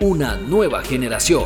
Una 0.00 0.36
nueva 0.36 0.82
generación. 0.82 1.44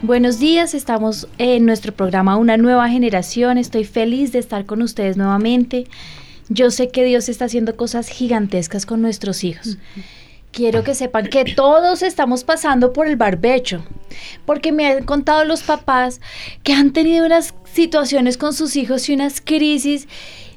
Buenos 0.00 0.38
días, 0.38 0.72
estamos 0.72 1.28
en 1.36 1.66
nuestro 1.66 1.92
programa 1.92 2.38
Una 2.38 2.56
nueva 2.56 2.88
generación. 2.88 3.58
Estoy 3.58 3.84
feliz 3.84 4.32
de 4.32 4.38
estar 4.38 4.64
con 4.64 4.80
ustedes 4.80 5.18
nuevamente. 5.18 5.84
Yo 6.48 6.70
sé 6.70 6.88
que 6.88 7.04
Dios 7.04 7.28
está 7.28 7.44
haciendo 7.44 7.76
cosas 7.76 8.08
gigantescas 8.08 8.86
con 8.86 9.02
nuestros 9.02 9.44
hijos 9.44 9.76
quiero 10.50 10.82
que 10.82 10.94
sepan 10.94 11.28
que 11.28 11.44
todos 11.44 12.02
estamos 12.02 12.44
pasando 12.44 12.92
por 12.92 13.06
el 13.06 13.16
barbecho, 13.16 13.84
porque 14.44 14.72
me 14.72 14.86
han 14.86 15.04
contado 15.04 15.44
los 15.44 15.62
papás 15.62 16.20
que 16.62 16.72
han 16.72 16.92
tenido 16.92 17.26
unas 17.26 17.54
situaciones 17.72 18.36
con 18.36 18.52
sus 18.52 18.74
hijos 18.76 19.08
y 19.08 19.14
unas 19.14 19.40
crisis 19.40 20.08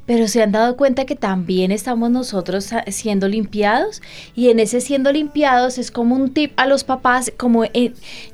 pero 0.05 0.27
se 0.27 0.41
han 0.41 0.51
dado 0.51 0.75
cuenta 0.75 1.05
que 1.05 1.15
también 1.15 1.71
estamos 1.71 2.09
nosotros 2.09 2.69
siendo 2.87 3.27
limpiados 3.27 4.01
y 4.35 4.49
en 4.49 4.59
ese 4.59 4.81
siendo 4.81 5.11
limpiados 5.11 5.77
es 5.77 5.91
como 5.91 6.15
un 6.15 6.33
tip 6.33 6.51
a 6.57 6.65
los 6.65 6.83
papás, 6.83 7.31
como 7.37 7.63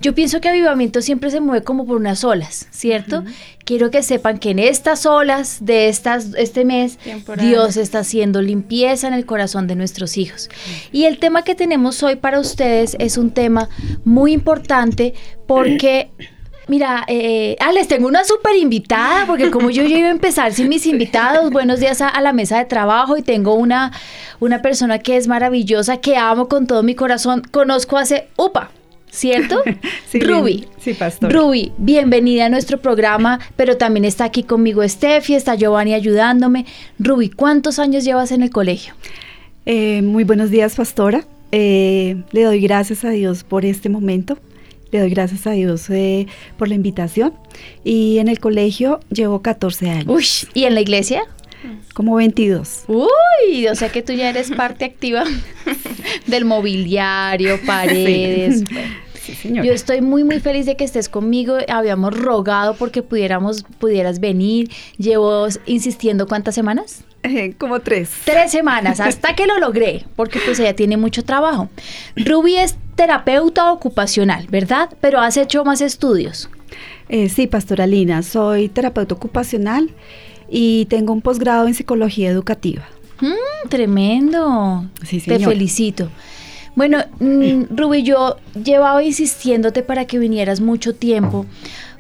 yo 0.02 0.16
pienso 0.16 0.41
que 0.41 0.50
avivamiento 0.50 1.02
siempre 1.02 1.30
se 1.30 1.39
mueve 1.39 1.64
como 1.64 1.86
por 1.86 1.97
unas 1.97 2.23
olas, 2.23 2.67
¿cierto? 2.72 3.23
Quiero 3.66 3.91
que 3.91 4.02
sepan 4.02 4.38
que 4.38 4.52
en 4.52 4.59
estas 4.59 5.06
olas 5.06 5.58
de 5.61 5.89
estas, 5.89 6.33
este 6.38 6.64
mes 6.64 6.97
Dios 7.39 7.75
está 7.75 8.00
haciendo 8.00 8.41
limpieza 8.41 9.08
en 9.08 9.13
el 9.13 9.25
corazón 9.25 9.67
de 9.67 9.75
nuestros 9.75 10.17
hijos. 10.17 10.50
Y 10.91 11.03
el 11.03 11.19
tema 11.19 11.44
que 11.44 11.53
tenemos 11.53 12.02
hoy 12.02 12.16
para 12.16 12.39
ustedes 12.39 12.95
es 13.00 13.17
un 13.17 13.31
tema 13.31 13.69
muy 14.06 14.31
importante 14.31 15.13
porque 15.47 16.09
Mira, 16.67 17.05
eh, 17.07 17.55
ah, 17.61 17.71
les 17.71 17.87
tengo 17.87 18.07
una 18.07 18.25
súper 18.25 18.57
invitada, 18.57 19.25
porque 19.25 19.49
como 19.51 19.69
yo, 19.69 19.83
yo 19.83 19.97
iba 19.97 20.09
a 20.09 20.11
empezar 20.11 20.51
sin 20.51 20.67
mis 20.67 20.85
invitados, 20.85 21.49
buenos 21.49 21.79
días 21.79 22.01
a, 22.01 22.19
la 22.19 22.33
mesa 22.33 22.57
de 22.57 22.65
trabajo 22.65 23.15
y 23.17 23.21
tengo 23.21 23.53
una, 23.53 23.93
una 24.41 24.61
persona 24.61 24.99
que 24.99 25.15
es 25.15 25.29
maravillosa, 25.29 25.97
que 25.97 26.17
amo 26.17 26.49
con 26.49 26.67
todo 26.67 26.83
mi 26.83 26.93
corazón, 26.93 27.41
conozco 27.51 27.95
hace, 27.97 28.27
upa, 28.35 28.71
¿cierto? 29.09 29.63
sí, 30.09 30.19
Ruby. 30.19 30.67
Sí, 30.77 30.93
pastor. 30.93 31.31
Ruby, 31.31 31.71
bienvenida 31.77 32.47
a 32.47 32.49
nuestro 32.49 32.79
programa, 32.79 33.39
pero 33.55 33.77
también 33.77 34.03
está 34.03 34.25
aquí 34.25 34.43
conmigo 34.43 34.85
Steffi, 34.85 35.35
está 35.35 35.55
Giovanni 35.55 35.93
ayudándome. 35.93 36.65
Ruby, 36.99 37.29
¿cuántos 37.29 37.79
años 37.79 38.03
llevas 38.03 38.33
en 38.33 38.41
el 38.41 38.49
colegio? 38.49 38.93
Eh, 39.65 40.01
muy 40.01 40.25
buenos 40.25 40.51
días, 40.51 40.75
pastora. 40.75 41.23
Eh, 41.53 42.23
le 42.31 42.43
doy 42.43 42.59
gracias 42.59 43.05
a 43.05 43.09
Dios 43.09 43.45
por 43.45 43.63
este 43.63 43.88
momento 43.88 44.38
le 44.91 44.99
doy 44.99 45.09
gracias 45.09 45.47
a 45.47 45.52
Dios 45.52 45.89
eh, 45.89 46.27
por 46.57 46.67
la 46.67 46.75
invitación. 46.75 47.33
Y 47.83 48.19
en 48.19 48.27
el 48.27 48.39
colegio 48.39 48.99
llevo 49.09 49.41
14 49.41 49.89
años. 49.89 50.07
Uy, 50.07 50.25
¿y 50.53 50.66
en 50.66 50.75
la 50.75 50.81
iglesia? 50.81 51.23
Como 51.94 52.16
22. 52.16 52.83
Uy, 52.88 53.67
o 53.67 53.75
sea 53.75 53.89
que 53.89 54.02
tú 54.02 54.13
ya 54.13 54.29
eres 54.29 54.52
parte 54.52 54.85
activa 54.85 55.23
del 56.27 56.45
mobiliario, 56.45 57.59
paredes. 57.66 58.59
Sí. 58.59 58.75
Yo 59.43 59.73
estoy 59.73 60.01
muy 60.01 60.23
muy 60.23 60.39
feliz 60.39 60.65
de 60.65 60.75
que 60.75 60.83
estés 60.83 61.09
conmigo. 61.09 61.57
Habíamos 61.67 62.17
rogado 62.17 62.75
porque 62.75 63.01
pudiéramos 63.01 63.63
pudieras 63.79 64.19
venir. 64.19 64.69
Llevo 64.97 65.47
insistiendo 65.65 66.27
cuántas 66.27 66.55
semanas? 66.55 67.03
Eh, 67.23 67.53
como 67.57 67.79
tres. 67.79 68.11
Tres 68.25 68.51
semanas, 68.51 68.99
hasta 68.99 69.35
que 69.35 69.47
lo 69.47 69.57
logré, 69.59 70.05
porque 70.15 70.39
pues 70.45 70.59
ella 70.59 70.75
tiene 70.75 70.97
mucho 70.97 71.23
trabajo. 71.23 71.69
Ruby 72.15 72.57
es 72.57 72.77
terapeuta 72.95 73.71
ocupacional, 73.71 74.47
¿verdad? 74.49 74.89
Pero 75.01 75.19
has 75.19 75.35
hecho 75.38 75.65
más 75.65 75.81
estudios. 75.81 76.49
Eh, 77.09 77.29
sí, 77.29 77.47
pastoralina, 77.47 78.21
soy 78.23 78.69
terapeuta 78.69 79.15
ocupacional 79.15 79.89
y 80.49 80.85
tengo 80.85 81.13
un 81.13 81.21
posgrado 81.21 81.67
en 81.67 81.73
psicología 81.73 82.29
educativa. 82.29 82.88
Mm, 83.21 83.69
tremendo. 83.69 84.85
Sí, 85.03 85.19
Te 85.19 85.39
felicito. 85.39 86.09
Bueno, 86.77 86.99
mm, 87.19 87.75
Ruby, 87.75 88.03
yo 88.03 88.38
llevaba 88.63 89.03
insistiéndote 89.03 89.81
para 89.81 90.05
que 90.05 90.19
vinieras 90.19 90.61
mucho 90.61 90.95
tiempo 90.95 91.45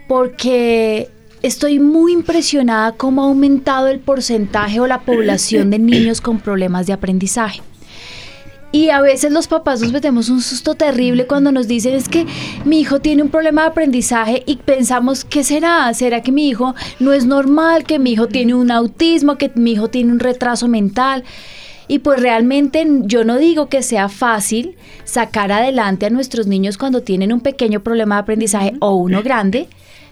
porque 0.07 1.09
estoy 1.41 1.79
muy 1.79 2.13
impresionada 2.13 2.93
cómo 2.93 3.23
ha 3.23 3.25
aumentado 3.25 3.87
el 3.87 3.99
porcentaje 3.99 4.79
o 4.79 4.87
la 4.87 5.01
población 5.01 5.71
de 5.71 5.79
niños 5.79 6.21
con 6.21 6.39
problemas 6.39 6.85
de 6.87 6.93
aprendizaje. 6.93 7.61
Y 8.71 8.89
a 8.89 9.01
veces 9.01 9.31
los 9.31 9.47
papás 9.47 9.81
nos 9.81 9.91
metemos 9.91 10.29
un 10.29 10.41
susto 10.41 10.75
terrible 10.75 11.25
cuando 11.25 11.51
nos 11.51 11.67
dicen 11.67 11.95
es 11.95 12.07
que 12.07 12.27
mi 12.63 12.81
hijo 12.81 12.99
tiene 12.99 13.23
un 13.23 13.29
problema 13.29 13.63
de 13.63 13.69
aprendizaje 13.69 14.43
y 14.45 14.57
pensamos, 14.57 15.23
¿qué 15.25 15.43
será? 15.43 15.91
¿Será 15.93 16.21
que 16.21 16.31
mi 16.31 16.49
hijo 16.49 16.75
no 16.99 17.13
es 17.13 17.25
normal? 17.25 17.85
¿Que 17.85 17.97
mi 17.97 18.11
hijo 18.11 18.27
tiene 18.27 18.53
un 18.53 18.69
autismo? 18.69 19.37
¿Que 19.37 19.51
mi 19.55 19.71
hijo 19.71 19.87
tiene 19.87 20.11
un 20.11 20.19
retraso 20.19 20.67
mental? 20.67 21.23
Y 21.87 21.99
pues 21.99 22.19
realmente 22.19 22.85
yo 23.03 23.23
no 23.23 23.37
digo 23.37 23.69
que 23.69 23.81
sea 23.81 24.09
fácil 24.09 24.75
sacar 25.05 25.51
adelante 25.51 26.05
a 26.05 26.09
nuestros 26.09 26.47
niños 26.47 26.77
cuando 26.77 27.01
tienen 27.01 27.31
un 27.31 27.39
pequeño 27.39 27.81
problema 27.81 28.15
de 28.15 28.21
aprendizaje 28.21 28.73
o 28.79 28.95
uno 28.95 29.23
grande, 29.23 29.67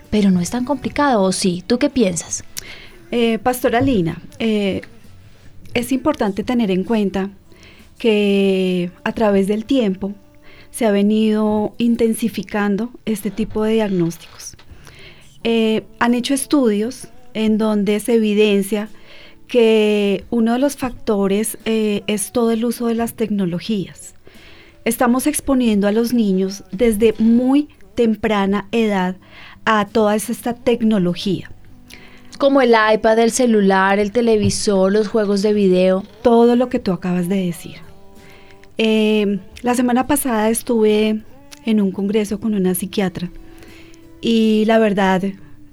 pero 0.10 0.32
no 0.32 0.40
es 0.40 0.50
tan 0.50 0.64
complicado, 0.64 1.22
¿o 1.22 1.32
sí? 1.32 1.64
¿Tú 1.68 1.78
qué 1.78 1.90
piensas? 1.90 2.44
Eh, 3.12 3.40
Pastora 3.40 3.82
Lina, 3.82 4.22
eh, 4.40 4.82
es 5.74 5.92
importante 5.92 6.44
tener 6.44 6.72
en 6.72 6.84
cuenta 6.84 7.30
que 7.98 8.92
a 9.04 9.12
través 9.12 9.48
del 9.48 9.66
tiempo 9.66 10.14
se 10.72 10.86
ha 10.86 10.92
venido 10.92 11.74
intensificando 11.78 12.92
este 13.06 13.32
tipo 13.32 13.64
de 13.64 13.74
diagnósticos. 13.74 14.56
Eh, 15.44 15.84
han 16.00 16.14
hecho 16.14 16.34
estudios 16.34 17.08
en 17.34 17.58
donde 17.58 18.00
se 18.00 18.16
evidencia 18.16 18.90
que 19.48 20.24
uno 20.30 20.54
de 20.54 20.60
los 20.60 20.76
factores 20.76 21.58
eh, 21.66 22.04
es 22.08 22.32
todo 22.32 22.52
el 22.52 22.66
uso 22.66 22.88
de 22.88 22.96
las 22.96 23.14
tecnologías. 23.14 24.16
Estamos 24.84 25.28
exponiendo 25.28 25.88
a 25.88 25.92
los 25.92 26.14
niños 26.14 26.64
desde 26.72 27.14
muy 27.18 27.70
temprana 27.96 28.68
edad 28.72 29.16
a 29.66 29.86
toda 29.86 30.16
esta 30.16 30.54
tecnología. 30.54 31.50
Como 32.38 32.62
el 32.62 32.76
iPad, 32.94 33.20
el 33.20 33.32
celular, 33.32 33.98
el 33.98 34.12
televisor, 34.12 34.92
los 34.92 35.08
juegos 35.08 35.42
de 35.42 35.54
video. 35.54 36.04
Todo 36.22 36.56
lo 36.56 36.70
que 36.70 36.80
tú 36.80 36.92
acabas 36.92 37.30
de 37.30 37.46
decir. 37.46 37.78
Eh, 38.78 39.40
la 39.62 39.74
semana 39.74 40.06
pasada 40.06 40.50
estuve 40.50 41.22
en 41.66 41.82
un 41.82 41.92
congreso 41.92 42.40
con 42.40 42.54
una 42.54 42.76
psiquiatra 42.76 43.30
y 44.20 44.66
la 44.66 44.80
verdad, 44.80 45.24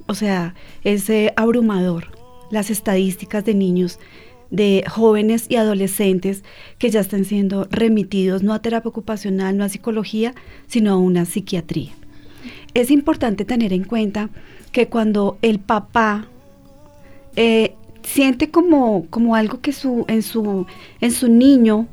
o 0.06 0.14
sea, 0.14 0.54
es 0.84 1.10
eh, 1.10 1.32
abrumador 1.36 2.11
las 2.52 2.70
estadísticas 2.70 3.44
de 3.44 3.54
niños, 3.54 3.98
de 4.50 4.84
jóvenes 4.88 5.46
y 5.48 5.56
adolescentes 5.56 6.44
que 6.78 6.90
ya 6.90 7.00
están 7.00 7.24
siendo 7.24 7.66
remitidos 7.70 8.42
no 8.42 8.52
a 8.52 8.60
terapia 8.60 8.90
ocupacional, 8.90 9.56
no 9.56 9.64
a 9.64 9.70
psicología, 9.70 10.34
sino 10.68 10.92
a 10.92 10.98
una 10.98 11.24
psiquiatría. 11.24 11.92
Es 12.74 12.90
importante 12.90 13.44
tener 13.44 13.72
en 13.72 13.84
cuenta 13.84 14.28
que 14.70 14.88
cuando 14.88 15.38
el 15.42 15.58
papá 15.58 16.26
eh, 17.36 17.74
siente 18.02 18.50
como, 18.50 19.06
como 19.08 19.34
algo 19.34 19.60
que 19.60 19.72
su, 19.72 20.04
en, 20.08 20.22
su, 20.22 20.66
en 21.00 21.10
su 21.12 21.28
niño 21.28 21.88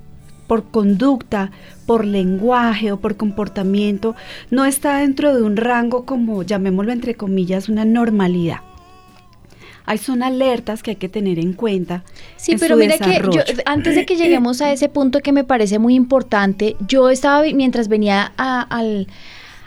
por 0.48 0.66
conducta, 0.72 1.52
por 1.86 2.04
lenguaje 2.04 2.92
o 2.92 3.00
por 3.00 3.16
comportamiento, 3.16 4.16
no 4.50 4.66
está 4.66 4.98
dentro 4.98 5.34
de 5.34 5.44
un 5.44 5.56
rango 5.56 6.06
como, 6.06 6.44
llamémoslo 6.44 6.92
entre 6.92 7.16
comillas, 7.16 7.70
una 7.70 7.86
normalidad. 7.86 8.69
Hay 9.90 9.98
son 9.98 10.22
alertas 10.22 10.84
que 10.84 10.92
hay 10.92 10.98
que 10.98 11.10
tener 11.10 11.40
en 11.40 11.54
cuenta. 11.54 12.04
Sí, 12.38 12.58
pero 12.60 12.78
mira 12.78 13.00
que 13.00 13.20
antes 13.66 13.96
de 13.96 14.06
que 14.06 14.18
lleguemos 14.18 14.62
a 14.62 14.72
ese 14.72 14.88
punto 14.88 15.22
que 15.22 15.32
me 15.32 15.44
parece 15.44 15.80
muy 15.80 15.96
importante, 15.96 16.76
yo 16.88 17.10
estaba, 17.10 17.42
mientras 17.56 17.88
venía 17.88 18.32
al, 18.38 19.08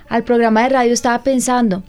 al 0.08 0.22
programa 0.22 0.62
de 0.62 0.68
radio, 0.68 0.92
estaba 0.92 1.24
pensando, 1.24 1.82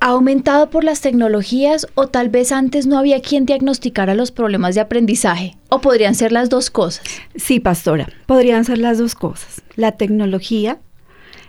¿Ha 0.00 0.08
aumentado 0.08 0.70
por 0.70 0.82
las 0.82 1.02
tecnologías 1.02 1.86
o 1.94 2.06
tal 2.06 2.30
vez 2.30 2.52
antes 2.52 2.86
no 2.86 2.98
había 2.98 3.20
quien 3.20 3.44
diagnosticara 3.44 4.14
los 4.14 4.30
problemas 4.30 4.74
de 4.74 4.80
aprendizaje? 4.80 5.56
¿O 5.68 5.82
podrían 5.82 6.14
ser 6.14 6.32
las 6.32 6.48
dos 6.48 6.70
cosas? 6.70 7.04
Sí, 7.34 7.60
pastora, 7.60 8.08
podrían 8.24 8.64
ser 8.64 8.78
las 8.78 8.96
dos 8.96 9.14
cosas. 9.14 9.60
La 9.74 9.92
tecnología, 9.92 10.78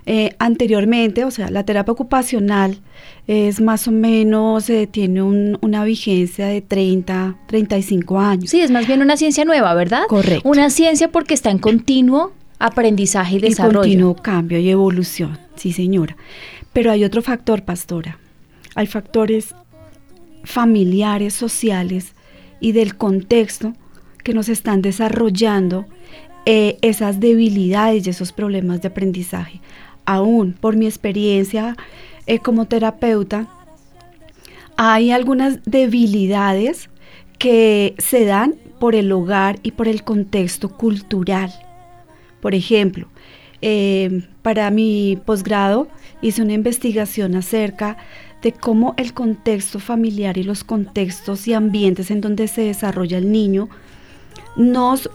eh, 0.09 0.35
anteriormente, 0.39 1.25
o 1.25 1.31
sea, 1.31 1.49
la 1.49 1.65
terapia 1.65 1.91
ocupacional 1.91 2.77
es 3.27 3.59
más 3.59 3.89
o 3.89 3.91
menos, 3.91 4.69
eh, 4.69 4.87
tiene 4.89 5.21
una 5.21 5.83
vigencia 5.83 6.47
de 6.47 6.61
30, 6.61 7.35
35 7.45 8.17
años. 8.17 8.49
Sí, 8.49 8.61
es 8.61 8.71
más 8.71 8.87
bien 8.87 9.01
una 9.01 9.17
ciencia 9.17 9.43
nueva, 9.43 9.73
¿verdad? 9.73 10.03
Correcto. 10.07 10.47
Una 10.47 10.69
ciencia 10.69 11.09
porque 11.11 11.33
está 11.33 11.51
en 11.51 11.57
continuo 11.59 12.31
aprendizaje 12.57 13.35
y 13.35 13.37
Y 13.39 13.41
desarrollo. 13.41 13.79
continuo 13.81 14.15
cambio 14.15 14.59
y 14.59 14.69
evolución, 14.69 15.37
sí 15.57 15.73
señora. 15.73 16.15
Pero 16.71 16.89
hay 16.89 17.03
otro 17.03 17.21
factor, 17.21 17.63
pastora. 17.63 18.17
Hay 18.75 18.87
factores 18.87 19.53
familiares, 20.45 21.33
sociales 21.33 22.13
y 22.61 22.71
del 22.71 22.95
contexto 22.95 23.73
que 24.23 24.33
nos 24.33 24.47
están 24.47 24.81
desarrollando 24.81 25.85
eh, 26.45 26.77
esas 26.81 27.19
debilidades 27.19 28.07
y 28.07 28.11
esos 28.11 28.31
problemas 28.31 28.81
de 28.81 28.87
aprendizaje. 28.87 29.59
Aún 30.07 30.53
por 30.53 30.77
mi 30.77 30.85
experiencia 30.85 31.75
eh, 32.27 32.39
como 32.39 32.65
terapeuta, 32.65 33.47
hay 34.77 35.11
algunas 35.11 35.59
debilidades 35.65 36.89
que 37.37 37.93
se 37.97 38.23
dan 38.23 38.55
por 38.79 38.95
el 38.95 39.11
hogar 39.11 39.59
y 39.63 39.71
por 39.71 39.89
el 39.89 40.03
contexto 40.03 40.69
cultural. 40.69 41.53
Por 42.41 42.55
ejemplo, 42.55 43.09
eh, 43.61 44.23
para 44.43 44.71
mi 44.71 45.19
posgrado 45.25 45.89
hice 46.21 46.41
una 46.41 46.53
investigación 46.53 47.35
acerca 47.35 47.97
de 48.41 48.53
cómo 48.53 48.93
el 48.95 49.13
contexto 49.13 49.79
familiar 49.79 50.37
y 50.37 50.43
los 50.43 50.63
contextos 50.63 51.49
y 51.49 51.53
ambientes 51.53 52.11
en 52.11 52.21
donde 52.21 52.47
se 52.47 52.61
desarrolla 52.61 53.17
el 53.17 53.29
niño 53.29 53.67
nos, 54.55 55.09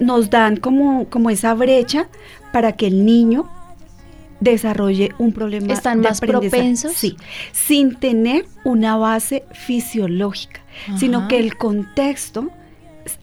nos 0.00 0.30
dan 0.30 0.56
como, 0.56 1.06
como 1.08 1.30
esa 1.30 1.54
brecha 1.54 2.08
para 2.52 2.72
que 2.72 2.86
el 2.86 3.06
niño 3.06 3.48
desarrolle 4.40 5.12
un 5.18 5.32
problema 5.32 5.72
¿Están 5.72 6.02
de 6.02 6.08
más 6.08 6.18
aprendizaje. 6.18 6.50
propensos? 6.50 6.92
Sí, 6.92 7.16
sin 7.52 7.96
tener 7.96 8.46
una 8.64 8.96
base 8.96 9.44
fisiológica, 9.52 10.60
sino 10.98 11.28
que 11.28 11.38
el 11.38 11.56
contexto 11.56 12.50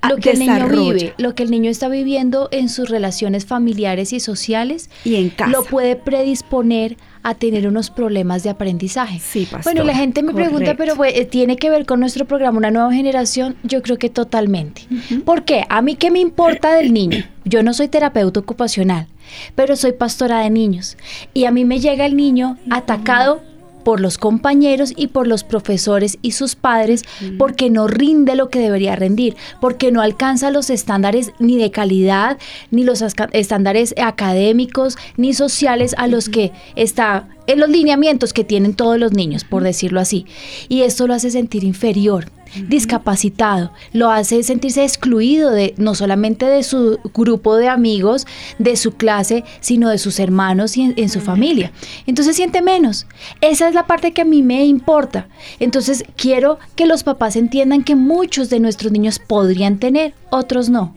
lo 0.09 0.17
que 0.17 0.31
el 0.31 0.39
niño 0.39 0.67
vive, 0.67 1.13
lo 1.17 1.35
que 1.35 1.43
el 1.43 1.51
niño 1.51 1.69
está 1.69 1.89
viviendo 1.89 2.47
en 2.51 2.69
sus 2.69 2.89
relaciones 2.89 3.45
familiares 3.45 4.13
y 4.13 4.19
sociales, 4.19 4.89
y 5.03 5.15
en 5.15 5.29
casa. 5.29 5.51
lo 5.51 5.63
puede 5.63 5.95
predisponer 5.95 6.97
a 7.21 7.35
tener 7.35 7.67
unos 7.67 7.89
problemas 7.89 8.43
de 8.43 8.49
aprendizaje. 8.49 9.19
Sí, 9.19 9.47
pastora, 9.49 9.63
Bueno, 9.63 9.83
la 9.83 9.95
gente 9.95 10.23
me 10.23 10.33
pregunta, 10.33 10.75
pero 10.75 10.95
pues, 10.95 11.13
eh, 11.15 11.25
¿tiene 11.25 11.55
que 11.57 11.69
ver 11.69 11.85
con 11.85 11.99
nuestro 11.99 12.25
programa 12.25 12.57
Una 12.57 12.71
Nueva 12.71 12.93
Generación? 12.93 13.55
Yo 13.63 13.81
creo 13.81 13.97
que 13.97 14.09
totalmente. 14.09 14.83
¿Por 15.23 15.43
qué? 15.43 15.65
A 15.69 15.81
mí 15.81 15.95
qué 15.95 16.11
me 16.11 16.19
importa 16.19 16.73
del 16.75 16.93
niño. 16.93 17.23
Yo 17.45 17.63
no 17.63 17.73
soy 17.73 17.87
terapeuta 17.87 18.39
ocupacional, 18.39 19.07
pero 19.55 19.75
soy 19.75 19.93
pastora 19.93 20.39
de 20.39 20.49
niños. 20.49 20.97
Y 21.33 21.45
a 21.45 21.51
mí 21.51 21.65
me 21.65 21.79
llega 21.79 22.05
el 22.05 22.15
niño 22.15 22.57
atacado 22.69 23.41
por 23.83 23.99
los 23.99 24.17
compañeros 24.17 24.93
y 24.95 25.07
por 25.07 25.27
los 25.27 25.43
profesores 25.43 26.17
y 26.21 26.31
sus 26.31 26.55
padres 26.55 27.03
porque 27.37 27.69
no 27.69 27.87
rinde 27.87 28.35
lo 28.35 28.49
que 28.49 28.59
debería 28.59 28.95
rendir, 28.95 29.35
porque 29.61 29.91
no 29.91 30.01
alcanza 30.01 30.51
los 30.51 30.69
estándares 30.69 31.31
ni 31.39 31.57
de 31.57 31.71
calidad, 31.71 32.37
ni 32.71 32.83
los 32.83 33.01
estándares 33.01 33.93
académicos, 34.01 34.97
ni 35.17 35.33
sociales 35.33 35.95
a 35.97 36.07
los 36.07 36.29
que 36.29 36.51
está 36.75 37.27
en 37.47 37.59
los 37.59 37.69
lineamientos 37.69 38.33
que 38.33 38.43
tienen 38.43 38.73
todos 38.73 38.99
los 38.99 39.13
niños, 39.13 39.43
por 39.43 39.63
decirlo 39.63 39.99
así. 39.99 40.25
Y 40.69 40.81
esto 40.81 41.07
lo 41.07 41.13
hace 41.13 41.31
sentir 41.31 41.63
inferior, 41.63 42.29
discapacitado, 42.67 43.71
lo 43.91 44.09
hace 44.09 44.43
sentirse 44.43 44.83
excluido 44.83 45.51
de 45.51 45.73
no 45.77 45.95
solamente 45.95 46.45
de 46.45 46.63
su 46.63 46.99
grupo 47.13 47.55
de 47.55 47.67
amigos, 47.67 48.27
de 48.59 48.75
su 48.75 48.93
clase, 48.93 49.43
sino 49.59 49.89
de 49.89 49.97
sus 49.97 50.19
hermanos 50.19 50.77
y 50.77 50.83
en, 50.83 50.93
en 50.97 51.09
su 51.09 51.19
familia. 51.19 51.71
Entonces 52.05 52.35
siente 52.35 52.61
menos. 52.61 53.07
Esa 53.41 53.67
es 53.67 53.73
la 53.73 53.87
parte 53.87 54.13
que 54.13 54.21
a 54.21 54.25
mí 54.25 54.43
me 54.43 54.65
importa. 54.65 55.27
Entonces 55.59 56.03
quiero 56.15 56.59
que 56.75 56.85
los 56.85 57.03
papás 57.03 57.35
entiendan 57.35 57.83
que 57.83 57.95
muchos 57.95 58.49
de 58.49 58.59
nuestros 58.59 58.91
niños 58.91 59.19
podrían 59.19 59.79
tener, 59.79 60.13
otros 60.29 60.69
no 60.69 60.93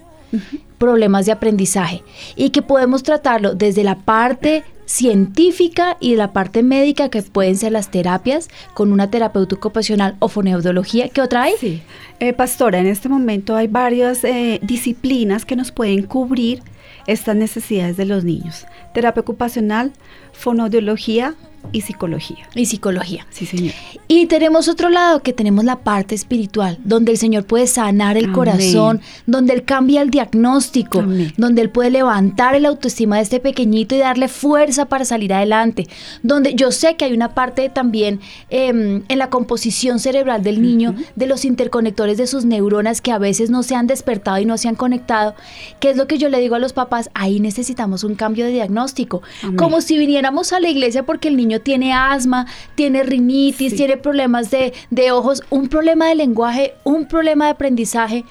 problemas 0.79 1.27
de 1.27 1.33
aprendizaje 1.33 2.03
y 2.35 2.51
que 2.51 2.63
podemos 2.63 3.03
tratarlo 3.03 3.55
desde 3.55 3.85
la 3.85 3.97
parte 3.97 4.65
científica 4.87 5.97
y 6.00 6.12
de 6.12 6.17
la 6.17 6.33
parte 6.33 6.62
médica 6.62 7.11
que 7.11 7.23
pueden 7.23 7.56
ser 7.56 7.73
las 7.73 7.91
terapias 7.91 8.49
con 8.73 8.93
una 8.93 9.11
terapeuta 9.11 9.56
ocupacional 9.56 10.17
o 10.21 10.29
foneaudiología. 10.29 11.09
¿Qué 11.09 11.21
otra 11.21 11.43
hay? 11.43 11.55
Sí. 11.61 11.83
Eh, 12.21 12.33
pastora, 12.33 12.79
en 12.79 12.87
este 12.87 13.09
momento 13.09 13.56
hay 13.56 13.67
varias 13.67 14.25
eh, 14.25 14.61
disciplinas 14.62 15.44
que 15.44 15.56
nos 15.56 15.73
pueden 15.73 16.05
cubrir 16.05 16.62
estas 17.06 17.37
necesidades 17.37 17.97
de 17.97 18.06
los 18.06 18.25
niños. 18.25 18.67
Terapia 18.94 19.21
ocupacional, 19.21 19.93
fonoaudiología 20.33 21.35
y 21.73 21.81
psicología. 21.83 22.49
Y 22.55 22.67
psicología. 22.67 23.27
Sí, 23.31 23.47
señor. 23.47 23.75
Y 24.09 24.27
tenemos 24.27 24.69
otro 24.69 24.89
lado 24.89 25.23
que 25.23 25.33
tenemos 25.33 25.65
la 25.65 25.77
parte 25.81 26.15
espiritual, 26.15 26.79
donde 26.85 27.13
el 27.13 27.19
Señor 27.19 27.45
puede 27.45 27.67
sanar 27.67 28.17
el 28.17 28.25
Amén. 28.25 28.35
corazón, 28.35 29.01
donde 29.27 29.55
Él 29.55 29.65
cambia 29.65 30.03
el 30.03 30.11
diagnóstico, 30.11 31.01
Amén. 31.01 31.33
donde 31.37 31.63
Él 31.63 31.71
puede 31.71 31.91
levantar 31.91 32.55
el 32.55 32.67
autoestima 32.67 33.17
de 33.17 33.23
este 33.23 33.41
pequeñito 33.41 33.95
y 33.95 33.99
darle 33.99 34.29
fuerza 34.29 34.87
para 34.87 35.05
salir 35.05 35.33
adelante. 35.33 35.89
Donde 36.23 36.55
yo 36.55 36.71
sé 36.71 36.97
que 36.97 37.05
hay 37.05 37.13
una 37.13 37.35
parte 37.35 37.69
también 37.69 38.21
em, 38.51 39.03
en 39.09 39.19
la 39.19 39.29
composición 39.31 39.99
cerebral 39.99 40.43
del 40.43 40.62
niño, 40.62 40.95
de 41.17 41.27
los 41.27 41.45
interconectores 41.45 42.17
de 42.17 42.27
sus 42.27 42.45
neuronas 42.45 43.01
que 43.01 43.12
a 43.12 43.19
veces 43.19 43.51
no 43.51 43.62
se 43.62 43.75
han 43.75 43.87
despertado 43.87 44.39
y 44.39 44.45
no 44.45 44.57
se 44.57 44.69
han 44.69 44.77
conectado, 44.77 45.35
que 45.81 45.91
es 45.91 45.97
lo 45.97 46.07
que 46.07 46.19
yo 46.19 46.29
le 46.29 46.41
digo 46.41 46.55
a 46.55 46.59
los 46.59 46.73
papás, 46.73 47.11
ahí 47.15 47.41
necesitamos 47.41 48.05
un 48.05 48.15
cambio 48.15 48.45
de 48.45 48.53
diagnóstico. 48.53 49.23
Amén. 49.43 49.57
Como 49.57 49.81
si 49.81 49.99
viniéramos 49.99 50.53
a 50.53 50.61
la 50.61 50.69
iglesia 50.69 51.05
porque 51.05 51.29
el 51.29 51.37
niño 51.37 51.56
tiene 51.61 51.93
asma, 51.93 52.47
tiene 52.75 53.03
rinitis, 53.03 53.70
Sí. 53.70 53.76
tiene 53.76 53.97
problemas 53.97 54.50
de, 54.50 54.73
de 54.91 55.11
ojos, 55.12 55.43
un 55.50 55.69
problema 55.69 56.08
de 56.08 56.14
lenguaje, 56.14 56.75
un 56.85 57.06
problema 57.06 57.47
de 57.47 57.50
aprendizaje, 57.53 58.25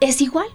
es 0.00 0.20
igual. 0.20 0.46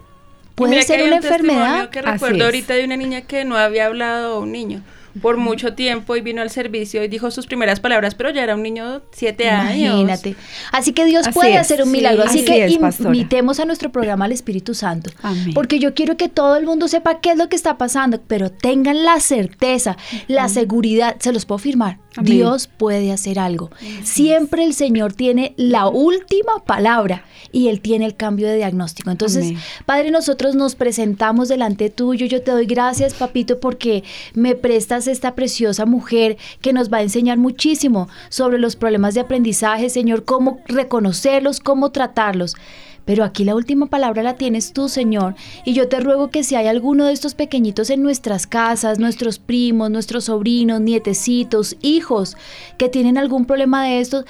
Puede 0.54 0.82
ser 0.82 1.00
hay 1.00 1.06
una 1.08 1.16
un 1.16 1.24
enfermedad. 1.24 1.90
que 1.90 1.98
Así 1.98 2.08
recuerdo 2.10 2.44
ahorita 2.46 2.74
de 2.74 2.84
una 2.84 2.96
niña 2.96 3.20
que 3.22 3.44
no 3.44 3.56
había 3.56 3.86
hablado 3.86 4.36
a 4.36 4.38
un 4.40 4.52
niño 4.52 4.82
por 5.20 5.36
mucho 5.36 5.74
tiempo 5.74 6.16
y 6.16 6.20
vino 6.20 6.42
al 6.42 6.50
servicio 6.50 7.02
y 7.02 7.08
dijo 7.08 7.30
sus 7.30 7.46
primeras 7.46 7.80
palabras, 7.80 8.14
pero 8.14 8.30
ya 8.30 8.42
era 8.42 8.54
un 8.54 8.62
niño 8.62 9.00
de 9.00 9.00
siete 9.12 9.48
años. 9.48 10.00
Imagínate. 10.00 10.36
Así 10.72 10.92
que 10.92 11.04
Dios 11.04 11.26
Así 11.26 11.34
puede 11.34 11.54
es, 11.54 11.60
hacer 11.60 11.82
un 11.82 11.88
sí, 11.88 11.92
milagro. 11.92 12.24
Así, 12.24 12.38
así 12.38 12.44
que 12.46 12.64
es, 12.64 13.00
invitemos 13.00 13.60
a 13.60 13.64
nuestro 13.64 13.90
programa 13.92 14.24
al 14.24 14.32
Espíritu 14.32 14.74
Santo. 14.74 15.10
Amén. 15.22 15.52
Porque 15.54 15.78
yo 15.78 15.94
quiero 15.94 16.16
que 16.16 16.28
todo 16.28 16.56
el 16.56 16.66
mundo 16.66 16.88
sepa 16.88 17.20
qué 17.20 17.30
es 17.32 17.36
lo 17.36 17.48
que 17.48 17.56
está 17.56 17.78
pasando, 17.78 18.20
pero 18.26 18.50
tengan 18.50 19.04
la 19.04 19.20
certeza, 19.20 19.96
la 20.28 20.48
seguridad, 20.48 21.16
se 21.18 21.32
los 21.32 21.46
puedo 21.46 21.58
firmar. 21.58 21.98
Amén. 22.16 22.32
Dios 22.32 22.68
puede 22.68 23.12
hacer 23.12 23.38
algo. 23.38 23.70
Siempre 24.02 24.64
el 24.64 24.74
Señor 24.74 25.12
tiene 25.12 25.54
la 25.56 25.88
última 25.88 26.64
palabra 26.64 27.24
y 27.52 27.68
Él 27.68 27.80
tiene 27.80 28.06
el 28.06 28.16
cambio 28.16 28.48
de 28.48 28.56
diagnóstico. 28.56 29.10
Entonces, 29.10 29.44
Amén. 29.46 29.58
Padre, 29.84 30.10
nosotros 30.10 30.54
nos 30.54 30.74
presentamos 30.74 31.48
delante 31.48 31.90
tuyo. 31.90 32.26
Yo 32.26 32.42
te 32.42 32.50
doy 32.50 32.66
gracias, 32.66 33.14
papito, 33.14 33.60
porque 33.60 34.04
me 34.34 34.54
prestas 34.54 35.06
esta 35.06 35.34
preciosa 35.34 35.86
mujer 35.86 36.36
que 36.60 36.72
nos 36.72 36.92
va 36.92 36.98
a 36.98 37.02
enseñar 37.02 37.38
muchísimo 37.38 38.08
sobre 38.28 38.58
los 38.58 38.76
problemas 38.76 39.14
de 39.14 39.20
aprendizaje, 39.20 39.90
Señor, 39.90 40.24
cómo 40.24 40.60
reconocerlos, 40.66 41.60
cómo 41.60 41.90
tratarlos. 41.92 42.54
Pero 43.06 43.24
aquí 43.24 43.44
la 43.44 43.54
última 43.54 43.86
palabra 43.86 44.22
la 44.22 44.34
tienes 44.34 44.74
tú, 44.74 44.90
Señor. 44.90 45.34
Y 45.64 45.72
yo 45.72 45.88
te 45.88 46.00
ruego 46.00 46.28
que 46.28 46.42
si 46.42 46.56
hay 46.56 46.66
alguno 46.66 47.06
de 47.06 47.12
estos 47.14 47.34
pequeñitos 47.34 47.88
en 47.88 48.02
nuestras 48.02 48.46
casas, 48.46 48.98
nuestros 48.98 49.38
primos, 49.38 49.90
nuestros 49.90 50.24
sobrinos, 50.24 50.80
nietecitos, 50.82 51.76
hijos, 51.80 52.36
que 52.76 52.90
tienen 52.90 53.16
algún 53.16 53.46
problema 53.46 53.84
de 53.84 54.00
estos, 54.00 54.26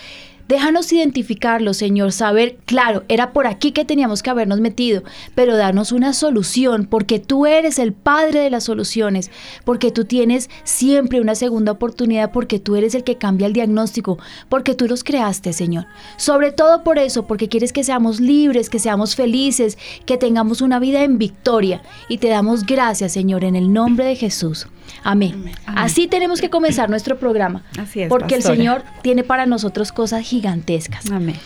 Déjanos 0.49 0.93
identificarlo, 0.93 1.75
Señor, 1.75 2.13
saber, 2.13 2.59
claro, 2.67 3.05
era 3.09 3.33
por 3.33 3.47
aquí 3.47 3.73
que 3.73 3.85
teníamos 3.85 4.23
que 4.23 4.31
habernos 4.31 4.61
metido, 4.61 5.03
pero 5.35 5.57
darnos 5.57 5.91
una 5.91 6.13
solución, 6.13 6.87
porque 6.87 7.19
tú 7.19 7.47
eres 7.47 7.79
el 7.79 7.93
Padre 7.93 8.41
de 8.41 8.51
las 8.51 8.65
soluciones, 8.65 9.31
porque 9.65 9.91
tú 9.91 10.05
tienes 10.05 10.49
siempre 10.63 11.21
una 11.21 11.35
segunda 11.35 11.73
oportunidad, 11.73 12.31
porque 12.31 12.59
tú 12.59 12.77
eres 12.77 12.95
el 12.95 13.03
que 13.03 13.17
cambia 13.17 13.47
el 13.47 13.53
diagnóstico, 13.53 14.19
porque 14.49 14.75
tú 14.75 14.87
los 14.87 15.03
creaste, 15.03 15.53
Señor. 15.53 15.87
Sobre 16.17 16.53
todo 16.53 16.85
por 16.85 16.99
eso, 16.99 17.27
porque 17.27 17.49
quieres 17.49 17.73
que 17.73 17.85
seamos 17.85 18.21
libres, 18.21 18.71
que 18.71 18.79
seamos 18.79 19.17
felices, 19.17 19.77
que 20.05 20.17
tengamos 20.17 20.61
una 20.61 20.79
vida 20.79 21.03
en 21.03 21.19
victoria. 21.19 21.83
Y 22.09 22.19
te 22.19 22.29
damos 22.29 22.65
gracias, 22.65 23.13
Señor, 23.13 23.45
en 23.45 23.57
el 23.57 23.73
nombre 23.73 24.05
de 24.05 24.17
Jesús. 24.17 24.69
Amén. 25.03 25.53
Así 25.67 26.07
tenemos 26.07 26.41
que 26.41 26.51
comenzar 26.51 26.91
nuestro 26.91 27.19
programa. 27.19 27.65
Así 27.79 28.03
es, 28.03 28.09
Porque 28.09 28.37
pastora. 28.37 28.55
el 28.55 28.59
Señor 28.59 28.83
tiene 29.03 29.25
para 29.25 29.47
nosotros 29.47 29.93
cosas 29.93 30.33
gigantescas. 30.37 31.11
Amén. 31.11 31.37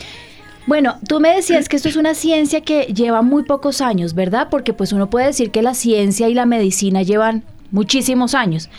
Bueno, 0.67 0.99
tú 1.07 1.19
me 1.19 1.35
decías 1.35 1.67
que 1.67 1.75
esto 1.75 1.89
es 1.89 1.95
una 1.95 2.13
ciencia 2.13 2.61
que 2.61 2.83
lleva 2.83 3.21
muy 3.23 3.43
pocos 3.43 3.81
años, 3.81 4.13
¿verdad? 4.13 4.47
Porque 4.51 4.73
pues 4.73 4.93
uno 4.93 5.09
puede 5.09 5.27
decir 5.27 5.49
que 5.49 5.61
la 5.61 5.73
ciencia 5.73 6.29
y 6.29 6.33
la 6.33 6.45
medicina 6.45 7.01
llevan 7.01 7.43
muchísimos 7.71 8.35
años. 8.35 8.69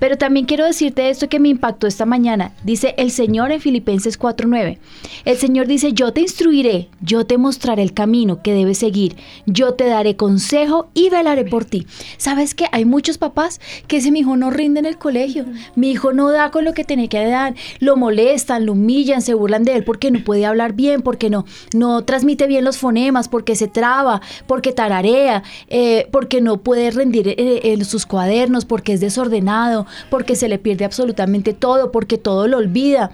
Pero 0.00 0.18
también 0.18 0.46
quiero 0.46 0.64
decirte 0.64 1.10
esto 1.10 1.28
que 1.28 1.38
me 1.38 1.48
impactó 1.48 1.86
esta 1.86 2.06
mañana. 2.06 2.52
Dice 2.64 2.94
el 2.96 3.12
Señor 3.12 3.52
en 3.52 3.60
Filipenses 3.60 4.18
4:9. 4.18 4.78
El 5.24 5.36
Señor 5.36 5.68
dice, 5.68 5.92
yo 5.92 6.12
te 6.12 6.22
instruiré, 6.22 6.88
yo 7.00 7.26
te 7.26 7.38
mostraré 7.38 7.82
el 7.82 7.92
camino 7.92 8.42
que 8.42 8.54
debes 8.54 8.78
seguir, 8.78 9.16
yo 9.46 9.74
te 9.74 9.86
daré 9.86 10.16
consejo 10.16 10.88
y 10.94 11.10
velaré 11.10 11.44
por 11.44 11.64
ti. 11.64 11.86
¿Sabes 12.16 12.54
que 12.54 12.66
hay 12.72 12.84
muchos 12.84 13.18
papás 13.18 13.60
que 13.86 13.96
dicen, 13.96 14.14
mi 14.14 14.20
hijo 14.20 14.36
no 14.36 14.50
rinde 14.50 14.80
en 14.80 14.86
el 14.86 14.98
colegio, 14.98 15.44
mi 15.76 15.90
hijo 15.90 16.12
no 16.12 16.30
da 16.30 16.50
con 16.50 16.64
lo 16.64 16.72
que 16.72 16.84
tiene 16.84 17.08
que 17.08 17.24
dar, 17.26 17.54
lo 17.78 17.96
molestan, 17.96 18.66
lo 18.66 18.72
humillan, 18.72 19.22
se 19.22 19.34
burlan 19.34 19.64
de 19.64 19.74
él 19.74 19.84
porque 19.84 20.10
no 20.10 20.24
puede 20.24 20.46
hablar 20.46 20.72
bien, 20.72 21.02
porque 21.02 21.28
no, 21.28 21.44
no 21.74 22.04
transmite 22.04 22.46
bien 22.46 22.64
los 22.64 22.78
fonemas, 22.78 23.28
porque 23.28 23.54
se 23.54 23.68
traba, 23.68 24.22
porque 24.46 24.72
tararea, 24.72 25.42
eh, 25.68 26.08
porque 26.10 26.40
no 26.40 26.58
puede 26.58 26.90
rendir 26.90 27.28
eh, 27.28 27.60
en 27.64 27.84
sus 27.84 28.06
cuadernos, 28.06 28.64
porque 28.64 28.94
es 28.94 29.00
desordenado, 29.00 29.86
porque 30.08 30.36
se 30.36 30.48
le 30.48 30.58
pierde 30.58 30.84
absolutamente 30.84 31.52
todo, 31.52 31.92
porque 31.92 32.18
todo 32.18 32.48
lo 32.48 32.58
olvida. 32.58 33.10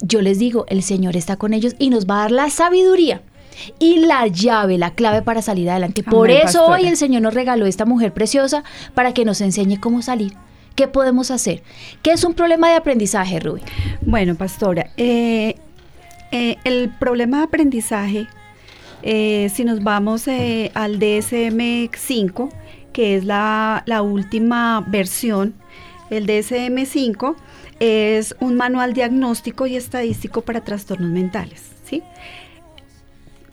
Yo 0.00 0.20
les 0.20 0.38
digo, 0.38 0.66
el 0.68 0.82
Señor 0.82 1.16
está 1.16 1.36
con 1.36 1.54
ellos 1.54 1.74
y 1.78 1.90
nos 1.90 2.06
va 2.06 2.16
a 2.16 2.22
dar 2.22 2.30
la 2.30 2.50
sabiduría 2.50 3.22
y 3.78 4.00
la 4.00 4.26
llave, 4.26 4.78
la 4.78 4.92
clave 4.92 5.22
para 5.22 5.42
salir 5.42 5.70
adelante. 5.70 6.02
Por 6.02 6.30
eso 6.30 6.44
pastora. 6.44 6.76
hoy 6.76 6.86
el 6.86 6.96
Señor 6.96 7.22
nos 7.22 7.34
regaló 7.34 7.66
esta 7.66 7.84
mujer 7.84 8.12
preciosa 8.12 8.64
para 8.94 9.14
que 9.14 9.24
nos 9.24 9.40
enseñe 9.40 9.78
cómo 9.80 10.02
salir. 10.02 10.34
¿Qué 10.74 10.88
podemos 10.88 11.30
hacer? 11.30 11.62
¿Qué 12.02 12.12
es 12.12 12.22
un 12.24 12.34
problema 12.34 12.68
de 12.68 12.74
aprendizaje, 12.74 13.40
Rubí? 13.40 13.62
Bueno, 14.02 14.34
pastora, 14.34 14.90
eh, 14.98 15.54
eh, 16.32 16.56
el 16.64 16.90
problema 16.90 17.38
de 17.38 17.44
aprendizaje, 17.44 18.26
eh, 19.02 19.50
si 19.54 19.64
nos 19.64 19.82
vamos 19.82 20.28
eh, 20.28 20.70
al 20.74 20.98
DSM-5, 20.98 22.50
que 22.92 23.16
es 23.16 23.24
la, 23.24 23.82
la 23.86 24.02
última 24.02 24.84
versión, 24.86 25.54
el 26.10 26.26
DSM-5 26.26 27.36
es 27.80 28.36
un 28.40 28.56
manual 28.56 28.92
diagnóstico 28.92 29.66
y 29.66 29.76
estadístico 29.76 30.42
para 30.42 30.62
trastornos 30.62 31.10
mentales, 31.10 31.70
¿sí? 31.84 32.02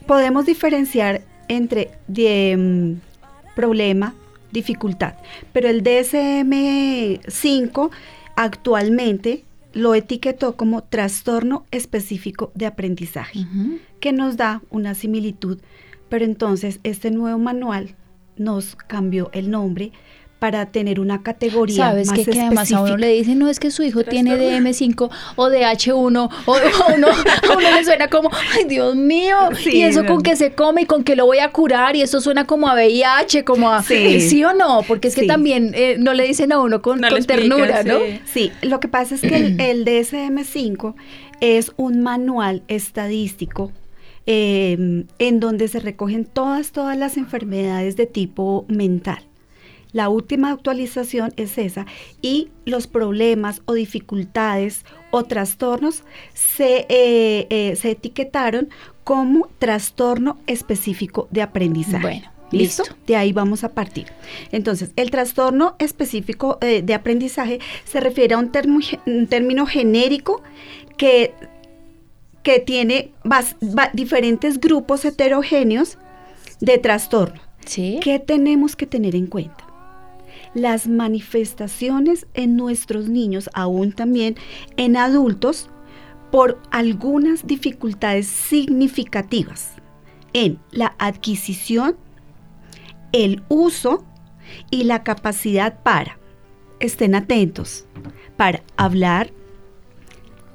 Podemos 0.07 0.45
diferenciar 0.45 1.22
entre 1.48 1.91
de, 2.07 2.98
problema, 3.55 4.13
dificultad, 4.51 5.15
pero 5.51 5.67
el 5.69 5.83
DSM-5 5.83 7.89
actualmente 8.36 9.43
lo 9.74 9.95
etiquetó 9.95 10.55
como 10.55 10.83
trastorno 10.83 11.65
específico 11.72 12.51
de 12.53 12.67
aprendizaje, 12.67 13.48
que 14.00 14.13
nos 14.13 14.38
da 14.38 14.62
una 14.69 14.93
similitud, 14.93 15.57
pero 16.10 16.25
entonces 16.25 16.79
este 16.83 17.10
nuevo 17.10 17.39
manual 17.39 17.95
nos 18.38 18.75
cambió 18.75 19.31
el 19.33 19.50
nombre 19.50 19.91
para 20.43 20.65
tener 20.65 21.00
una 21.00 21.23
categoría 21.23 21.85
Sabes 21.91 22.07
más 22.07 22.19
que, 22.19 22.25
que 22.25 22.41
además 22.41 22.69
a 22.73 22.81
uno 22.81 22.97
le 22.97 23.07
dicen, 23.07 23.39
no 23.39 23.47
es 23.47 23.62
que 23.62 23.71
su 23.71 23.81
hijo 23.81 24.03
tiene 24.03 24.35
DM5 24.35 25.09
o 25.38 25.47
DH1, 25.47 26.29
o 26.45 26.51
o 26.51 26.93
uno, 26.97 27.07
a 27.07 27.53
uno 27.57 27.71
le 27.73 27.85
suena 27.85 28.09
como, 28.09 28.29
ay 28.53 28.65
Dios 28.65 28.93
mío, 28.97 29.38
Sí, 29.57 29.77
y 29.77 29.83
eso 29.83 30.03
no. 30.03 30.09
con 30.09 30.21
que 30.21 30.35
se 30.35 30.51
come 30.51 30.81
y 30.81 30.85
con 30.85 31.05
que 31.05 31.15
lo 31.15 31.25
voy 31.25 31.39
a 31.39 31.51
curar, 31.53 31.95
y 31.95 32.01
eso 32.01 32.19
suena 32.19 32.43
como 32.45 32.67
a 32.67 32.73
VIH, 32.73 33.45
como 33.45 33.71
a... 33.71 33.83
Sí. 33.83 34.19
¿Sí, 34.19 34.43
o 34.43 34.51
no? 34.53 34.81
Porque 34.85 35.07
es 35.07 35.15
que 35.15 35.21
Sí. 35.21 35.27
también 35.27 35.71
eh, 35.75 35.95
no 35.97 36.13
le 36.13 36.27
dicen 36.27 36.51
a 36.51 36.59
uno 36.59 36.81
con, 36.81 37.00
No 37.00 37.07
ternura, 37.25 37.83
¿no? 37.83 38.00
sí. 38.00 38.19
Sí, 38.25 38.51
lo 38.67 38.81
que 38.81 38.89
pasa 38.89 39.15
es 39.15 39.21
que 39.21 39.38
el, 39.38 39.62
el 39.62 39.85
DSM-5 39.85 40.93
es 41.39 41.71
un 41.77 42.01
manual 42.01 42.63
estadístico 42.67 43.71
eh, 44.25 45.05
en 45.19 45.39
donde 45.39 45.69
se 45.69 45.79
recogen 45.79 46.25
todas, 46.25 46.73
todas 46.73 46.97
las 46.97 47.15
enfermedades 47.15 47.95
de 47.95 48.07
tipo 48.07 48.65
mental. 48.67 49.23
La 49.93 50.09
última 50.09 50.51
actualización 50.51 51.31
es 51.38 51.57
esa 51.57 51.85
y 52.21 52.50
los 52.65 52.88
problemas 52.88 53.62
o 53.65 53.73
dificultades 53.73 54.85
o 55.12 55.23
trastornos 55.23 56.03
se, 56.33 56.85
eh, 56.89 57.47
eh, 57.50 57.75
se 57.75 57.91
etiquetaron 57.91 58.69
como 59.03 59.47
trastorno 59.59 60.38
específico 60.47 61.27
de 61.31 61.41
aprendizaje. 61.43 62.01
Bueno, 62.01 62.27
¿Listo? 62.51 62.83
De 63.07 63.15
ahí 63.15 63.33
vamos 63.33 63.63
a 63.63 63.69
partir. 63.69 64.07
Entonces, 64.51 64.91
el 64.95 65.09
trastorno 65.09 65.75
específico 65.79 66.59
eh, 66.62 66.81
de 66.83 66.93
aprendizaje 66.93 67.59
se 67.83 68.00
refiere 68.00 68.35
a 68.35 68.38
un, 68.38 68.51
termo 68.51 68.79
ge- 68.79 69.00
un 69.07 69.25
término 69.27 69.65
genérico 69.65 70.41
que, 70.97 71.33
que 72.43 72.59
tiene 72.59 73.12
bas- 73.23 73.55
ba- 73.59 73.89
diferentes 73.93 74.59
grupos 74.59 75.03
heterogéneos 75.05 75.97
de 76.59 76.77
trastorno. 76.77 77.41
Sí. 77.65 78.00
¿Qué 78.03 78.19
tenemos 78.19 78.75
que 78.75 78.85
tener 78.85 79.15
en 79.15 79.25
cuenta? 79.27 79.65
Las 80.53 80.88
manifestaciones 80.88 82.27
en 82.33 82.55
nuestros 82.55 83.10
niños, 83.10 83.50
aún 83.53 83.91
también 83.91 84.36
en 84.77 84.98
adultos, 84.98 85.69
por 86.31 86.60
algunas 86.72 87.45
dificultades 87.45 88.27
significativas 88.27 89.74
en 90.33 90.60
la 90.72 90.95
adquisición, 90.98 91.95
el 93.12 93.43
uso 93.50 94.03
y 94.72 94.83
la 94.83 95.03
capacidad 95.03 95.81
para, 95.83 96.17
estén 96.79 97.15
atentos, 97.15 97.86
para 98.36 98.63
hablar, 98.77 99.31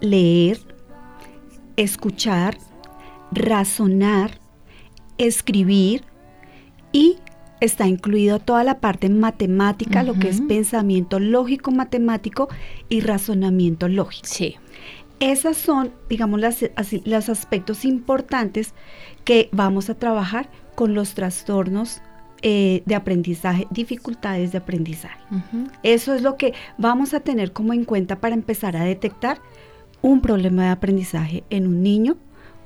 leer, 0.01 0.59
escuchar, 1.77 2.59
razonar, 3.31 4.41
escribir 5.17 6.05
y 6.93 7.17
está 7.61 7.87
incluido 7.87 8.39
toda 8.39 8.65
la 8.65 8.81
parte 8.81 9.09
matemática, 9.09 10.03
lo 10.03 10.15
que 10.15 10.29
es 10.29 10.41
pensamiento 10.41 11.19
lógico 11.19 11.71
matemático 11.71 12.49
y 12.89 13.01
razonamiento 13.01 13.89
lógico. 13.89 14.27
Sí. 14.27 14.57
Esas 15.21 15.57
son, 15.57 15.91
digamos, 16.09 16.41
las, 16.41 16.65
así, 16.77 17.03
los 17.05 17.29
aspectos 17.29 17.85
importantes 17.85 18.75
que 19.25 19.49
vamos 19.51 19.91
a 19.91 19.95
trabajar 19.95 20.49
con 20.77 20.95
los 20.95 21.15
trastornos 21.15 22.01
eh, 22.43 22.83
de 22.87 22.95
aprendizaje, 22.95 23.67
dificultades 23.71 24.53
de 24.53 24.59
aprendizaje. 24.59 25.19
Eso 25.83 26.15
es 26.15 26.23
lo 26.23 26.37
que 26.37 26.55
vamos 26.77 27.13
a 27.15 27.21
tener 27.21 27.53
como 27.53 27.73
en 27.73 27.85
cuenta 27.85 28.21
para 28.21 28.37
empezar 28.37 28.77
a 28.77 28.85
detectar 28.85 29.41
un 30.03 30.21
problema 30.21 30.63
de 30.63 30.69
aprendizaje 30.69 31.43
en 31.51 31.67
un 31.67 31.83
niño 31.83 32.17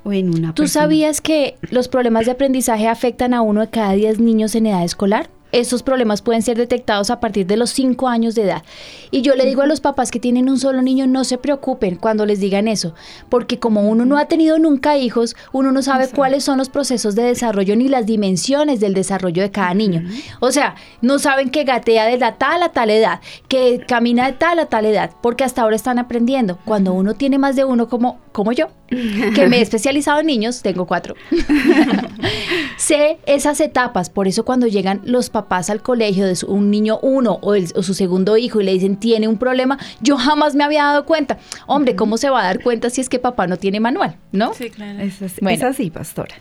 o 0.05 0.13
en 0.13 0.29
una 0.29 0.55
¿Tú 0.55 0.63
persona. 0.63 0.83
sabías 0.85 1.21
que 1.21 1.57
los 1.71 1.89
problemas 1.89 2.27
de 2.27 2.33
aprendizaje 2.33 2.89
afectan 2.89 3.35
a 3.35 3.43
uno 3.43 3.63
de 3.63 3.71
cada 3.71 3.93
10 3.93 4.19
niños 4.21 4.55
en 4.55 4.67
edad 4.67 4.85
escolar? 4.85 5.31
Estos 5.53 5.83
problemas 5.83 6.23
pueden 6.23 6.41
ser 6.41 6.57
detectados 6.57 7.11
a 7.11 7.21
partir 7.21 7.47
de 7.47 7.59
los 7.59 7.71
5 7.71 8.09
años 8.09 8.35
de 8.35 8.43
edad. 8.43 8.63
Y 9.11 9.21
yo 9.21 9.35
le 9.35 9.45
digo 9.45 9.61
a 9.61 9.67
los 9.67 9.83
papás 9.83 10.11
que 10.11 10.19
tienen 10.19 10.49
un 10.49 10.59
solo 10.59 10.81
niño, 10.81 11.07
no 11.07 11.25
se 11.25 11.37
preocupen 11.37 11.97
cuando 11.97 12.25
les 12.25 12.41
digan 12.41 12.69
eso, 12.69 12.95
porque 13.29 13.59
como 13.59 13.89
uno 13.89 14.07
no 14.07 14.17
ha 14.17 14.25
tenido 14.25 14.59
nunca 14.59 14.97
hijos, 14.97 15.37
uno 15.53 15.71
no 15.71 15.83
sabe 15.83 16.09
cuáles 16.09 16.43
son 16.43 16.57
los 16.57 16.71
procesos 16.71 17.15
de 17.15 17.25
desarrollo 17.25 17.77
ni 17.77 17.89
las 17.89 18.07
dimensiones 18.07 18.81
del 18.81 18.95
desarrollo 18.95 19.43
de 19.43 19.51
cada 19.51 19.75
niño. 19.75 20.03
O 20.41 20.53
sea, 20.53 20.75
no 21.03 21.19
saben 21.19 21.51
que 21.51 21.65
gatea 21.65 22.07
de 22.07 22.17
la 22.17 22.37
tal 22.37 22.63
a 22.63 22.71
tal 22.71 22.89
edad, 22.89 23.21
que 23.49 23.85
camina 23.87 24.27
de 24.27 24.33
tal 24.33 24.59
a 24.59 24.67
tal 24.67 24.87
edad, 24.87 25.11
porque 25.21 25.45
hasta 25.45 25.61
ahora 25.61 25.77
están 25.77 25.99
aprendiendo. 25.99 26.59
Cuando 26.65 26.95
uno 26.95 27.15
tiene 27.15 27.37
más 27.37 27.57
de 27.57 27.67
uno 27.67 27.89
como, 27.89 28.21
como 28.33 28.53
yo, 28.53 28.69
que 28.89 29.47
me 29.49 29.59
he 29.59 29.61
especializado 29.61 30.21
en 30.21 30.27
niños, 30.27 30.63
tengo 30.63 30.87
cuatro. 30.87 31.15
sé 32.79 33.19
esas 33.27 33.61
etapas, 33.61 34.09
por 34.09 34.27
eso 34.29 34.45
cuando 34.47 34.67
llegan 34.67 35.03
los 35.05 35.29
papás 35.29 35.42
al 35.71 35.83
colegio 35.83 36.27
de 36.27 36.37
su- 36.37 36.47
un 36.47 36.71
niño 36.71 36.99
uno 37.03 37.39
o, 37.43 37.55
el- 37.55 37.73
o 37.75 37.83
su 37.83 37.95
segundo 37.95 38.37
hijo 38.37 38.61
y 38.61 38.65
le 38.65 38.73
dicen 38.73 38.97
tiene 38.97 39.29
un 39.29 39.37
problema, 39.39 39.79
yo 40.01 40.17
jamás 40.17 40.55
me 40.55 40.65
había 40.65 40.85
dado 40.85 41.05
cuenta. 41.07 41.39
Hombre, 41.67 41.95
¿cómo 41.97 42.17
se 42.17 42.31
va 42.31 42.41
a 42.41 42.45
dar 42.45 42.63
cuenta 42.63 42.91
si 42.91 43.01
es 43.01 43.09
que 43.09 43.19
papá 43.19 43.47
no 43.47 43.57
tiene 43.57 43.81
manual? 43.81 44.17
¿No? 44.33 44.55
Sí, 44.55 44.71
claro. 44.71 44.99
Es, 45.01 45.21
así- 45.23 45.39
Bueno. 45.41 45.57
es 45.57 45.63
así, 45.65 45.91
pastora. 45.91 46.35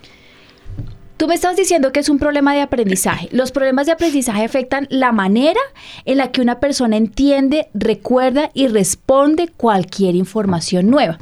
Tú 1.17 1.27
me 1.27 1.35
estás 1.35 1.55
diciendo 1.55 1.91
que 1.91 1.99
es 1.99 2.09
un 2.09 2.17
problema 2.17 2.55
de 2.55 2.61
aprendizaje. 2.61 3.29
Los 3.31 3.51
problemas 3.51 3.85
de 3.85 3.91
aprendizaje 3.91 4.43
afectan 4.43 4.87
la 4.89 5.11
manera 5.11 5.59
en 6.05 6.17
la 6.17 6.31
que 6.31 6.41
una 6.41 6.59
persona 6.59 6.97
entiende, 6.97 7.67
recuerda 7.75 8.49
y 8.55 8.65
responde 8.67 9.47
cualquier 9.55 10.15
información 10.15 10.89
nueva. 10.89 11.19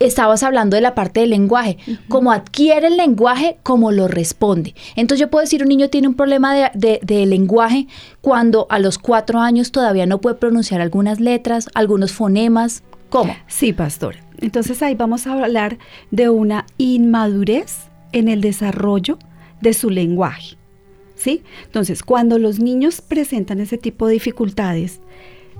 Estabas 0.00 0.42
hablando 0.44 0.76
de 0.76 0.80
la 0.80 0.94
parte 0.94 1.20
del 1.20 1.30
lenguaje, 1.30 1.76
cómo 2.08 2.30
adquiere 2.30 2.86
el 2.86 2.96
lenguaje, 2.96 3.58
cómo 3.64 3.90
lo 3.90 4.06
responde. 4.06 4.74
Entonces 4.94 5.20
yo 5.20 5.28
puedo 5.30 5.42
decir, 5.44 5.62
un 5.62 5.68
niño 5.68 5.88
tiene 5.90 6.06
un 6.08 6.14
problema 6.14 6.54
de, 6.54 6.70
de- 6.74 7.00
de 7.02 7.26
lenguaje 7.26 7.88
cuando 8.20 8.66
a 8.70 8.78
los 8.78 8.98
cuatro 8.98 9.40
años 9.40 9.72
todavía 9.72 10.06
no 10.06 10.20
puede 10.20 10.36
pronunciar 10.36 10.80
algunas 10.80 11.18
letras, 11.18 11.68
algunos 11.74 12.12
fonemas. 12.12 12.84
¿Cómo? 13.10 13.34
Sí, 13.48 13.72
pastora. 13.72 14.18
Entonces 14.40 14.82
ahí 14.82 14.94
vamos 14.94 15.26
a 15.26 15.32
hablar 15.32 15.78
de 16.12 16.28
una 16.28 16.64
inmadurez 16.78 17.88
en 18.12 18.28
el 18.28 18.40
desarrollo 18.40 19.18
de 19.60 19.72
su 19.72 19.90
lenguaje. 19.90 20.56
¿Sí? 21.16 21.42
Entonces, 21.64 22.04
cuando 22.04 22.38
los 22.38 22.60
niños 22.60 23.00
presentan 23.00 23.58
ese 23.58 23.76
tipo 23.76 24.06
de 24.06 24.12
dificultades, 24.12 25.00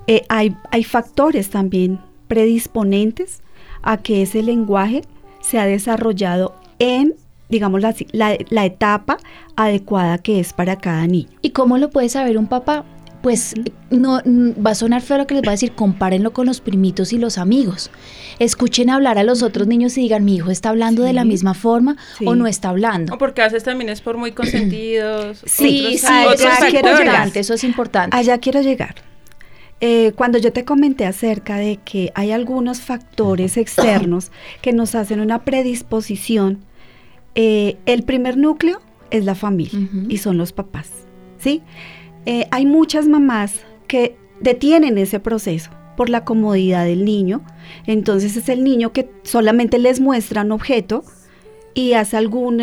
eh, 0.07 0.23
hay, 0.29 0.55
hay 0.71 0.85
factores 0.85 1.51
también 1.51 1.99
predisponentes 2.29 3.43
a 3.83 3.97
que 3.99 4.23
ese 4.23 4.43
lenguaje 4.43 5.03
se 5.41 5.59
ha 5.59 5.67
desarrollado 5.67 6.55
en, 6.79 7.15
digamos, 7.49 7.81
la, 7.81 7.95
la, 8.13 8.37
la 8.51 8.65
etapa 8.65 9.19
adecuada 9.57 10.19
que 10.19 10.41
es 10.41 10.53
para 10.53 10.77
cada 10.77 11.07
niño. 11.07 11.29
¿Y 11.43 11.51
cómo 11.51 11.79
lo 11.79 11.91
puede 11.91 12.09
saber 12.09 12.39
un 12.39 12.47
papá? 12.47 12.85
pues 13.21 13.53
no 13.91 14.21
mm, 14.25 14.65
va 14.65 14.71
a 14.71 14.75
sonar 14.77 15.03
feo 15.03 15.19
lo 15.19 15.27
que 15.27 15.35
les 15.35 15.43
voy 15.43 15.49
a 15.49 15.51
decir, 15.51 15.73
compárenlo 15.73 16.33
con 16.33 16.47
los 16.47 16.61
primitos 16.61 17.13
y 17.13 17.19
los 17.19 17.37
amigos. 17.37 17.91
Escuchen 18.39 18.91
hablar 18.91 19.19
a 19.19 19.25
los 19.25 19.43
otros 19.43 19.67
niños 19.67 19.99
y 19.99 20.03
digan, 20.03 20.25
mi 20.25 20.37
hijo 20.37 20.53
está 20.53 20.69
hablando 20.69 21.03
de 21.03 21.13
la 21.13 21.25
misma 21.25 21.55
forma 21.55 21.97
Sí. 22.17 22.25
o 22.29 22.37
no 22.37 22.47
está 22.47 22.69
hablando. 22.69 23.13
O 23.13 23.19
porque 23.19 23.43
a 23.43 23.47
veces 23.47 23.65
también 23.65 23.91
es 23.91 24.03
por 24.03 24.17
muy 24.19 24.31
consentidos. 24.73 25.43
Sí, 25.45 25.85
otros- 25.87 26.01
sí, 26.01 26.07
otros 26.27 26.41
ya 26.61 26.71
quiero 26.71 26.91
importante, 26.93 27.41
eso 27.41 27.55
es 27.55 27.65
importante. 27.65 28.17
Allá 28.17 28.39
quiero 28.39 28.61
llegar. 28.63 28.95
Eh, 29.81 30.13
cuando 30.17 30.39
yo 30.39 30.53
te 30.53 30.65
comenté 30.65 31.07
acerca 31.07 31.57
de 31.57 31.79
que 31.85 32.11
hay 32.15 32.33
algunos 32.33 32.81
factores 32.81 33.57
externos 33.57 34.33
que 34.61 34.73
nos 34.73 34.97
hacen 34.97 35.21
una 35.21 35.45
predisposición, 35.45 36.59
eh, 37.37 37.77
el 37.87 38.03
primer 38.03 38.37
núcleo 38.37 38.81
es 39.11 39.25
la 39.25 39.37
familia 39.37 39.89
y 40.09 40.19
son 40.19 40.37
los 40.37 40.53
papás, 40.53 40.91
¿sí? 41.39 41.63
Eh, 42.27 42.47
hay 42.51 42.67
muchas 42.67 43.07
mamás 43.07 43.61
que 43.87 44.17
detienen 44.41 44.99
ese 44.99 45.21
proceso 45.21 45.71
por 45.97 46.11
la 46.11 46.25
comodidad 46.25 46.85
del 46.85 47.05
niño, 47.05 47.43
entonces 47.87 48.37
es 48.37 48.49
el 48.49 48.65
niño 48.65 48.93
que 48.93 49.09
solamente 49.23 49.79
les 49.79 50.01
muestra 50.01 50.43
un 50.43 50.53
objeto 50.53 51.05
y 51.75 51.93
hace 51.93 52.17
algún 52.17 52.61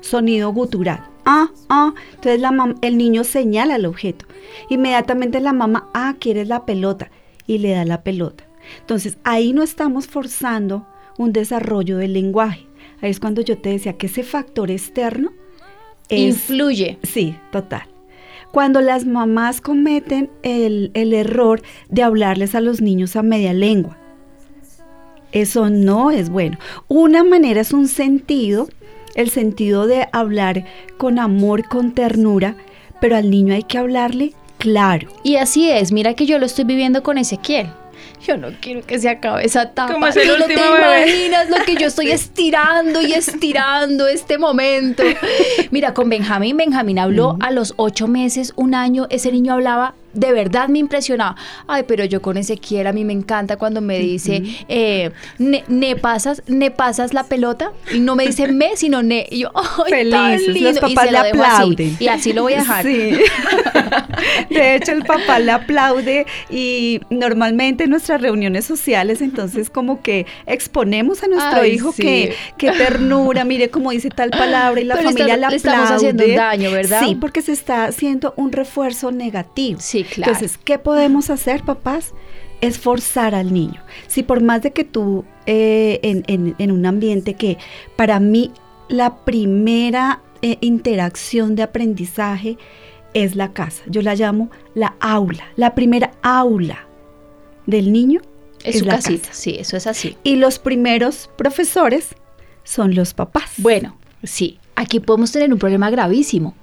sonido 0.00 0.52
gutural. 0.52 1.09
Ah, 1.32 1.48
ah, 1.68 1.94
entonces 2.10 2.40
la 2.40 2.50
mam- 2.50 2.76
el 2.82 2.98
niño 2.98 3.22
señala 3.22 3.76
el 3.76 3.86
objeto. 3.86 4.26
Inmediatamente 4.68 5.38
la 5.40 5.52
mamá, 5.52 5.88
ah, 5.94 6.16
quieres 6.18 6.48
la 6.48 6.66
pelota 6.66 7.10
y 7.46 7.58
le 7.58 7.70
da 7.70 7.84
la 7.84 8.02
pelota. 8.02 8.44
Entonces 8.80 9.16
ahí 9.22 9.52
no 9.52 9.62
estamos 9.62 10.08
forzando 10.08 10.86
un 11.18 11.32
desarrollo 11.32 11.98
del 11.98 12.14
lenguaje. 12.14 12.66
Ahí 13.00 13.10
es 13.10 13.20
cuando 13.20 13.42
yo 13.42 13.56
te 13.58 13.68
decía 13.70 13.92
que 13.92 14.06
ese 14.06 14.24
factor 14.24 14.70
externo 14.72 15.30
es... 16.08 16.20
Influye. 16.50 16.98
Sí, 17.04 17.36
total. 17.52 17.82
Cuando 18.50 18.80
las 18.80 19.06
mamás 19.06 19.60
cometen 19.60 20.30
el, 20.42 20.90
el 20.94 21.12
error 21.12 21.62
de 21.88 22.02
hablarles 22.02 22.56
a 22.56 22.60
los 22.60 22.80
niños 22.80 23.14
a 23.14 23.22
media 23.22 23.52
lengua. 23.52 23.96
Eso 25.30 25.70
no 25.70 26.10
es 26.10 26.28
bueno. 26.28 26.58
Una 26.88 27.22
manera 27.22 27.60
es 27.60 27.72
un 27.72 27.86
sentido, 27.86 28.68
el 29.14 29.30
sentido 29.30 29.86
de 29.86 30.08
hablar 30.12 30.64
con 30.98 31.18
amor, 31.18 31.68
con 31.68 31.92
ternura, 31.92 32.54
pero 33.00 33.16
al 33.16 33.30
niño 33.30 33.54
hay 33.54 33.62
que 33.62 33.78
hablarle 33.78 34.32
claro. 34.58 35.08
Y 35.22 35.36
así 35.36 35.70
es, 35.70 35.92
mira 35.92 36.14
que 36.14 36.26
yo 36.26 36.38
lo 36.38 36.46
estoy 36.46 36.64
viviendo 36.64 37.02
con 37.02 37.18
Ezequiel. 37.18 37.68
Yo 38.26 38.36
no 38.36 38.48
quiero 38.60 38.82
que 38.82 38.98
se 38.98 39.08
acabe 39.08 39.46
esa 39.46 39.62
etapa. 39.62 39.92
Como 39.94 40.06
es 40.06 40.16
el 40.16 40.28
Tú 40.28 40.38
no 40.38 40.46
te 40.46 40.54
bebé. 40.54 41.06
imaginas 41.06 41.48
lo 41.48 41.56
que 41.64 41.76
yo 41.76 41.86
estoy 41.86 42.10
estirando 42.10 43.00
y 43.00 43.12
estirando 43.14 44.06
este 44.06 44.36
momento. 44.36 45.02
Mira, 45.70 45.94
con 45.94 46.08
Benjamín, 46.10 46.56
Benjamín 46.58 46.98
habló 46.98 47.36
a 47.40 47.50
los 47.50 47.72
ocho 47.76 48.08
meses, 48.08 48.52
un 48.56 48.74
año, 48.74 49.06
ese 49.08 49.32
niño 49.32 49.54
hablaba, 49.54 49.94
de 50.12 50.32
verdad 50.32 50.68
me 50.68 50.78
impresionaba. 50.78 51.36
Ay, 51.66 51.84
pero 51.86 52.04
yo 52.04 52.20
con 52.22 52.36
Ezequiel 52.36 52.86
a 52.86 52.92
mí 52.92 53.04
me 53.04 53.12
encanta 53.12 53.56
cuando 53.56 53.80
me 53.80 53.98
dice, 53.98 54.42
eh, 54.68 55.10
ne, 55.38 55.64
ne 55.68 55.96
pasas, 55.96 56.42
ne 56.46 56.70
pasas 56.70 57.14
la 57.14 57.24
pelota, 57.24 57.72
y 57.92 58.00
no 58.00 58.16
me 58.16 58.26
dice 58.26 58.48
me, 58.48 58.76
sino 58.76 59.02
ne. 59.02 59.26
Y 59.30 59.40
yo, 59.40 59.50
ay, 59.54 60.10
tan 60.10 60.38
Felices, 60.38 60.46
los 60.46 60.56
lindo", 60.56 60.70
y 60.88 60.94
papás 60.94 61.06
se 61.06 61.12
le 61.12 61.18
así. 61.18 61.28
aplauden. 61.30 61.96
Y 62.00 62.08
así 62.08 62.32
lo 62.32 62.42
voy 62.42 62.54
a 62.54 62.58
dejar. 62.58 62.84
Sí. 62.84 63.10
De 64.50 64.74
hecho, 64.76 64.92
el 64.92 65.04
papá 65.04 65.38
le 65.38 65.50
aplaude 65.52 66.26
y 66.50 67.00
normalmente 67.10 67.84
en 67.84 67.90
nuestras 67.90 68.20
reuniones 68.20 68.64
sociales, 68.64 69.20
entonces 69.22 69.70
como 69.70 70.02
que 70.02 70.26
exponemos 70.46 71.22
a 71.22 71.28
nuestro 71.28 71.62
Ay, 71.62 71.72
hijo 71.72 71.92
sí. 71.92 72.02
que, 72.02 72.34
que 72.58 72.70
ternura, 72.72 73.44
mire 73.44 73.70
cómo 73.70 73.90
dice 73.90 74.10
tal 74.10 74.30
palabra 74.30 74.80
y 74.80 74.84
la 74.84 74.94
Pero 74.96 75.08
familia 75.08 75.34
está- 75.34 75.46
le 75.46 75.50
le 75.50 75.56
estamos 75.56 75.78
aplaude. 75.90 75.96
haciendo 75.96 76.24
un 76.24 76.34
daño, 76.36 76.70
¿verdad? 76.70 77.00
Sí, 77.04 77.14
porque 77.20 77.42
se 77.42 77.52
está 77.52 77.84
haciendo 77.84 78.34
un 78.36 78.52
refuerzo 78.52 79.10
negativo. 79.12 79.80
Sí, 79.80 79.99
claro. 80.04 80.32
Entonces, 80.32 80.58
¿qué 80.64 80.78
podemos 80.78 81.30
hacer, 81.30 81.62
papás? 81.62 82.12
Es 82.60 82.78
forzar 82.78 83.34
al 83.34 83.52
niño. 83.52 83.82
Si 84.06 84.22
por 84.22 84.42
más 84.42 84.62
de 84.62 84.72
que 84.72 84.84
tú 84.84 85.24
eh, 85.46 85.98
en, 86.02 86.24
en- 86.26 86.54
en 86.58 86.70
un 86.72 86.84
ambiente 86.86 87.34
que 87.34 87.56
para 87.96 88.20
mí 88.20 88.50
la 88.88 89.16
primera 89.24 90.20
eh, 90.42 90.58
interacción 90.60 91.54
de 91.56 91.62
aprendizaje 91.62 92.58
es 93.14 93.34
la 93.34 93.52
casa, 93.52 93.82
yo 93.86 94.02
la 94.02 94.14
llamo 94.14 94.50
la 94.74 94.94
aula, 95.00 95.44
la 95.56 95.74
primera 95.74 96.12
aula 96.22 96.86
del 97.66 97.92
niño 97.92 98.20
Es 98.62 98.78
su 98.80 98.84
la 98.84 98.96
casita, 98.96 99.28
casa. 99.28 99.40
sí, 99.40 99.56
eso 99.58 99.76
es 99.76 99.86
así. 99.86 100.16
Y 100.22 100.36
los 100.36 100.58
primeros 100.58 101.28
profesores 101.36 102.08
son 102.62 102.94
los 102.94 103.14
papás. 103.14 103.52
Bueno, 103.58 103.96
sí, 104.22 104.58
aquí 104.76 105.00
podemos 105.00 105.32
tener 105.32 105.52
un 105.52 105.58
problema 105.58 105.90
gravísimo. 105.90 106.54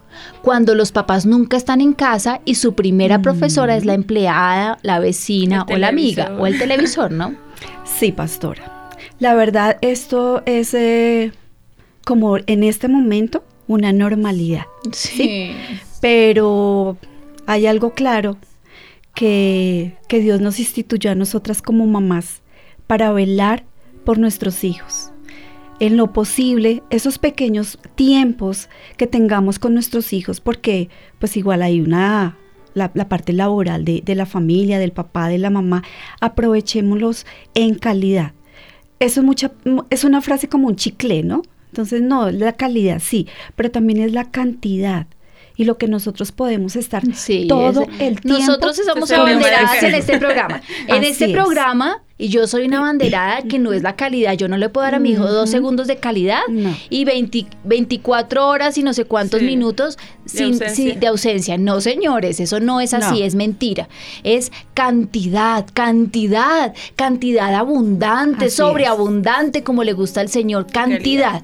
Cuando 0.41 0.75
los 0.75 0.91
papás 0.91 1.25
nunca 1.25 1.57
están 1.57 1.81
en 1.81 1.93
casa 1.93 2.41
y 2.45 2.55
su 2.55 2.73
primera 2.73 3.21
profesora 3.21 3.75
es 3.75 3.85
la 3.85 3.93
empleada, 3.93 4.77
la 4.81 4.99
vecina 4.99 5.65
El 5.67 5.75
o 5.75 5.77
la 5.79 5.87
amiga 5.89 6.35
o 6.39 6.47
el 6.47 6.57
televisor, 6.57 7.11
¿no? 7.11 7.35
Sí, 7.85 8.11
pastora. 8.11 8.91
La 9.19 9.33
verdad, 9.33 9.77
esto 9.81 10.43
es 10.45 10.73
eh, 10.73 11.31
como 12.05 12.37
en 12.37 12.63
este 12.63 12.87
momento 12.87 13.43
una 13.67 13.91
normalidad. 13.91 14.65
Sí. 14.91 15.55
Pero 16.01 16.97
hay 17.47 17.65
algo 17.65 17.93
claro 17.93 18.37
que, 19.15 19.97
que 20.07 20.19
Dios 20.19 20.41
nos 20.41 20.59
instituyó 20.59 21.11
a 21.11 21.15
nosotras 21.15 21.61
como 21.61 21.87
mamás 21.87 22.41
para 22.85 23.11
velar 23.11 23.63
por 24.05 24.19
nuestros 24.19 24.63
hijos. 24.63 25.11
En 25.79 25.95
lo 25.95 26.11
posible, 26.11 26.81
esos 26.89 27.19
pequeños 27.19 27.77
tiempos 27.93 28.67
que 28.97 29.05
tengamos 29.05 29.59
con 29.59 29.75
nuestros 29.75 30.11
hijos, 30.11 30.41
porque 30.41 30.89
pues 31.19 31.37
igual 31.37 31.61
hay 31.61 31.81
una, 31.81 32.35
la, 32.73 32.89
parte 32.89 33.31
laboral 33.31 33.85
de, 33.85 34.01
de 34.03 34.15
la 34.15 34.25
familia, 34.25 34.79
del 34.79 34.91
papá, 34.91 35.27
de 35.27 35.37
la 35.37 35.51
mamá, 35.51 35.83
aprovechémoslos 36.19 37.27
en 37.53 37.75
calidad. 37.75 38.33
Eso 38.99 39.19
es, 39.19 39.25
mucha, 39.25 39.51
es 39.91 40.03
una 40.03 40.21
frase 40.21 40.49
como 40.49 40.67
un 40.67 40.75
chicle, 40.75 41.21
¿no? 41.21 41.43
Entonces, 41.67 42.01
no, 42.01 42.31
la 42.31 42.53
calidad 42.53 42.99
sí, 42.99 43.27
pero 43.55 43.69
también 43.69 43.99
es 43.99 44.13
la 44.13 44.31
cantidad 44.31 45.05
y 45.57 45.65
lo 45.65 45.77
que 45.77 45.87
nosotros 45.87 46.31
podemos 46.31 46.75
estar 46.75 47.03
Sí, 47.15 47.47
todo 47.49 47.81
es- 47.81 47.87
el 47.99 48.21
tiempo. 48.21 48.39
Nosotros 48.39 48.79
somos 48.85 49.11
abanderadas 49.11 49.81
de- 49.81 49.87
en 49.87 49.95
este 49.95 50.17
programa. 50.19 50.61
En 50.87 50.99
Así 50.99 51.07
este 51.07 51.25
es. 51.25 51.31
programa, 51.31 52.03
y 52.19 52.29
yo 52.29 52.47
soy 52.47 52.65
una 52.65 52.79
abanderada 52.79 53.41
que 53.43 53.59
no 53.59 53.73
es 53.73 53.83
la 53.83 53.95
calidad. 53.95 54.33
Yo 54.33 54.47
no 54.47 54.57
le 54.57 54.69
puedo 54.69 54.85
dar 54.85 54.95
a 54.95 54.99
mi 54.99 55.11
hijo 55.11 55.25
dos 55.27 55.49
Ujú. 55.49 55.51
segundos 55.51 55.87
de 55.87 55.97
calidad 55.97 56.41
No. 56.49 56.75
y 56.89 57.05
20 57.05 57.45
24 57.63 58.47
horas 58.47 58.77
y 58.77 58.83
no 58.83 58.93
sé 58.93 59.05
cuántos 59.05 59.39
Sí. 59.39 59.45
minutos 59.45 59.97
De 59.97 60.29
sin, 60.29 60.43
ausencia. 60.53 60.69
sin- 60.75 60.99
de 60.99 61.07
ausencia. 61.07 61.57
No, 61.57 61.79
señores, 61.81 62.39
eso 62.39 62.59
no 62.59 62.79
es 62.81 62.93
así, 62.93 63.19
No. 63.19 63.25
es 63.25 63.35
mentira. 63.35 63.87
Es 64.23 64.51
cantidad, 64.73 65.65
cantidad, 65.73 66.73
cantidad 66.95 67.53
abundante, 67.53 68.37
Así 68.37 68.45
es. 68.45 68.53
sobreabundante, 68.55 69.63
como 69.63 69.83
le 69.83 69.93
gusta 69.93 70.21
al 70.21 70.29
Señor. 70.29 70.67
Cantidad 70.71 71.41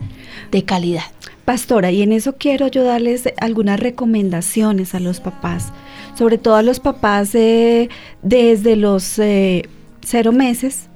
de 0.51 0.63
calidad. 0.65 1.03
Pastora, 1.45 1.91
y 1.91 2.01
en 2.01 2.13
eso 2.13 2.37
quiero 2.37 2.67
yo 2.67 2.83
darles 2.83 3.23
algunas 3.37 3.79
recomendaciones 3.79 4.95
a 4.95 5.01
los 5.01 5.19
papás, 5.19 5.73
sobre 6.17 6.37
todo 6.37 6.55
a 6.55 6.63
los 6.63 6.79
papás 6.79 7.35
eh, 7.35 7.89
desde 8.21 8.77
los 8.77 9.19
eh, 9.19 9.67
cero 10.01 10.31
meses 10.31 10.89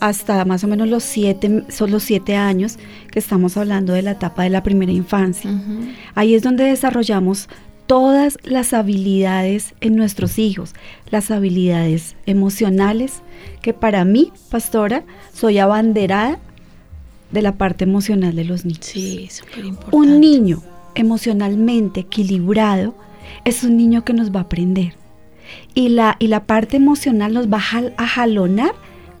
hasta 0.00 0.44
más 0.44 0.62
o 0.62 0.68
menos 0.68 0.88
los 0.88 1.02
siete, 1.02 1.64
son 1.68 1.90
los 1.90 2.04
siete 2.04 2.36
años 2.36 2.78
que 3.10 3.18
estamos 3.18 3.56
hablando 3.56 3.92
de 3.92 4.02
la 4.02 4.12
etapa 4.12 4.44
de 4.44 4.50
la 4.50 4.62
primera 4.62 4.92
infancia. 4.92 5.50
Ahí 6.14 6.34
es 6.34 6.42
donde 6.42 6.64
desarrollamos 6.64 7.48
todas 7.86 8.38
las 8.44 8.74
habilidades 8.74 9.74
en 9.80 9.96
nuestros 9.96 10.38
hijos, 10.38 10.74
las 11.10 11.30
habilidades 11.30 12.16
emocionales, 12.26 13.22
que 13.62 13.72
para 13.72 14.04
mí, 14.04 14.30
pastora, 14.50 15.04
soy 15.32 15.58
abanderada 15.58 16.38
de 17.30 17.42
la 17.42 17.52
parte 17.56 17.84
emocional 17.84 18.34
de 18.36 18.44
los 18.44 18.64
niños. 18.64 18.86
Sí, 18.86 19.28
súper 19.30 19.64
importante. 19.64 19.96
Un 19.96 20.20
niño 20.20 20.62
emocionalmente 20.94 22.00
equilibrado 22.00 22.94
es 23.44 23.62
un 23.64 23.76
niño 23.76 24.04
que 24.04 24.12
nos 24.14 24.30
va 24.34 24.40
a 24.40 24.42
aprender. 24.44 24.94
Y 25.74 25.88
la, 25.90 26.16
y 26.18 26.28
la 26.28 26.44
parte 26.44 26.76
emocional 26.76 27.32
nos 27.34 27.48
va 27.48 27.56
a, 27.58 27.60
jal- 27.60 27.94
a 27.96 28.06
jalonar 28.06 28.72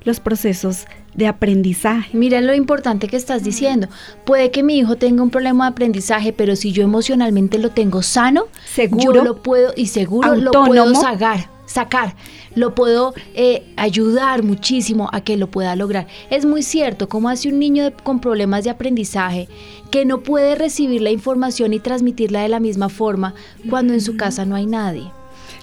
los 0.04 0.20
procesos 0.20 0.86
de 1.14 1.26
aprendizaje. 1.26 2.16
Mira 2.16 2.40
lo 2.40 2.54
importante 2.54 3.08
que 3.08 3.16
estás 3.16 3.42
diciendo. 3.42 3.88
Puede 4.24 4.50
que 4.50 4.62
mi 4.62 4.78
hijo 4.78 4.96
tenga 4.96 5.22
un 5.22 5.30
problema 5.30 5.64
de 5.64 5.72
aprendizaje, 5.72 6.32
pero 6.32 6.54
si 6.54 6.72
yo 6.72 6.82
emocionalmente 6.84 7.58
lo 7.58 7.70
tengo 7.70 8.02
sano, 8.02 8.44
Seguro. 8.72 9.14
yo 9.14 9.24
lo 9.24 9.42
puedo 9.42 9.72
y 9.76 9.86
seguro 9.86 10.34
lo 10.36 10.50
puedo 10.52 10.82
Autónomo. 10.82 11.00
sacar, 11.00 11.48
sacar. 11.68 12.16
Lo 12.56 12.74
puedo 12.74 13.14
eh, 13.34 13.62
ayudar 13.76 14.42
muchísimo 14.42 15.08
a 15.12 15.20
que 15.20 15.36
lo 15.36 15.46
pueda 15.48 15.76
lograr. 15.76 16.08
Es 16.30 16.44
muy 16.44 16.62
cierto, 16.62 17.08
como 17.08 17.28
hace 17.28 17.48
un 17.48 17.58
niño 17.60 17.84
de- 17.84 17.92
con 17.92 18.20
problemas 18.20 18.64
de 18.64 18.70
aprendizaje 18.70 19.48
que 19.92 20.04
no 20.04 20.22
puede 20.22 20.56
recibir 20.56 21.00
la 21.02 21.10
información 21.10 21.72
y 21.74 21.78
transmitirla 21.78 22.42
de 22.42 22.48
la 22.48 22.58
misma 22.58 22.88
forma 22.88 23.34
cuando 23.70 23.92
en 23.94 24.00
su 24.00 24.16
casa 24.16 24.44
no 24.44 24.56
hay 24.56 24.66
nadie. 24.66 25.12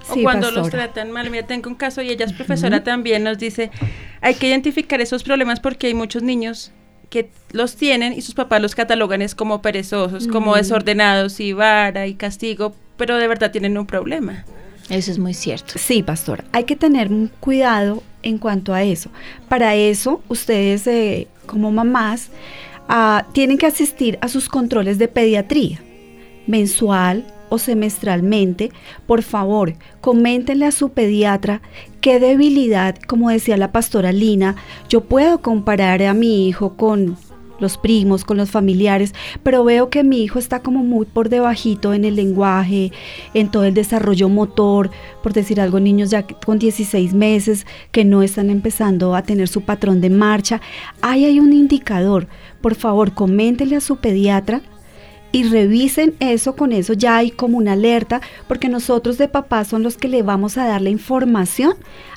O 0.10 0.14
Sí, 0.14 0.22
cuando 0.24 0.52
los 0.52 0.70
tratan 0.70 1.12
mal. 1.12 1.30
Mira, 1.32 1.48
tengo 1.48 1.68
un 1.70 1.76
caso 1.76 2.02
y 2.04 2.10
ella 2.12 2.26
es 2.26 2.34
profesora 2.34 2.84
también, 2.84 3.24
nos 3.24 3.38
dice, 3.40 3.72
hay 4.22 4.36
que 4.36 4.48
identificar 4.48 5.02
esos 5.02 5.24
problemas 5.24 5.60
porque 5.60 5.88
hay 5.88 5.96
muchos 5.96 6.22
niños 6.22 6.72
que 7.10 7.30
los 7.52 7.76
tienen 7.76 8.14
y 8.14 8.22
sus 8.22 8.36
papás 8.36 8.62
los 8.62 8.76
catalogan 8.76 9.22
es 9.22 9.34
como 9.36 9.62
perezosos, 9.62 10.28
como 10.28 10.56
desordenados 10.56 11.40
y 11.40 11.54
vara 11.54 12.06
y 12.08 12.16
castigo, 12.16 12.74
pero 12.98 13.18
de 13.18 13.28
verdad 13.28 13.52
tienen 13.52 13.78
un 13.78 13.86
problema. 13.88 14.46
Eso 14.90 15.12
es 15.12 15.18
muy 15.18 15.34
cierto. 15.34 15.74
Sí, 15.78 16.04
pastor, 16.04 16.44
hay 16.52 16.66
que 16.66 16.76
tener 16.76 17.10
cuidado 17.40 18.04
en 18.22 18.38
cuanto 18.38 18.74
a 18.74 18.84
eso. 18.84 19.10
Para 19.50 19.76
eso, 19.76 20.22
ustedes 20.30 20.86
eh, 20.88 21.28
como 21.46 21.72
mamás 21.72 22.30
ah, 22.88 23.26
tienen 23.34 23.58
que 23.58 23.66
asistir 23.66 24.18
a 24.22 24.28
sus 24.28 24.48
controles 24.48 24.98
de 24.98 25.08
pediatría 25.08 25.82
mensual 26.48 27.26
o 27.50 27.58
semestralmente. 27.58 28.72
Por 29.06 29.24
favor, 29.24 29.74
coméntenle 30.02 30.66
a 30.66 30.72
su 30.72 30.90
pediatra 30.90 31.62
qué 32.02 32.20
debilidad, 32.20 32.96
como 33.08 33.30
decía 33.30 33.58
la 33.58 33.72
pastora 33.72 34.12
Lina, 34.12 34.56
yo 34.90 35.02
puedo 35.02 35.42
comparar 35.42 36.02
a 36.04 36.14
mi 36.14 36.48
hijo 36.48 36.76
con 36.76 37.18
los 37.60 37.78
primos, 37.78 38.26
con 38.26 38.38
los 38.38 38.52
familiares, 38.52 39.14
pero 39.44 39.64
veo 39.64 39.90
que 39.90 40.04
mi 40.04 40.24
hijo 40.24 40.40
está 40.40 40.62
como 40.62 40.84
muy 40.84 41.06
por 41.06 41.30
debajito 41.30 41.94
en 41.94 42.06
el 42.06 42.16
lenguaje, 42.16 42.92
en 43.34 43.50
todo 43.50 43.66
el 43.66 43.74
desarrollo 43.74 44.30
motor, 44.30 44.92
por 45.24 45.34
decir 45.34 45.60
algo, 45.62 45.80
niños 45.80 46.10
ya 46.10 46.24
con 46.24 46.60
16 46.60 47.14
meses 47.14 47.66
que 47.92 48.06
no 48.06 48.24
están 48.24 48.50
empezando 48.50 49.16
a 49.16 49.24
tener 49.24 49.48
su 49.48 49.62
patrón 49.62 50.02
de 50.02 50.10
marcha. 50.10 50.62
Ahí 51.02 51.26
hay 51.26 51.40
un 51.40 51.54
indicador. 51.54 52.28
Por 52.62 52.76
favor, 52.76 53.14
coméntele 53.14 53.76
a 53.76 53.82
su 53.82 53.98
pediatra 53.98 54.62
y 55.36 55.44
revisen 55.44 56.16
eso, 56.20 56.56
con 56.56 56.72
eso 56.72 56.94
ya 56.94 57.18
hay 57.18 57.32
como 57.32 57.58
una 57.58 57.74
alerta, 57.74 58.22
porque 58.48 58.70
nosotros 58.70 59.18
de 59.18 59.28
papá 59.28 59.66
son 59.66 59.84
los 59.84 59.98
que 59.98 60.08
le 60.08 60.24
vamos 60.24 60.58
a 60.58 60.66
dar 60.66 60.82
la 60.82 60.90
información 60.90 61.74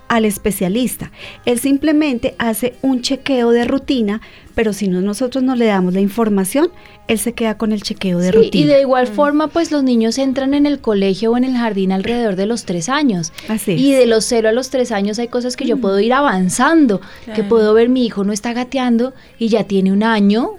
al 0.08 0.24
especialista. 0.24 1.12
Él 1.44 1.58
simplemente 1.58 2.34
hace 2.38 2.74
un 2.80 3.02
chequeo 3.02 3.50
de 3.50 3.64
rutina, 3.66 4.22
pero 4.54 4.72
si 4.72 4.88
no 4.88 5.02
nosotros 5.02 5.44
no 5.44 5.54
le 5.54 5.66
damos 5.66 5.92
la 5.92 6.00
información, 6.00 6.68
él 7.08 7.18
se 7.18 7.34
queda 7.34 7.58
con 7.58 7.72
el 7.72 7.82
chequeo 7.82 8.18
de 8.18 8.30
Sí, 8.30 8.36
rutina. 8.36 8.64
y 8.64 8.66
de 8.68 8.80
igual 8.80 9.06
forma, 9.06 9.48
pues 9.48 9.70
los 9.70 9.82
niños 9.82 10.16
entran 10.16 10.54
en 10.54 10.64
el 10.64 10.78
colegio 10.80 11.32
o 11.32 11.36
en 11.36 11.44
el 11.44 11.54
jardín 11.56 11.92
alrededor 11.92 12.36
de 12.36 12.46
los 12.46 12.64
tres 12.64 12.88
años. 12.88 13.32
Así 13.48 13.72
Y 13.72 13.92
es. 13.92 13.98
de 13.98 14.06
los 14.06 14.24
cero 14.24 14.48
a 14.48 14.52
los 14.52 14.70
tres 14.70 14.92
años 14.92 15.18
hay 15.18 15.28
cosas 15.28 15.56
que 15.56 15.66
yo 15.66 15.76
puedo 15.76 16.00
ir 16.00 16.14
avanzando, 16.14 17.02
que 17.34 17.42
puedo 17.44 17.74
ver 17.74 17.90
mi 17.90 18.06
hijo 18.06 18.24
no 18.24 18.32
está 18.32 18.54
gateando 18.54 19.12
y 19.38 19.48
ya 19.48 19.64
tiene 19.64 19.92
un 19.92 20.02
año. 20.04 20.52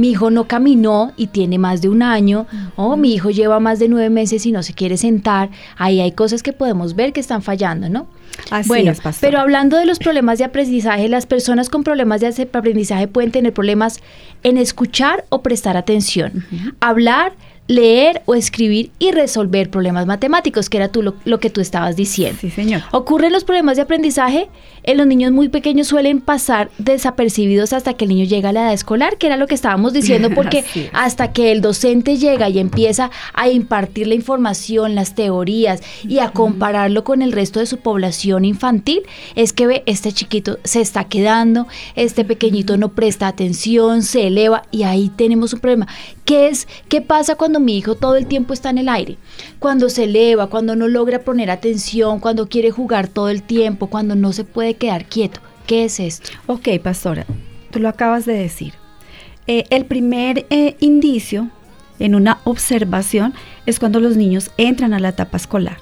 Mi 0.00 0.12
hijo 0.12 0.30
no 0.30 0.48
caminó 0.48 1.12
y 1.18 1.26
tiene 1.26 1.58
más 1.58 1.82
de 1.82 1.90
un 1.90 2.02
año, 2.02 2.46
o 2.74 2.96
mi 2.96 3.12
hijo 3.12 3.28
lleva 3.28 3.60
más 3.60 3.78
de 3.78 3.86
nueve 3.86 4.08
meses 4.08 4.46
y 4.46 4.50
no 4.50 4.62
se 4.62 4.72
quiere 4.72 4.96
sentar. 4.96 5.50
Ahí 5.76 6.00
hay 6.00 6.12
cosas 6.12 6.42
que 6.42 6.54
podemos 6.54 6.96
ver 6.96 7.12
que 7.12 7.20
están 7.20 7.42
fallando, 7.42 7.90
¿no? 7.90 8.06
Así 8.50 8.68
bueno, 8.68 8.92
es, 8.92 9.00
pero 9.20 9.38
hablando 9.38 9.76
de 9.76 9.84
los 9.84 9.98
problemas 9.98 10.38
de 10.38 10.44
aprendizaje, 10.44 11.06
las 11.10 11.26
personas 11.26 11.68
con 11.68 11.84
problemas 11.84 12.22
de 12.22 12.48
aprendizaje 12.50 13.08
pueden 13.08 13.30
tener 13.30 13.52
problemas 13.52 14.00
en 14.42 14.56
escuchar 14.56 15.26
o 15.28 15.42
prestar 15.42 15.76
atención, 15.76 16.46
hablar, 16.80 17.34
leer 17.70 18.22
o 18.26 18.34
escribir 18.34 18.90
y 18.98 19.12
resolver 19.12 19.70
problemas 19.70 20.04
matemáticos, 20.04 20.68
que 20.68 20.76
era 20.78 20.88
tú 20.88 21.04
lo, 21.04 21.14
lo 21.24 21.38
que 21.38 21.50
tú 21.50 21.60
estabas 21.60 21.94
diciendo. 21.94 22.36
Sí, 22.40 22.50
señor. 22.50 22.82
Ocurren 22.90 23.30
los 23.30 23.44
problemas 23.44 23.76
de 23.76 23.82
aprendizaje, 23.82 24.48
en 24.82 24.96
los 24.96 25.06
niños 25.06 25.30
muy 25.30 25.48
pequeños 25.48 25.86
suelen 25.86 26.20
pasar 26.20 26.68
desapercibidos 26.78 27.72
hasta 27.72 27.94
que 27.94 28.06
el 28.06 28.08
niño 28.08 28.24
llega 28.24 28.48
a 28.48 28.52
la 28.52 28.62
edad 28.62 28.72
escolar, 28.72 29.18
que 29.18 29.28
era 29.28 29.36
lo 29.36 29.46
que 29.46 29.54
estábamos 29.54 29.92
diciendo, 29.92 30.30
porque 30.34 30.64
es. 30.74 30.90
hasta 30.92 31.32
que 31.32 31.52
el 31.52 31.60
docente 31.60 32.16
llega 32.16 32.48
y 32.48 32.58
empieza 32.58 33.12
a 33.34 33.48
impartir 33.48 34.08
la 34.08 34.16
información, 34.16 34.96
las 34.96 35.14
teorías 35.14 35.80
y 36.02 36.18
a 36.18 36.30
compararlo 36.30 37.04
con 37.04 37.22
el 37.22 37.30
resto 37.30 37.60
de 37.60 37.66
su 37.66 37.76
población 37.76 38.44
infantil, 38.44 39.02
es 39.36 39.52
que 39.52 39.68
ve, 39.68 39.82
este 39.86 40.12
chiquito 40.12 40.58
se 40.64 40.80
está 40.80 41.04
quedando, 41.04 41.68
este 41.94 42.24
pequeñito 42.24 42.76
no 42.76 42.88
presta 42.88 43.28
atención, 43.28 44.02
se 44.02 44.26
eleva 44.26 44.64
y 44.72 44.82
ahí 44.82 45.08
tenemos 45.14 45.52
un 45.52 45.60
problema. 45.60 45.86
¿Qué 46.30 46.46
es? 46.46 46.68
¿Qué 46.88 47.00
pasa 47.00 47.34
cuando 47.34 47.58
mi 47.58 47.76
hijo 47.76 47.96
todo 47.96 48.14
el 48.14 48.26
tiempo 48.26 48.52
está 48.52 48.70
en 48.70 48.78
el 48.78 48.88
aire? 48.88 49.16
Cuando 49.58 49.88
se 49.88 50.04
eleva, 50.04 50.46
cuando 50.46 50.76
no 50.76 50.86
logra 50.86 51.24
poner 51.24 51.50
atención, 51.50 52.20
cuando 52.20 52.48
quiere 52.48 52.70
jugar 52.70 53.08
todo 53.08 53.30
el 53.30 53.42
tiempo, 53.42 53.88
cuando 53.88 54.14
no 54.14 54.32
se 54.32 54.44
puede 54.44 54.74
quedar 54.74 55.06
quieto. 55.06 55.40
¿Qué 55.66 55.86
es 55.86 55.98
esto? 55.98 56.30
Ok, 56.46 56.68
pastora, 56.84 57.26
tú 57.72 57.80
lo 57.80 57.88
acabas 57.88 58.26
de 58.26 58.34
decir. 58.34 58.74
Eh, 59.48 59.64
el 59.70 59.86
primer 59.86 60.46
eh, 60.50 60.76
indicio 60.78 61.50
en 61.98 62.14
una 62.14 62.38
observación 62.44 63.34
es 63.66 63.80
cuando 63.80 63.98
los 63.98 64.16
niños 64.16 64.52
entran 64.56 64.94
a 64.94 65.00
la 65.00 65.08
etapa 65.08 65.36
escolar. 65.36 65.78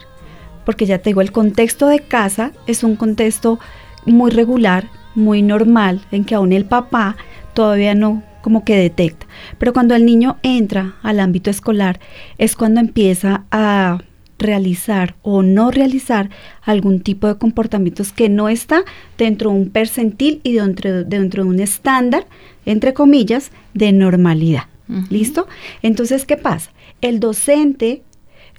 Porque 0.64 0.86
ya 0.86 0.96
te 0.96 1.10
digo, 1.10 1.20
el 1.20 1.30
contexto 1.30 1.88
de 1.88 2.00
casa 2.00 2.52
es 2.66 2.84
un 2.84 2.96
contexto 2.96 3.58
muy 4.06 4.30
regular, 4.30 4.88
muy 5.14 5.42
normal, 5.42 6.00
en 6.10 6.24
que 6.24 6.34
aún 6.34 6.54
el 6.54 6.64
papá 6.64 7.18
todavía 7.52 7.94
no 7.94 8.22
como 8.42 8.64
que 8.64 8.76
detecta. 8.76 9.26
Pero 9.58 9.72
cuando 9.72 9.94
el 9.94 10.04
niño 10.04 10.38
entra 10.42 10.96
al 11.02 11.20
ámbito 11.20 11.50
escolar 11.50 12.00
es 12.38 12.56
cuando 12.56 12.80
empieza 12.80 13.44
a 13.50 13.98
realizar 14.38 15.16
o 15.22 15.42
no 15.42 15.70
realizar 15.70 16.30
algún 16.62 17.00
tipo 17.00 17.26
de 17.26 17.38
comportamientos 17.38 18.12
que 18.12 18.28
no 18.28 18.48
está 18.48 18.84
dentro 19.16 19.50
de 19.50 19.56
un 19.56 19.70
percentil 19.70 20.40
y 20.44 20.52
dentro, 20.52 21.04
dentro 21.04 21.42
de 21.42 21.50
un 21.50 21.60
estándar, 21.60 22.26
entre 22.64 22.94
comillas, 22.94 23.50
de 23.74 23.92
normalidad. 23.92 24.64
¿Listo? 25.10 25.46
Entonces, 25.82 26.24
¿qué 26.24 26.38
pasa? 26.38 26.70
El 27.02 27.20
docente 27.20 28.02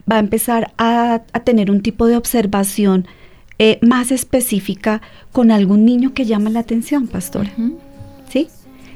va 0.09 0.17
a 0.17 0.19
empezar 0.19 0.73
a, 0.77 1.23
a 1.33 1.39
tener 1.39 1.71
un 1.71 1.81
tipo 1.81 2.05
de 2.05 2.17
observación 2.17 3.07
eh, 3.61 3.77
más 3.81 4.11
específica 4.11 5.01
con 5.31 5.51
algún 5.51 5.83
niño 5.85 6.13
que 6.13 6.25
llama 6.25 6.49
la 6.49 6.61
atención, 6.61 7.07
pastora. 7.07 7.51
¿sí? 8.29 8.47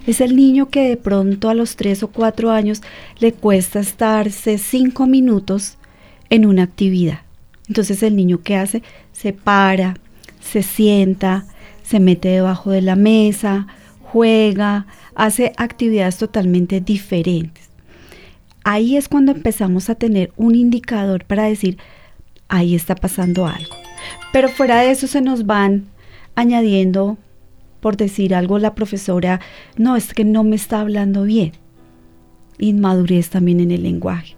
Es 0.06 0.20
el 0.20 0.36
niño 0.36 0.70
que 0.70 0.90
de 0.90 0.98
pronto 0.98 1.50
a 1.50 1.54
los 1.54 1.76
tres 1.76 2.04
o 2.04 2.10
cuatro 2.10 2.52
años 2.52 2.82
le 3.20 3.32
cuesta 3.32 3.80
estarse 3.80 4.58
cinco 4.58 5.08
minutos 5.08 5.78
en 6.30 6.46
una 6.46 6.64
actividad. 6.64 7.20
Entonces 7.70 8.04
el 8.04 8.16
niño 8.16 8.42
que 8.42 8.58
hace 8.58 8.84
se 9.14 9.32
para, 9.32 9.96
se 10.42 10.62
sienta, 10.62 11.46
se 11.84 12.00
mete 12.00 12.30
debajo 12.30 12.72
de 12.72 12.82
la 12.82 12.96
mesa, 12.96 13.68
juega, 14.02 14.86
hace 15.16 15.54
actividades 15.58 16.18
totalmente 16.18 16.82
diferentes. 16.82 17.70
Ahí 18.66 18.98
es 18.98 19.08
cuando 19.08 19.32
empezamos 19.32 19.90
a 19.90 19.96
tener 19.96 20.32
un 20.36 20.56
indicador 20.56 21.26
para 21.26 21.44
decir, 21.44 21.78
ahí 22.50 22.76
está 22.76 22.96
pasando 22.96 23.46
algo. 23.46 23.76
Pero 24.32 24.50
fuera 24.50 24.82
de 24.82 24.92
eso 24.92 25.08
se 25.08 25.22
nos 25.22 25.46
van 25.46 25.86
añadiendo 26.36 27.18
por 27.84 27.98
decir 27.98 28.34
algo 28.34 28.60
la 28.60 28.76
profesora, 28.76 29.42
no, 29.76 29.98
es 29.98 30.14
que 30.14 30.24
no 30.24 30.46
me 30.46 30.56
está 30.56 30.80
hablando 30.80 31.24
bien. 31.24 31.52
Inmadurez 32.58 33.30
también 33.30 33.60
en 33.60 33.72
el 33.72 33.84
lenguaje. 33.84 34.38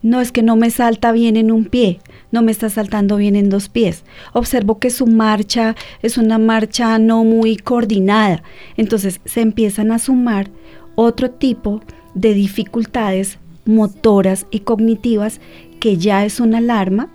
No 0.00 0.22
es 0.22 0.32
que 0.32 0.42
no 0.42 0.56
me 0.56 0.70
salta 0.70 1.12
bien 1.12 1.36
en 1.36 1.52
un 1.52 1.66
pie, 1.66 2.00
no 2.32 2.40
me 2.40 2.50
está 2.50 2.70
saltando 2.70 3.18
bien 3.18 3.36
en 3.36 3.50
dos 3.50 3.68
pies. 3.68 4.02
Observo 4.32 4.78
que 4.78 4.88
su 4.88 5.06
marcha 5.06 5.76
es 6.00 6.16
una 6.16 6.38
marcha 6.38 6.98
no 6.98 7.22
muy 7.22 7.58
coordinada. 7.58 8.42
Entonces 8.78 9.20
se 9.26 9.42
empiezan 9.42 9.92
a 9.92 9.98
sumar 9.98 10.48
otro 10.94 11.30
tipo 11.30 11.82
de 12.14 12.32
dificultades 12.32 13.38
motoras 13.66 14.46
y 14.50 14.60
cognitivas 14.60 15.42
que 15.80 15.98
ya 15.98 16.24
es 16.24 16.40
una 16.40 16.58
alarma 16.58 17.10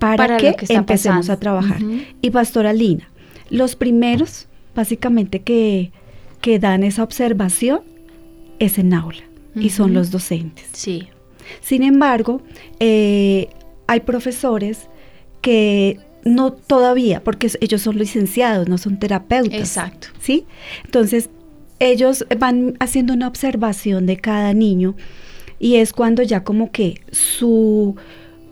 para, 0.00 0.38
que, 0.38 0.56
empecemos 0.70 1.26
pasando. 1.26 1.32
a 1.32 1.36
trabajar. 1.36 1.78
Y 2.20 2.30
Pastora 2.30 2.72
Lina, 2.72 3.09
los 3.50 3.76
primeros, 3.76 4.48
básicamente, 4.74 5.40
que, 5.40 5.92
que 6.40 6.58
dan 6.58 6.84
esa 6.84 7.02
observación 7.02 7.80
es 8.58 8.78
en 8.78 8.94
aula 8.94 9.22
y 9.54 9.70
son 9.70 9.94
los 9.94 10.10
docentes. 10.10 10.68
Sí. 10.72 11.08
Sin 11.60 11.82
embargo, 11.82 12.42
eh, 12.78 13.48
hay 13.86 14.00
profesores 14.00 14.88
que 15.40 15.98
no 16.24 16.52
todavía, 16.52 17.24
porque 17.24 17.50
ellos 17.60 17.82
son 17.82 17.98
licenciados, 17.98 18.68
no 18.68 18.78
son 18.78 18.98
terapeutas. 18.98 19.58
Exacto. 19.58 20.08
¿Sí? 20.20 20.46
Entonces, 20.84 21.30
ellos 21.78 22.26
van 22.38 22.76
haciendo 22.78 23.14
una 23.14 23.26
observación 23.26 24.06
de 24.06 24.18
cada 24.18 24.52
niño 24.52 24.94
y 25.58 25.76
es 25.76 25.92
cuando 25.92 26.22
ya 26.22 26.44
como 26.44 26.70
que 26.70 27.00
su, 27.10 27.96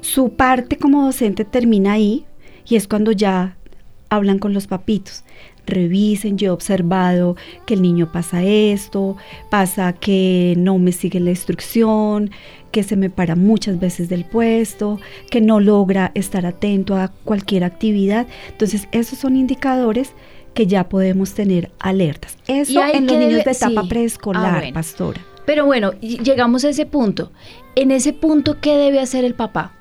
su 0.01 0.31
parte 0.31 0.77
como 0.77 1.05
docente 1.05 1.45
termina 1.45 1.93
ahí 1.93 2.25
y 2.67 2.77
es 2.77 2.89
cuando 2.89 3.13
ya 3.13 3.58
hablan 4.11 4.39
con 4.39 4.53
los 4.55 4.67
papitos. 4.67 5.25
Revisen, 5.67 6.39
yo 6.39 6.47
he 6.47 6.51
observado 6.51 7.37
que 7.67 7.75
el 7.75 7.83
niño 7.83 8.11
pasa 8.11 8.43
esto, 8.43 9.17
pasa 9.51 9.93
que 9.93 10.55
no 10.57 10.79
me 10.79 10.93
sigue 10.93 11.21
la 11.21 11.31
instrucción, 11.31 12.31
que 12.73 12.83
se 12.83 12.97
me 12.97 13.11
para 13.11 13.37
muchas 13.37 13.79
veces 13.79 14.09
del 14.09 14.25
puesto, 14.25 14.99
que 15.31 15.43
no 15.43 15.61
logra 15.61 16.11
estar 16.15 16.47
atento 16.47 16.97
a 16.97 17.09
cualquier 17.25 17.65
actividad. 17.65 18.27
Entonces, 18.51 18.89
esos 18.93 19.19
son 19.19 19.37
indicadores 19.37 20.13
que 20.55 20.67
ya 20.67 20.89
podemos 20.89 21.35
tener 21.35 21.71
alertas. 21.79 22.39
Eso 22.47 22.83
en 22.87 23.07
los 23.07 23.17
niños 23.19 23.45
de 23.45 23.51
etapa 23.51 23.83
sí. 23.83 23.89
preescolar, 23.89 24.47
Ah, 24.57 24.59
bueno. 24.61 24.75
pastora. 24.75 25.21
Pero 25.45 25.67
bueno, 25.67 25.93
llegamos 26.01 26.65
a 26.65 26.71
ese 26.71 26.85
punto. 26.87 27.31
En 27.75 27.91
ese 27.91 28.13
punto, 28.15 28.59
¿qué 28.61 28.77
debe 28.77 29.01
hacer 29.01 29.25
el 29.25 29.35
papá? 29.35 29.73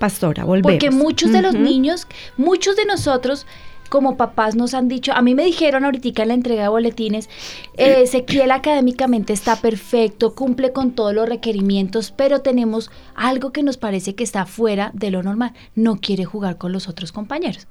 Pastora, 0.00 0.44
volvemos. 0.44 0.72
Porque 0.72 0.90
muchos 0.90 1.30
de 1.30 1.42
los 1.42 1.54
niños, 1.54 2.06
muchos 2.38 2.74
de 2.74 2.86
nosotros 2.86 3.46
como 3.90 4.16
papás 4.16 4.54
nos 4.54 4.72
han 4.72 4.88
dicho, 4.88 5.12
a 5.12 5.20
mí 5.20 5.34
me 5.34 5.44
dijeron 5.44 5.84
ahorita 5.84 6.22
en 6.22 6.28
la 6.28 6.34
entrega 6.34 6.62
de 6.62 6.68
boletines, 6.68 7.28
eh, 7.76 8.02
Ezequiel 8.04 8.50
académicamente 8.52 9.34
está 9.34 9.56
perfecto, 9.56 10.34
cumple 10.34 10.72
con 10.72 10.92
todos 10.92 11.12
los 11.12 11.28
requerimientos, 11.28 12.14
pero 12.16 12.40
tenemos 12.40 12.90
algo 13.14 13.52
que 13.52 13.62
nos 13.62 13.76
parece 13.76 14.14
que 14.14 14.24
está 14.24 14.46
fuera 14.46 14.90
de 14.94 15.10
lo 15.10 15.22
normal. 15.22 15.52
No 15.74 15.96
quiere 15.96 16.24
jugar 16.24 16.56
con 16.56 16.72
los 16.72 16.88
otros 16.88 17.12
compañeros, 17.12 17.66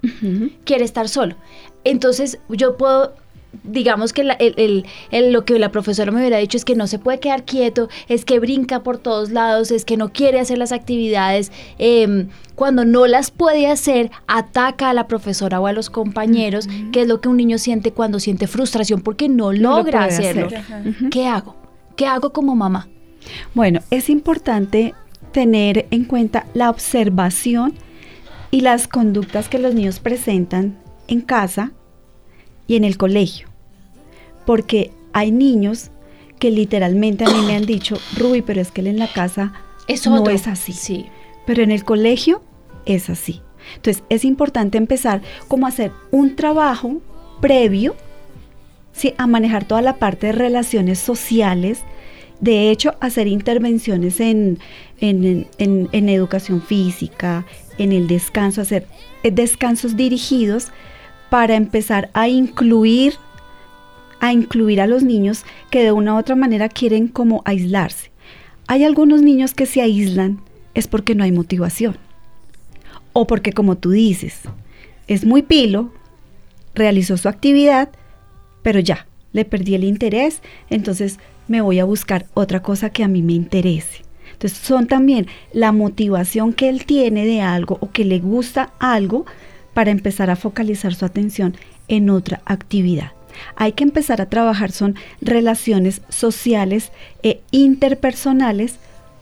quiere 0.65 0.83
estar 0.83 1.09
solo. 1.09 1.35
Entonces 1.83 2.37
yo 2.49 2.77
puedo 2.77 3.15
digamos 3.63 4.13
que 4.13 4.23
lo 4.23 5.45
que 5.45 5.59
la 5.59 5.71
profesora 5.71 6.11
me 6.11 6.19
hubiera 6.19 6.37
dicho 6.37 6.57
es 6.57 6.65
que 6.65 6.75
no 6.75 6.87
se 6.87 6.99
puede 6.99 7.19
quedar 7.19 7.43
quieto, 7.43 7.89
es 8.07 8.25
que 8.25 8.39
brinca 8.39 8.83
por 8.83 8.97
todos 8.97 9.31
lados, 9.31 9.71
es 9.71 9.85
que 9.85 9.97
no 9.97 10.11
quiere 10.11 10.39
hacer 10.39 10.57
las 10.57 10.71
actividades. 10.71 11.51
Em, 11.77 12.29
cuando 12.55 12.85
no 12.85 13.07
las 13.07 13.31
puede 13.31 13.67
hacer, 13.67 14.11
ataca 14.27 14.89
a 14.89 14.93
la 14.93 15.07
profesora 15.07 15.59
o 15.59 15.67
a 15.67 15.73
los 15.73 15.89
compañeros, 15.89 16.67
que 16.91 17.01
es 17.01 17.07
lo 17.07 17.21
que 17.21 17.29
un 17.29 17.37
niño 17.37 17.57
siente 17.57 17.91
cuando 17.91 18.19
siente 18.19 18.47
frustración 18.47 19.01
porque 19.01 19.29
no 19.29 19.51
logra 19.51 20.03
hacerlo. 20.03 20.49
¿Qué 21.09 21.25
hago? 21.25 21.55
¿Qué 21.95 22.05
hago 22.05 22.31
como 22.31 22.55
mamá? 22.55 22.87
Bueno, 23.53 23.81
es 23.89 24.09
importante 24.09 24.93
tener 25.31 25.87
en 25.91 26.05
cuenta 26.05 26.45
la 26.53 26.69
observación 26.69 27.73
y 28.51 28.61
las 28.61 28.87
conductas 28.87 29.47
que 29.47 29.59
los 29.59 29.73
niños 29.73 29.99
presentan 29.99 30.77
en 31.07 31.21
casa 31.21 31.71
y 32.69 32.77
en 32.77 32.85
el 32.85 32.95
colegio. 32.95 33.49
Porque 34.45 34.91
hay 35.11 35.31
niños 35.31 35.89
que 36.39 36.51
literalmente 36.51 37.25
a 37.25 37.29
mí 37.29 37.41
me 37.45 37.55
han 37.55 37.65
dicho, 37.65 37.97
Ruby, 38.15 38.41
pero 38.41 38.61
es 38.61 38.71
que 38.71 38.79
él 38.79 38.87
en 38.87 38.99
la 38.99 39.11
casa 39.11 39.51
no 40.05 40.29
es 40.29 40.47
así. 40.47 40.71
Sí. 40.71 41.07
Pero 41.45 41.63
en 41.63 41.71
el 41.71 41.83
colegio 41.83 42.41
es 42.85 43.09
así. 43.09 43.41
Entonces 43.75 44.03
es 44.07 44.23
importante 44.23 44.77
empezar 44.77 45.21
como 45.49 45.65
a 45.65 45.69
hacer 45.69 45.91
un 46.11 46.35
trabajo 46.35 47.01
previo 47.41 47.95
¿sí? 48.93 49.13
a 49.17 49.27
manejar 49.27 49.65
toda 49.65 49.81
la 49.81 49.97
parte 49.97 50.27
de 50.27 50.33
relaciones 50.33 50.99
sociales. 50.99 51.81
De 52.39 52.69
hecho, 52.69 52.95
hacer 53.01 53.27
intervenciones 53.27 54.19
en, 54.19 54.59
en, 55.01 55.47
en 55.57 56.09
educación 56.09 56.61
física, 56.61 57.45
en 57.79 57.91
el 57.91 58.07
descanso, 58.07 58.61
hacer 58.61 58.85
eh, 59.23 59.31
descansos 59.31 59.97
dirigidos 59.97 60.71
para 61.29 61.55
empezar 61.55 62.09
a 62.13 62.27
incluir 62.27 63.15
a 64.21 64.33
incluir 64.33 64.81
a 64.81 64.87
los 64.87 65.03
niños 65.03 65.45
que 65.69 65.81
de 65.81 65.93
una 65.93 66.13
u 66.13 66.17
otra 66.17 66.35
manera 66.35 66.67
quieren 66.67 67.07
como 67.07 67.41
aislarse. 67.45 68.11
Hay 68.67 68.83
algunos 68.83 69.21
niños 69.21 69.53
que 69.53 69.65
se 69.65 69.81
aíslan 69.81 70.41
es 70.73 70.87
porque 70.87 71.15
no 71.15 71.23
hay 71.23 71.31
motivación. 71.31 71.97
O 73.13 73.27
porque 73.27 73.53
como 73.53 73.77
tú 73.77 73.91
dices, 73.91 74.41
es 75.07 75.25
muy 75.25 75.41
pilo, 75.41 75.91
realizó 76.75 77.17
su 77.17 77.29
actividad, 77.29 77.89
pero 78.61 78.79
ya, 78.79 79.07
le 79.33 79.45
perdí 79.45 79.75
el 79.75 79.83
interés, 79.83 80.41
entonces 80.69 81.19
me 81.47 81.61
voy 81.61 81.79
a 81.79 81.85
buscar 81.85 82.27
otra 82.33 82.61
cosa 82.61 82.89
que 82.89 83.03
a 83.03 83.07
mí 83.07 83.21
me 83.21 83.33
interese. 83.33 84.03
Entonces 84.33 84.59
son 84.59 84.87
también 84.87 85.27
la 85.51 85.71
motivación 85.71 86.53
que 86.53 86.69
él 86.69 86.85
tiene 86.85 87.25
de 87.25 87.41
algo 87.41 87.77
o 87.81 87.91
que 87.91 88.05
le 88.05 88.19
gusta 88.19 88.71
algo, 88.79 89.25
para 89.73 89.91
empezar 89.91 90.29
a 90.29 90.35
focalizar 90.35 90.93
su 90.93 91.05
atención 91.05 91.55
en 91.87 92.09
otra 92.09 92.41
actividad. 92.45 93.11
Hay 93.55 93.73
que 93.73 93.83
empezar 93.83 94.21
a 94.21 94.29
trabajar 94.29 94.71
son 94.71 94.95
relaciones 95.21 96.01
sociales 96.09 96.91
e 97.23 97.41
interpersonales 97.51 98.75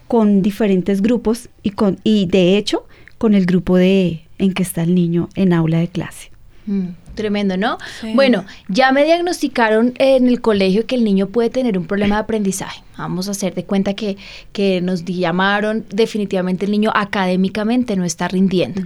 con 0.08 0.42
diferentes 0.42 1.02
grupos 1.02 1.50
y 1.64 1.72
con 1.72 2.00
y 2.04 2.26
de 2.26 2.58
hecho 2.58 2.88
con 3.18 3.34
el 3.34 3.46
grupo 3.46 3.78
de 3.78 4.22
en 4.38 4.54
que 4.54 4.64
está 4.64 4.84
el 4.84 4.96
niño 4.96 5.30
en 5.36 5.54
aula 5.54 5.80
de 5.80 5.88
clase. 5.88 6.32
Mm. 6.66 6.90
Tremendo, 7.18 7.58
¿no? 7.58 7.78
Bueno, 8.14 8.46
ya 8.70 8.92
me 8.92 9.04
diagnosticaron 9.04 9.94
en 9.98 10.28
el 10.28 10.40
colegio 10.40 10.86
que 10.86 10.96
el 10.96 11.04
niño 11.04 11.28
puede 11.28 11.50
tener 11.50 11.78
un 11.78 11.86
problema 11.88 12.16
de 12.16 12.22
aprendizaje. 12.22 12.84
Vamos 12.98 13.28
a 13.28 13.32
hacer 13.32 13.54
de 13.54 13.64
cuenta 13.64 13.94
que, 13.94 14.18
que 14.54 14.82
nos 14.82 15.06
llamaron, 15.06 15.86
definitivamente 15.90 16.66
el 16.66 16.72
niño 16.72 16.92
académicamente 16.96 17.96
no 17.96 18.06
está 18.06 18.28
rindiendo. 18.28 18.82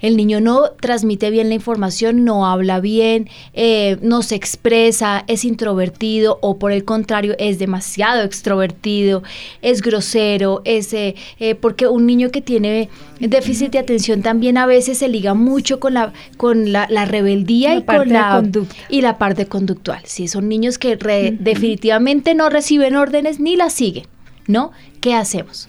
El 0.00 0.16
niño 0.16 0.40
no 0.40 0.70
transmite 0.80 1.30
bien 1.30 1.48
la 1.48 1.56
información, 1.56 2.24
no 2.24 2.46
habla 2.46 2.80
bien, 2.80 3.28
eh, 3.54 3.98
no 4.00 4.22
se 4.22 4.36
expresa, 4.36 5.24
es 5.26 5.44
introvertido 5.44 6.38
o 6.40 6.58
por 6.58 6.70
el 6.70 6.84
contrario 6.84 7.34
es 7.38 7.58
demasiado 7.58 8.22
extrovertido, 8.22 9.22
es 9.62 9.82
grosero, 9.82 10.62
es 10.64 10.92
eh, 10.92 11.16
eh, 11.40 11.54
porque 11.54 11.88
un 11.88 12.06
niño 12.06 12.30
que 12.30 12.40
tiene 12.40 12.88
déficit 13.20 13.72
de 13.72 13.78
atención 13.78 14.22
también 14.22 14.56
a 14.56 14.66
veces 14.66 14.98
se 14.98 15.08
liga 15.08 15.34
mucho 15.34 15.80
con 15.80 15.94
la, 15.94 16.12
con 16.36 16.72
la, 16.72 16.86
rebeldía 17.04 17.67
y 17.76 17.82
con 17.82 18.08
la 18.08 18.42
y 18.88 19.00
la 19.00 19.18
parte 19.18 19.46
conductual. 19.46 20.00
Si 20.04 20.28
son 20.28 20.48
niños 20.48 20.78
que 20.78 20.96
definitivamente 21.38 22.34
no 22.34 22.48
reciben 22.48 22.96
órdenes 22.96 23.40
ni 23.40 23.56
las 23.56 23.72
siguen, 23.72 24.06
¿no? 24.46 24.72
¿Qué 25.00 25.14
hacemos? 25.14 25.68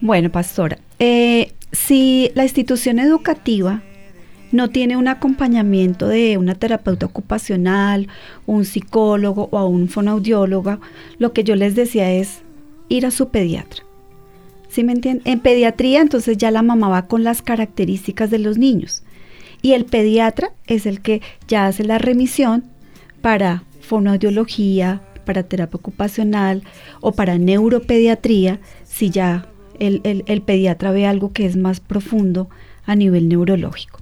Bueno, 0.00 0.30
pastora, 0.30 0.78
eh, 0.98 1.52
si 1.72 2.30
la 2.34 2.44
institución 2.44 2.98
educativa 2.98 3.82
no 4.52 4.70
tiene 4.70 4.96
un 4.96 5.08
acompañamiento 5.08 6.08
de 6.08 6.36
una 6.38 6.54
terapeuta 6.54 7.06
ocupacional, 7.06 8.08
un 8.46 8.64
psicólogo 8.64 9.48
o 9.52 9.66
un 9.66 9.88
fonoaudiólogo, 9.88 10.80
lo 11.18 11.32
que 11.32 11.44
yo 11.44 11.54
les 11.54 11.74
decía 11.74 12.10
es 12.10 12.42
ir 12.88 13.06
a 13.06 13.10
su 13.10 13.28
pediatra. 13.28 13.84
¿Sí 14.68 14.84
me 14.84 14.92
entienden? 14.92 15.22
En 15.30 15.40
pediatría 15.40 16.00
entonces 16.00 16.36
ya 16.36 16.50
la 16.50 16.62
mamá 16.62 16.88
va 16.88 17.06
con 17.06 17.24
las 17.24 17.42
características 17.42 18.30
de 18.30 18.38
los 18.38 18.58
niños. 18.58 19.02
Y 19.62 19.72
el 19.72 19.84
pediatra 19.84 20.52
es 20.66 20.86
el 20.86 21.00
que 21.00 21.20
ya 21.48 21.66
hace 21.66 21.84
la 21.84 21.98
remisión 21.98 22.64
para 23.20 23.64
fonoaudiología, 23.80 25.02
para 25.24 25.42
terapia 25.42 25.76
ocupacional 25.76 26.62
o 27.00 27.12
para 27.12 27.38
neuropediatría, 27.38 28.60
si 28.84 29.10
ya 29.10 29.46
el, 29.78 30.00
el, 30.04 30.42
pediatra 30.42 30.90
ve 30.90 31.06
algo 31.06 31.32
que 31.32 31.46
es 31.46 31.56
más 31.56 31.80
profundo 31.80 32.48
a 32.84 32.94
nivel 32.94 33.28
neurológico. 33.28 34.00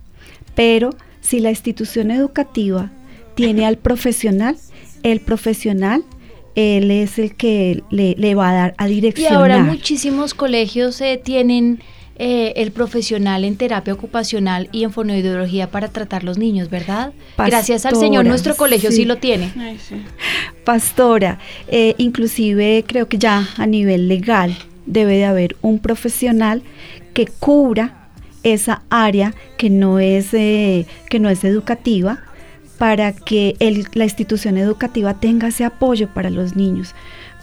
Pero 0.54 0.90
si 1.20 1.40
la 1.40 1.50
institución 1.50 2.10
educativa 2.10 2.90
tiene 3.34 3.66
al 3.66 3.78
profesional, 3.78 4.56
el 5.02 5.20
profesional 5.20 6.04
él 6.54 6.90
es 6.90 7.20
el 7.20 7.36
que 7.36 7.84
le, 7.90 8.16
le, 8.18 8.34
va 8.34 8.50
a 8.50 8.52
dar 8.52 8.74
a 8.78 8.88
direccionar. 8.88 9.32
Y 9.32 9.36
ahora 9.36 9.58
muchísimos 9.62 10.34
colegios 10.34 11.00
eh, 11.00 11.20
tienen 11.22 11.80
eh, 12.20 12.52
el 12.56 12.72
profesional 12.72 13.44
en 13.44 13.56
terapia 13.56 13.94
ocupacional 13.94 14.68
y 14.72 14.82
en 14.82 14.90
fonoideología 14.90 15.70
para 15.70 15.86
tratar 15.86 16.24
los 16.24 16.36
niños, 16.36 16.68
¿verdad? 16.68 17.12
Gracias 17.36 17.86
al 17.86 17.94
Señor, 17.94 18.26
nuestro 18.26 18.56
colegio 18.56 18.90
sí, 18.90 19.04
lo 19.04 19.18
tiene. 19.18 19.52
Pastora, 20.64 21.38
eh, 21.68 21.94
inclusive 21.96 22.84
creo 22.86 23.08
que 23.08 23.18
ya 23.18 23.48
a 23.56 23.66
nivel 23.66 24.08
legal 24.08 24.56
debe 24.84 25.16
de 25.16 25.26
haber 25.26 25.56
un 25.62 25.78
profesional 25.78 26.62
que 27.14 27.26
cubra 27.26 28.08
esa 28.42 28.82
área 28.90 29.32
que 29.56 29.70
no 29.70 30.00
es, 30.00 30.34
eh, 30.34 30.86
que 31.08 31.20
no 31.20 31.28
es 31.28 31.44
educativa 31.44 32.18
para 32.78 33.12
que 33.12 33.54
la 33.94 34.04
institución 34.04 34.58
educativa 34.58 35.14
tenga 35.14 35.48
ese 35.48 35.64
apoyo 35.64 36.08
para 36.08 36.30
los 36.30 36.56
niños 36.56 36.94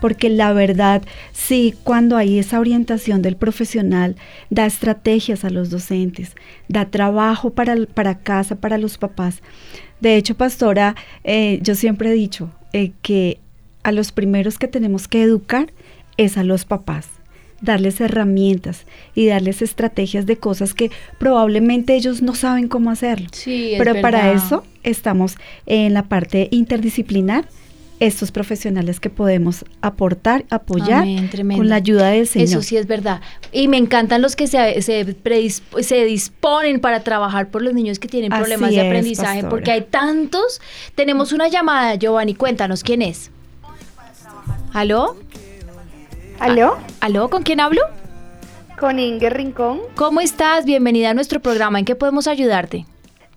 porque 0.01 0.29
la 0.29 0.53
verdad, 0.53 1.03
sí, 1.31 1.73
cuando 1.83 2.17
hay 2.17 2.39
esa 2.39 2.59
orientación 2.59 3.21
del 3.21 3.35
profesional, 3.35 4.15
da 4.49 4.65
estrategias 4.65 5.45
a 5.45 5.49
los 5.49 5.69
docentes, 5.69 6.35
da 6.67 6.85
trabajo 6.85 7.51
para, 7.51 7.75
para 7.93 8.19
casa, 8.19 8.55
para 8.55 8.77
los 8.77 8.97
papás. 8.97 9.41
De 10.01 10.17
hecho, 10.17 10.35
pastora, 10.35 10.95
eh, 11.23 11.59
yo 11.61 11.75
siempre 11.75 12.09
he 12.09 12.13
dicho 12.13 12.51
eh, 12.73 12.91
que 13.01 13.39
a 13.83 13.91
los 13.91 14.11
primeros 14.11 14.57
que 14.57 14.67
tenemos 14.67 15.07
que 15.07 15.23
educar 15.23 15.71
es 16.17 16.37
a 16.37 16.43
los 16.43 16.65
papás 16.65 17.07
darles 17.61 17.99
herramientas 17.99 18.85
y 19.13 19.27
darles 19.27 19.61
estrategias 19.61 20.25
de 20.25 20.37
cosas 20.37 20.73
que 20.73 20.91
probablemente 21.17 21.95
ellos 21.95 22.21
no 22.21 22.35
saben 22.35 22.67
cómo 22.67 22.91
hacerlo. 22.91 23.27
Sí, 23.31 23.73
Pero 23.77 24.01
para 24.01 24.31
eso 24.31 24.63
estamos 24.83 25.37
en 25.65 25.93
la 25.93 26.03
parte 26.03 26.47
interdisciplinar 26.51 27.47
estos 27.99 28.31
profesionales 28.31 28.99
que 28.99 29.09
podemos 29.09 29.63
aportar, 29.81 30.45
apoyar 30.49 31.05
con 31.55 31.69
la 31.69 31.75
ayuda 31.75 32.09
del 32.09 32.27
Señor. 32.27 32.49
Eso 32.49 32.61
sí 32.61 32.77
es 32.77 32.87
verdad. 32.87 33.21
Y 33.51 33.67
me 33.67 33.77
encantan 33.77 34.21
los 34.21 34.35
que 34.35 34.47
se, 34.47 34.81
se, 34.81 35.15
se 35.79 36.05
disponen 36.05 36.79
para 36.79 37.01
trabajar 37.03 37.49
por 37.49 37.61
los 37.61 37.73
niños 37.73 37.99
que 37.99 38.07
tienen 38.07 38.31
problemas 38.31 38.71
de 38.71 38.81
aprendizaje, 38.81 39.43
porque 39.45 39.71
hay 39.71 39.81
tantos. 39.81 40.61
Tenemos 40.95 41.31
una 41.31 41.47
llamada, 41.47 41.95
Giovanni, 41.95 42.35
cuéntanos 42.35 42.83
quién 42.83 43.01
es. 43.01 43.31
¿Aló? 44.73 45.15
¿Aló? 46.39 46.77
¿Aló? 46.99 47.29
¿Con 47.29 47.43
quién 47.43 47.61
hablo? 47.61 47.81
Con 48.77 48.99
Inge 48.99 49.29
Rincón. 49.29 49.79
¿Cómo 49.95 50.19
estás? 50.19 50.65
Bienvenida 50.65 51.11
a 51.11 51.13
nuestro 51.13 51.39
programa. 51.39 51.79
¿En 51.79 51.85
qué 51.85 51.95
podemos 51.95 52.27
ayudarte? 52.27 52.85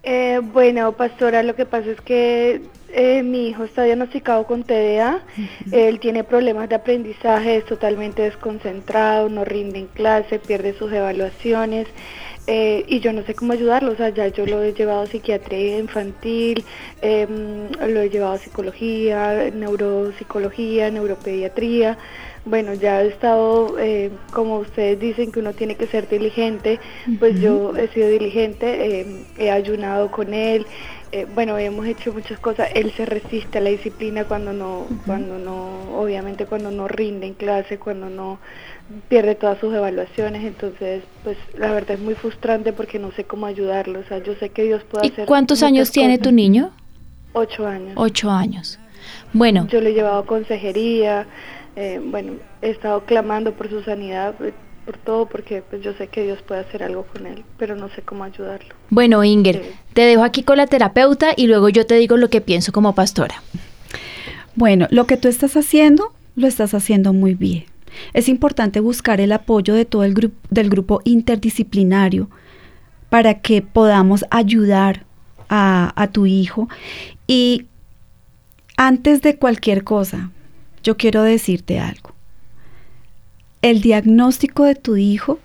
Eh, 0.02 0.40
bueno, 0.52 0.92
pastora, 0.92 1.44
lo 1.44 1.54
que 1.54 1.64
pasa 1.64 1.90
es 1.90 2.00
que 2.00 2.62
Eh, 2.90 3.22
mi 3.22 3.48
hijo 3.48 3.64
está 3.64 3.84
diagnosticado 3.84 4.44
con 4.46 4.64
TDA, 4.64 5.20
él 5.72 6.00
tiene 6.00 6.24
problemas 6.24 6.68
de 6.68 6.76
aprendizaje, 6.76 7.56
es 7.56 7.66
totalmente 7.66 8.22
desconcentrado, 8.22 9.28
no 9.28 9.44
rinde 9.44 9.78
en 9.78 9.86
clase, 9.88 10.38
pierde 10.38 10.72
sus 10.72 10.90
evaluaciones 10.92 11.86
eh, 12.50 12.86
y 12.88 13.00
yo 13.00 13.12
no 13.12 13.22
sé 13.24 13.34
cómo 13.34 13.52
ayudarlo, 13.52 13.92
o 13.92 13.96
sea, 13.96 14.08
ya 14.08 14.28
yo 14.28 14.46
lo 14.46 14.62
he 14.62 14.72
llevado 14.72 15.02
a 15.02 15.06
psiquiatría 15.06 15.80
infantil, 15.80 16.64
em, 17.02 17.68
lo 17.72 18.00
he 18.00 18.08
llevado 18.08 18.32
a 18.32 18.38
psicología, 18.38 19.50
neuropsicología, 19.52 20.90
neuropediatría, 20.90 21.98
bueno, 22.46 22.72
ya 22.72 23.02
he 23.02 23.08
estado, 23.08 23.78
eh, 23.78 24.10
como 24.32 24.60
ustedes 24.60 24.98
dicen 24.98 25.30
que 25.30 25.40
uno 25.40 25.52
tiene 25.52 25.74
que 25.74 25.88
ser 25.88 26.08
diligente, 26.08 26.80
pues 27.18 27.38
yo 27.38 27.76
he 27.76 27.88
sido 27.88 28.08
diligente, 28.08 29.00
em, 29.00 29.24
he 29.36 29.50
ayunado 29.50 30.10
con 30.10 30.32
él, 30.32 30.64
eh, 31.12 31.26
bueno, 31.34 31.56
hemos 31.58 31.86
hecho 31.86 32.12
muchas 32.12 32.38
cosas. 32.38 32.68
Él 32.74 32.92
se 32.96 33.06
resiste 33.06 33.58
a 33.58 33.60
la 33.60 33.70
disciplina 33.70 34.24
cuando 34.24 34.52
no, 34.52 34.86
cuando 35.06 35.38
no, 35.38 35.98
obviamente 35.98 36.46
cuando 36.46 36.70
no 36.70 36.88
rinde 36.88 37.26
en 37.26 37.34
clase, 37.34 37.78
cuando 37.78 38.08
no 38.10 38.38
pierde 39.08 39.34
todas 39.34 39.58
sus 39.58 39.74
evaluaciones. 39.74 40.44
Entonces, 40.44 41.02
pues 41.24 41.36
la 41.56 41.72
verdad 41.72 41.92
es 41.92 42.00
muy 42.00 42.14
frustrante 42.14 42.72
porque 42.72 42.98
no 42.98 43.12
sé 43.12 43.24
cómo 43.24 43.46
ayudarlo. 43.46 44.00
O 44.00 44.04
sea, 44.04 44.18
yo 44.18 44.34
sé 44.36 44.50
que 44.50 44.64
Dios 44.64 44.82
puede 44.84 45.06
¿Y 45.06 45.10
hacer. 45.10 45.26
cuántos 45.26 45.58
muchas 45.58 45.68
años 45.68 45.90
tiene 45.90 46.18
cosas. 46.18 46.28
tu 46.30 46.32
niño? 46.34 46.70
Ocho 47.32 47.66
años. 47.66 47.92
Ocho 47.96 48.30
años. 48.30 48.78
Bueno, 49.32 49.66
Yo 49.68 49.80
le 49.80 49.90
he 49.90 49.94
llevado 49.94 50.24
consejería. 50.26 51.26
eh, 51.76 52.00
bueno, 52.04 52.32
he 52.62 52.70
estado 52.70 53.04
clamando 53.04 53.52
por 53.52 53.68
su 53.70 53.82
sanidad, 53.82 54.34
eh, 54.42 54.52
por 54.88 54.96
todo, 54.96 55.26
porque 55.26 55.60
pues 55.68 55.82
yo 55.82 55.92
sé 55.98 56.06
que 56.06 56.22
Dios 56.22 56.38
puede 56.40 56.62
hacer 56.62 56.82
algo 56.82 57.04
con 57.12 57.26
él, 57.26 57.44
pero 57.58 57.76
no 57.76 57.90
sé 57.90 58.00
cómo 58.00 58.24
ayudarlo. 58.24 58.74
bueno, 58.88 59.22
Inger, 59.22 59.56
Sí. 59.62 59.70
te 59.92 60.00
dejo 60.02 60.24
aquí 60.24 60.42
con 60.44 60.56
la 60.56 60.66
terapeuta 60.66 61.34
y 61.36 61.46
luego 61.46 61.68
yo 61.68 61.84
te 61.84 61.96
digo 61.96 62.16
lo 62.16 62.30
que 62.30 62.40
pienso 62.40 62.72
como 62.72 62.94
pastora. 62.94 63.42
Bueno, 64.54 64.86
lo 64.90 65.06
que 65.06 65.18
tú 65.18 65.28
estás 65.28 65.58
haciendo, 65.58 66.14
lo 66.36 66.46
estás 66.46 66.72
haciendo 66.72 67.12
muy 67.12 67.34
bien. 67.34 67.64
Es 68.14 68.30
importante 68.30 68.80
buscar 68.80 69.20
el 69.20 69.32
apoyo 69.32 69.74
de 69.74 69.84
todo 69.84 70.04
el 70.04 70.14
grupo 70.14 70.36
del 70.48 70.70
grupo 70.70 71.02
interdisciplinario 71.04 72.30
para 73.10 73.40
que 73.42 73.60
podamos 73.60 74.24
ayudar 74.30 75.04
a, 75.50 75.92
a 76.00 76.06
tu 76.06 76.24
hijo. 76.24 76.66
Y 77.26 77.66
antes 78.78 79.20
de 79.20 79.36
cualquier 79.36 79.84
cosa, 79.84 80.30
yo 80.82 80.96
quiero 80.96 81.22
decirte 81.22 81.78
algo. 81.78 82.14
El 83.62 83.80
diagnóstico 83.80 84.64
de 84.64 84.74
tu 84.74 84.96
hijo, 84.96 85.38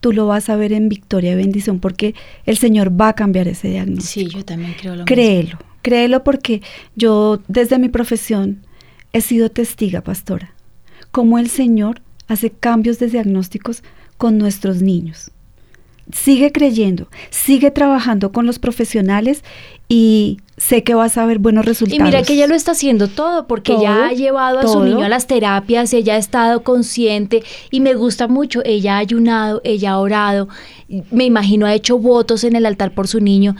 tú 0.00 0.12
lo 0.12 0.26
vas 0.26 0.48
a 0.48 0.56
ver 0.56 0.72
en 0.72 0.88
victoria 0.88 1.32
y 1.32 1.36
bendición 1.36 1.78
porque 1.78 2.14
el 2.44 2.56
Señor 2.56 3.00
va 3.00 3.08
a 3.08 3.12
cambiar 3.14 3.48
ese 3.48 3.68
diagnóstico. 3.68 4.30
Sí, 4.30 4.36
yo 4.36 4.44
también 4.44 4.74
creo 4.78 4.96
lo 4.96 5.04
Créelo, 5.04 5.58
créelo 5.82 6.24
porque 6.24 6.62
yo 6.96 7.40
desde 7.48 7.78
mi 7.78 7.88
profesión 7.88 8.66
he 9.12 9.20
sido 9.20 9.50
testiga, 9.50 10.00
pastora, 10.00 10.54
cómo 11.10 11.38
el 11.38 11.48
Señor 11.48 12.02
hace 12.28 12.50
cambios 12.50 12.98
de 12.98 13.08
diagnósticos 13.08 13.82
con 14.16 14.38
nuestros 14.38 14.82
niños. 14.82 15.30
Sigue 16.10 16.50
creyendo, 16.50 17.06
sigue 17.30 17.70
trabajando 17.70 18.32
con 18.32 18.44
los 18.44 18.58
profesionales 18.58 19.44
y 19.88 20.38
sé 20.56 20.82
que 20.82 20.94
vas 20.94 21.16
a 21.16 21.26
ver 21.26 21.38
buenos 21.38 21.64
Y 21.64 21.68
resultados. 21.68 22.02
mira 22.02 22.22
que 22.22 22.32
ella 22.34 22.46
lo 22.46 22.54
está 22.54 22.72
haciendo 22.72 23.08
todo, 23.08 23.46
porque 23.46 23.72
Todo, 23.72 23.82
ella 23.82 24.06
ha 24.08 24.12
llevado 24.12 24.58
a 24.58 24.66
su 24.66 24.82
niño 24.82 25.04
a 25.04 25.08
las 25.08 25.26
terapias, 25.26 25.92
ella 25.92 26.14
ha 26.14 26.18
estado 26.18 26.62
consciente 26.62 27.42
y 27.70 27.80
me 27.80 27.94
gusta 27.94 28.26
mucho, 28.26 28.62
ella 28.64 28.96
ha 28.96 28.98
ayunado, 28.98 29.60
ella 29.64 29.92
ha 29.92 29.98
orado, 29.98 30.48
me 31.10 31.24
imagino 31.24 31.66
ha 31.66 31.74
hecho 31.74 31.98
votos 31.98 32.42
en 32.44 32.56
el 32.56 32.66
altar 32.66 32.92
por 32.92 33.06
su 33.06 33.20
niño. 33.20 33.54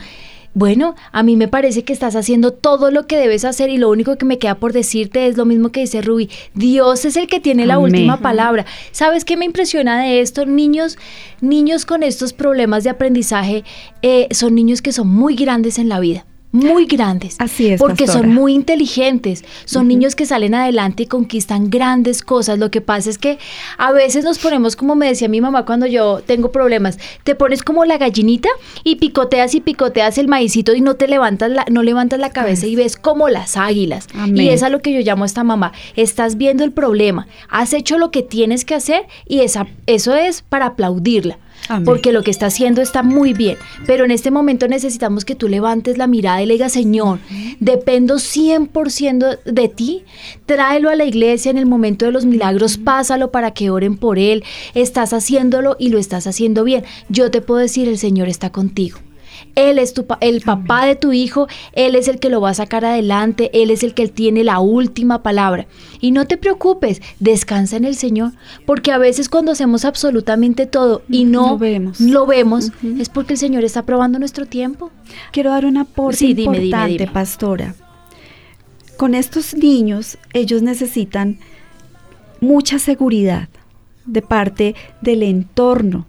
Bueno, 0.55 0.93
a 1.11 1.23
mí 1.23 1.35
me 1.35 1.47
parece 1.47 1.83
que 1.83 1.93
estás 1.93 2.15
haciendo 2.15 2.53
todo 2.53 2.91
lo 2.91 3.07
que 3.07 3.17
debes 3.17 3.43
hacer 3.43 3.69
y 3.71 3.77
lo 3.77 3.89
único 3.89 4.17
que 4.17 4.25
me 4.25 4.37
queda 4.37 4.55
por 4.55 4.71
decirte 4.71 5.25
es 5.27 5.35
lo 5.35 5.45
mismo 5.45 5.71
que 5.71 5.79
dice 5.79 6.01
Ruby. 6.01 6.29
Dios 6.53 7.05
es 7.05 7.17
el 7.17 7.27
que 7.27 7.39
tiene 7.39 7.65
la 7.65 7.75
Amén. 7.75 7.85
última 7.91 8.17
palabra. 8.17 8.65
¿Sabes 8.91 9.25
qué 9.25 9.35
me 9.35 9.45
impresiona 9.45 10.03
de 10.03 10.21
esto? 10.21 10.45
Niños, 10.45 10.97
niños 11.41 11.85
con 11.85 12.03
estos 12.03 12.33
problemas 12.33 12.83
de 12.83 12.91
aprendizaje 12.91 13.63
eh, 14.03 14.27
son 14.31 14.53
niños 14.53 14.83
que 14.83 14.91
son 14.91 15.07
muy 15.07 15.35
grandes 15.35 15.79
en 15.79 15.89
la 15.89 15.99
vida. 15.99 16.25
Muy 16.53 16.85
grandes. 16.85 17.35
Así 17.39 17.69
es, 17.69 17.79
Porque 17.79 18.05
pastora. 18.05 18.25
son 18.25 18.35
muy 18.35 18.53
inteligentes, 18.53 19.43
son 19.65 19.87
niños 19.87 20.15
que 20.15 20.27
salen 20.27 20.53
adelante 20.53 21.03
y 21.03 21.05
conquistan 21.07 21.71
grandes 21.71 22.21
cosas. 22.21 22.59
Lo 22.59 22.69
que 22.69 22.79
pasa 22.79 23.09
es 23.09 23.17
que 23.17 23.39
a 23.79 23.91
veces 23.91 24.23
nos 24.23 24.37
ponemos, 24.37 24.75
como 24.75 24.93
me 24.93 25.07
decía 25.07 25.27
mi 25.27 25.41
mamá 25.41 25.65
cuando 25.65 25.87
yo 25.87 26.21
tengo 26.23 26.51
problemas, 26.51 26.99
te 27.23 27.33
pones 27.33 27.63
como 27.63 27.85
la 27.85 27.97
gallinita 27.97 28.49
y 28.83 28.97
picoteas 28.97 29.55
y 29.55 29.61
picoteas 29.61 30.19
el 30.19 30.27
maicito 30.27 30.75
y 30.75 30.81
no 30.81 30.93
te 30.93 31.07
levantas 31.07 31.49
la, 31.49 31.65
no 31.71 31.81
levantas 31.81 32.19
la 32.19 32.29
cabeza 32.29 32.67
y 32.67 32.75
ves 32.75 32.97
como 32.97 33.29
las 33.29 33.57
águilas. 33.57 34.07
Amén. 34.13 34.37
Y 34.37 34.49
es 34.49 34.61
a 34.61 34.69
lo 34.69 34.79
que 34.79 34.93
yo 34.93 34.99
llamo 34.99 35.23
a 35.23 35.25
esta 35.25 35.43
mamá. 35.43 35.73
Estás 35.95 36.37
viendo 36.37 36.63
el 36.63 36.71
problema, 36.71 37.27
has 37.49 37.73
hecho 37.73 37.97
lo 37.97 38.11
que 38.11 38.21
tienes 38.21 38.63
que 38.63 38.75
hacer 38.75 39.07
y 39.27 39.39
esa, 39.39 39.65
eso 39.87 40.13
es 40.13 40.43
para 40.43 40.67
aplaudirla. 40.67 41.39
Amén. 41.69 41.85
Porque 41.85 42.11
lo 42.11 42.23
que 42.23 42.31
está 42.31 42.47
haciendo 42.47 42.81
está 42.81 43.03
muy 43.03 43.33
bien, 43.33 43.57
pero 43.85 44.05
en 44.05 44.11
este 44.11 44.31
momento 44.31 44.67
necesitamos 44.67 45.25
que 45.25 45.35
tú 45.35 45.47
levantes 45.47 45.97
la 45.97 46.07
mirada 46.07 46.41
y 46.41 46.45
le 46.45 46.55
digas, 46.55 46.73
Señor, 46.73 47.19
dependo 47.59 48.15
100% 48.15 49.43
de 49.43 49.67
ti, 49.69 50.03
tráelo 50.45 50.89
a 50.89 50.95
la 50.95 51.05
iglesia 51.05 51.51
en 51.51 51.57
el 51.57 51.65
momento 51.65 52.05
de 52.05 52.11
los 52.11 52.25
milagros, 52.25 52.77
pásalo 52.77 53.31
para 53.31 53.51
que 53.51 53.69
oren 53.69 53.97
por 53.97 54.19
él, 54.19 54.43
estás 54.73 55.13
haciéndolo 55.13 55.77
y 55.79 55.89
lo 55.89 55.99
estás 55.99 56.27
haciendo 56.27 56.63
bien. 56.63 56.83
Yo 57.09 57.31
te 57.31 57.41
puedo 57.41 57.61
decir, 57.61 57.87
el 57.87 57.97
Señor 57.97 58.27
está 58.27 58.51
contigo. 58.51 58.99
Él 59.55 59.79
es 59.79 59.93
tu 59.93 60.05
pa- 60.05 60.17
el 60.21 60.41
papá 60.41 60.85
de 60.85 60.95
tu 60.95 61.13
hijo, 61.13 61.47
Él 61.73 61.95
es 61.95 62.07
el 62.07 62.19
que 62.19 62.29
lo 62.29 62.41
va 62.41 62.49
a 62.51 62.53
sacar 62.53 62.85
adelante, 62.85 63.49
Él 63.53 63.69
es 63.71 63.83
el 63.83 63.93
que 63.93 64.07
tiene 64.07 64.43
la 64.43 64.59
última 64.59 65.23
palabra. 65.23 65.67
Y 66.01 66.11
no 66.11 66.25
te 66.25 66.37
preocupes, 66.37 67.01
descansa 67.19 67.77
en 67.77 67.85
el 67.85 67.95
Señor, 67.95 68.31
porque 68.65 68.91
a 68.91 68.97
veces 68.97 69.29
cuando 69.29 69.51
hacemos 69.51 69.85
absolutamente 69.85 70.65
todo 70.65 71.01
y 71.09 71.25
no 71.25 71.49
Lo 71.51 71.57
vemos. 71.57 71.99
lo 72.01 72.25
vemos, 72.25 72.71
es 72.99 73.09
porque 73.09 73.33
el 73.33 73.39
Señor 73.39 73.63
está 73.63 73.83
probando 73.83 74.19
nuestro 74.19 74.45
tiempo. 74.45 74.91
Quiero 75.31 75.51
dar 75.51 75.65
un 75.65 75.77
aporte 75.77 76.17
Sí, 76.17 76.33
dime, 76.33 76.53
dime, 76.59 76.65
importante, 76.65 76.97
dime. 77.03 77.11
pastora. 77.11 77.75
Con 78.97 79.15
estos 79.15 79.53
niños, 79.55 80.17
ellos 80.33 80.61
necesitan 80.61 81.39
mucha 82.41 82.79
seguridad 82.79 83.49
de 84.05 84.21
parte 84.21 84.75
del 85.01 85.23
entorno 85.23 86.05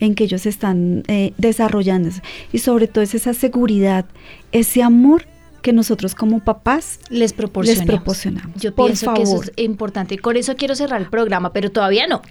en 0.00 0.14
que 0.14 0.24
ellos 0.24 0.46
están 0.46 1.02
eh, 1.08 1.32
desarrollándose. 1.38 2.22
Y 2.52 2.58
sobre 2.58 2.86
todo 2.88 3.02
es 3.02 3.14
esa 3.14 3.34
seguridad, 3.34 4.04
ese 4.52 4.82
amor 4.82 5.24
que 5.62 5.72
nosotros 5.72 6.14
como 6.14 6.40
papás 6.44 7.00
Les 7.10 7.32
proporcionamos. 7.32 7.86
les 7.88 7.96
proporcionamos. 7.96 8.60
Yo 8.62 8.72
Por 8.74 8.86
pienso 8.86 9.12
que 9.14 9.22
eso 9.22 9.32
favor. 9.32 9.52
es 9.56 9.64
importante. 9.64 10.14
Y 10.14 10.18
con 10.18 10.36
eso 10.36 10.54
quiero 10.54 10.76
cerrar 10.76 11.00
el 11.00 11.08
programa, 11.08 11.52
pero 11.52 11.72
todavía 11.72 12.06
no. 12.06 12.22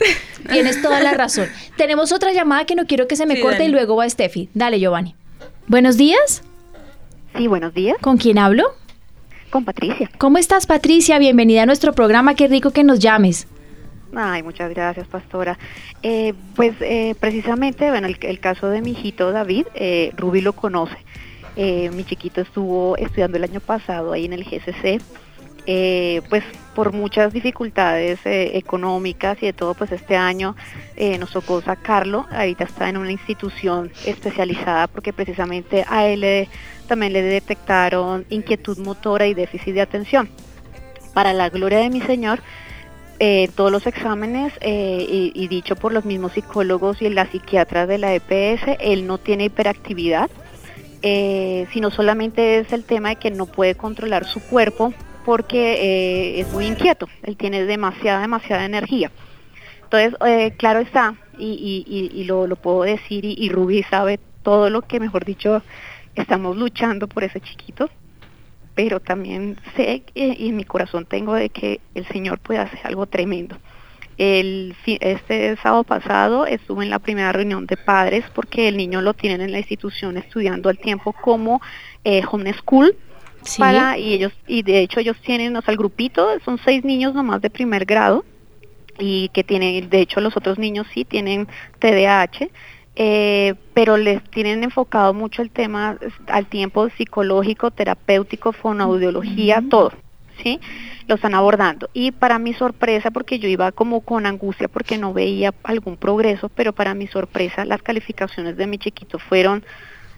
Tienes 0.49 0.81
toda 0.81 1.01
la 1.01 1.13
razón. 1.13 1.47
Tenemos 1.77 2.13
otra 2.13 2.31
llamada 2.31 2.65
que 2.65 2.75
no 2.75 2.85
quiero 2.85 3.07
que 3.07 3.17
se 3.17 3.25
me 3.25 3.35
Sí, 3.35 3.41
corte 3.41 3.57
dale. 3.57 3.69
y 3.69 3.71
luego 3.73 3.97
va 3.97 4.09
Steffi. 4.09 4.49
Dale, 4.53 4.79
Giovanni. 4.79 5.15
Buenos 5.67 5.97
días. 5.97 6.43
Sí, 7.35 7.47
buenos 7.47 7.73
días, 7.73 7.97
¿Con 7.99 8.17
quién 8.17 8.37
hablo? 8.37 8.63
con 9.49 9.63
Patricia. 9.65 10.09
¿Cómo 10.17 10.37
estás, 10.37 10.65
Patricia? 10.65 11.17
Bienvenida 11.17 11.63
a 11.63 11.65
nuestro 11.65 11.93
programa. 11.93 12.35
Qué 12.35 12.47
rico 12.47 12.71
que 12.71 12.83
nos 12.83 12.99
llames. 12.99 13.47
Ay, 14.15 14.43
muchas 14.43 14.69
gracias, 14.69 15.07
pastora. 15.07 15.57
Eh, 16.01 16.33
pues 16.55 16.73
eh, 16.79 17.15
precisamente, 17.19 17.89
bueno, 17.89 18.07
el, 18.07 18.39
caso 18.39 18.69
de 18.69 18.81
mi 18.81 18.91
hijito 18.91 19.31
David, 19.31 19.67
eh, 19.75 20.13
Ruby 20.15 20.39
lo 20.39 20.53
conoce. 20.53 20.97
Eh, 21.57 21.89
mi 21.93 22.05
chiquito 22.05 22.41
estuvo 22.41 22.95
estudiando 22.97 23.37
el 23.37 23.43
año 23.43 23.59
pasado 23.59 24.13
ahí 24.13 24.25
en 24.25 24.33
el 24.33 24.45
GCC. 24.45 25.01
Pues 26.29 26.43
por 26.75 26.93
muchas 26.93 27.33
dificultades 27.33 28.19
económicas 28.23 29.41
y 29.41 29.47
de 29.47 29.53
todo, 29.53 29.73
pues 29.73 29.91
este 29.91 30.15
año 30.15 30.55
nos 31.19 31.31
tocó 31.31 31.59
sacarlo. 31.61 32.27
Ahorita 32.29 32.65
está 32.65 32.87
en 32.87 32.97
una 32.97 33.11
institución 33.11 33.91
especializada 34.05 34.87
porque 34.87 35.11
precisamente 35.11 35.83
a 35.89 36.05
él 36.05 36.47
también 36.87 37.13
le 37.13 37.23
detectaron 37.23 38.27
inquietud 38.29 38.77
motora 38.77 39.25
y 39.25 39.33
déficit 39.33 39.73
de 39.73 39.81
atención. 39.81 40.29
Para 41.15 41.33
la 41.33 41.49
gloria 41.49 41.79
de 41.79 41.89
mi 41.89 42.01
Señor, 42.01 42.41
eh, 43.19 43.49
todos 43.55 43.71
los 43.71 43.87
exámenes 43.87 44.53
eh, 44.61 45.31
y, 45.33 45.47
dicho 45.47 45.75
por 45.75 45.93
los 45.93 46.05
mismos 46.05 46.33
psicólogos 46.33 47.01
y 47.01 47.09
la 47.09 47.29
psiquiatra 47.31 47.87
de 47.87 47.97
la 47.97 48.13
EPS, 48.13 48.77
él 48.79 49.07
no 49.07 49.17
tiene 49.17 49.45
hiperactividad, 49.45 50.29
eh, 51.01 51.67
sino 51.71 51.91
solamente 51.91 52.59
es 52.59 52.73
el 52.73 52.83
tema 52.83 53.09
de 53.09 53.15
que 53.15 53.31
no 53.31 53.45
puede 53.45 53.75
controlar 53.75 54.25
su 54.25 54.41
cuerpo 54.41 54.93
porque 55.23 55.73
eh, 55.73 56.41
es 56.41 56.51
muy 56.51 56.65
inquieto, 56.65 57.07
él 57.23 57.37
tiene 57.37 57.63
demasiada, 57.63 58.19
demasiada 58.19 58.65
energía. 58.65 59.11
Entonces, 59.83 60.15
claro 60.57 60.79
está, 60.79 61.15
y, 61.37 62.23
lo, 62.27 62.47
puedo 62.57 62.83
decir, 62.83 63.23
y, 63.23 63.35
y 63.37 63.49
Ruby 63.49 63.83
sabe 63.83 64.19
todo 64.43 64.69
lo 64.69 64.81
que, 64.81 64.99
mejor 64.99 65.25
dicho, 65.25 65.61
estamos 66.15 66.57
luchando 66.57 67.07
por 67.07 67.23
ese 67.23 67.39
chiquito, 67.39 67.89
pero 68.75 68.99
también 68.99 69.57
sé 69.75 70.03
que- 70.13 70.35
y 70.37 70.49
en 70.49 70.57
mi 70.57 70.65
corazón 70.65 71.05
tengo 71.05 71.33
de 71.33 71.49
que 71.49 71.79
el 71.95 72.05
Señor 72.07 72.39
puede 72.39 72.59
hacer 72.59 72.79
algo 72.83 73.05
tremendo. 73.07 73.57
El, 74.17 74.75
este 74.85 75.57
sábado 75.57 75.83
pasado 75.83 76.45
estuve 76.45 76.85
en 76.85 76.89
la 76.89 76.99
primera 76.99 77.33
reunión 77.33 77.65
de 77.65 77.75
padres 77.75 78.23
porque 78.33 78.69
el 78.69 78.77
niño 78.77 79.01
lo 79.01 79.13
tienen 79.13 79.41
en 79.41 79.51
la 79.51 79.57
institución 79.59 80.15
estudiando 80.17 80.69
al 80.69 80.77
tiempo 80.77 81.13
como 81.13 81.61
eh, 82.03 82.21
homeschool 82.29 82.95
Sí. 83.43 83.59
para 83.59 83.95
y 83.99 84.13
ellos 84.13 84.33
y 84.47 84.63
de 84.63 84.79
hecho 84.79 84.99
ellos 84.99 85.17
tienen, 85.21 85.55
o 85.55 85.61
sea, 85.61 85.71
el 85.71 85.77
grupito 85.77 86.27
son 86.43 86.57
seis 86.65 86.83
niños 86.83 87.13
nomás 87.13 87.41
de 87.41 87.51
primer 87.51 87.85
grado 87.85 88.25
y 88.97 89.29
que 89.33 89.43
tienen, 89.43 89.87
de 89.87 89.99
hecho 89.99 90.19
los 90.19 90.35
otros 90.35 90.57
niños 90.57 90.87
sí 90.93 91.05
tienen 91.05 91.47
TDAH, 91.79 92.49
eh, 92.95 93.55
pero 93.73 93.97
les 93.97 94.23
tienen 94.29 94.63
enfocado 94.63 95.13
mucho 95.13 95.41
el 95.41 95.49
tema 95.49 95.97
al 96.27 96.45
tiempo 96.45 96.89
psicológico, 96.89 97.71
terapéutico, 97.71 98.53
fonoaudiología, 98.53 99.61
todo, 99.69 99.91
¿sí? 100.41 100.59
Lo 101.07 101.15
están 101.15 101.35
abordando. 101.35 101.89
Y 101.93 102.11
para 102.11 102.39
mi 102.39 102.53
sorpresa, 102.53 103.11
porque 103.11 103.37
yo 103.37 103.47
iba 103.47 103.71
como 103.71 104.01
con 104.01 104.25
angustia 104.25 104.67
porque 104.67 104.97
no 104.97 105.13
veía 105.13 105.53
algún 105.63 105.97
progreso, 105.97 106.49
pero 106.49 106.73
para 106.73 106.93
mi 106.93 107.07
sorpresa 107.07 107.65
las 107.65 107.81
calificaciones 107.81 108.55
de 108.57 108.65
mi 108.65 108.77
chiquito 108.77 109.19
fueron 109.19 109.63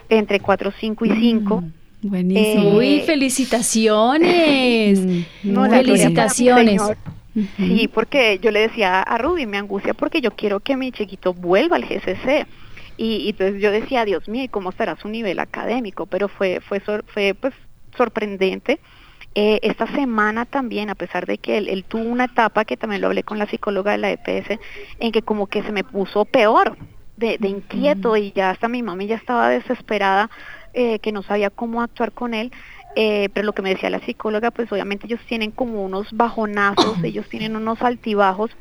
entre 0.10 0.40
4, 0.40 0.72
5 0.80 1.06
y 1.06 1.12
5. 1.12 1.64
Buenísimo. 2.04 2.64
Eh, 2.64 2.76
Uy, 2.78 3.02
felicitaciones. 3.06 5.00
Mm, 5.00 5.22
No, 5.44 5.62
gloria 5.64 5.70
para 5.70 5.78
mi 5.82 5.86
felicitaciones. 5.86 6.82
Señor. 6.82 6.98
Sí, 7.58 7.88
porque 7.94 8.40
yo 8.42 8.50
le 8.50 8.62
decía 8.62 9.02
a 9.02 9.18
Ruby, 9.20 9.46
me 9.46 9.58
angustia 9.58 9.94
porque 9.94 10.22
yo 10.22 10.32
quiero 10.32 10.60
que 10.60 10.76
mi 10.76 10.92
chiquito 10.92 11.34
vuelva 11.34 11.76
al 11.76 11.86
GCC. 11.86 12.48
Y, 12.98 13.18
y 13.18 13.30
entonces 13.30 13.62
yo 13.62 13.72
decía, 13.72 14.06
Dios 14.06 14.28
mío, 14.28 14.44
¿y 14.44 14.50
cómo 14.50 14.72
estará 14.72 14.96
su 14.98 15.08
nivel 15.08 15.40
académico? 15.40 16.06
Pero 16.08 16.28
fue, 16.28 16.60
fue, 16.62 16.80
sor- 16.82 17.06
fue 17.08 17.34
pues 17.40 17.54
sorprendente. 17.96 18.80
Eh, 19.36 19.60
esta 19.62 19.88
semana 19.96 20.46
también, 20.46 20.90
a 20.90 20.96
pesar 20.96 21.26
de 21.28 21.38
que 21.38 21.58
él, 21.58 21.70
él 21.70 21.86
tuvo 21.86 22.04
una 22.04 22.26
etapa 22.26 22.66
que 22.66 22.78
también 22.78 23.02
lo 23.02 23.08
hablé 23.08 23.24
con 23.24 23.38
la 23.38 23.48
psicóloga 23.48 23.92
de 23.92 23.98
la 24.00 24.12
EPS, 24.12 24.60
en 25.00 25.12
que 25.12 25.22
como 25.22 25.48
que 25.48 25.62
se 25.64 25.72
me 25.72 25.84
puso 25.84 26.26
peor, 26.26 26.76
de, 27.16 27.38
de 27.40 27.48
inquieto, 27.48 28.16
y 28.18 28.32
ya 28.36 28.52
hasta 28.52 28.68
mi 28.68 28.84
mami 28.84 29.08
ya 29.08 29.16
estaba 29.16 29.50
desesperada, 29.50 30.30
eh, 30.74 31.00
que 31.00 31.12
no 31.12 31.24
sabía 31.24 31.50
cómo 31.50 31.82
actuar 31.82 32.12
con 32.14 32.34
él. 32.34 32.52
Eh, 32.96 33.30
pero 33.34 33.46
lo 33.46 33.54
que 33.54 33.62
me 33.62 33.70
decía 33.70 33.90
la 33.92 34.00
psicóloga, 34.00 34.50
pues 34.52 34.72
obviamente 34.72 35.06
ellos 35.08 35.22
tienen 35.28 35.52
como 35.52 35.84
unos 35.84 36.08
bajonazos, 36.14 36.98
ellos 37.04 37.28
tienen 37.30 37.56
unos 37.56 37.82
altibajos, 37.82 38.52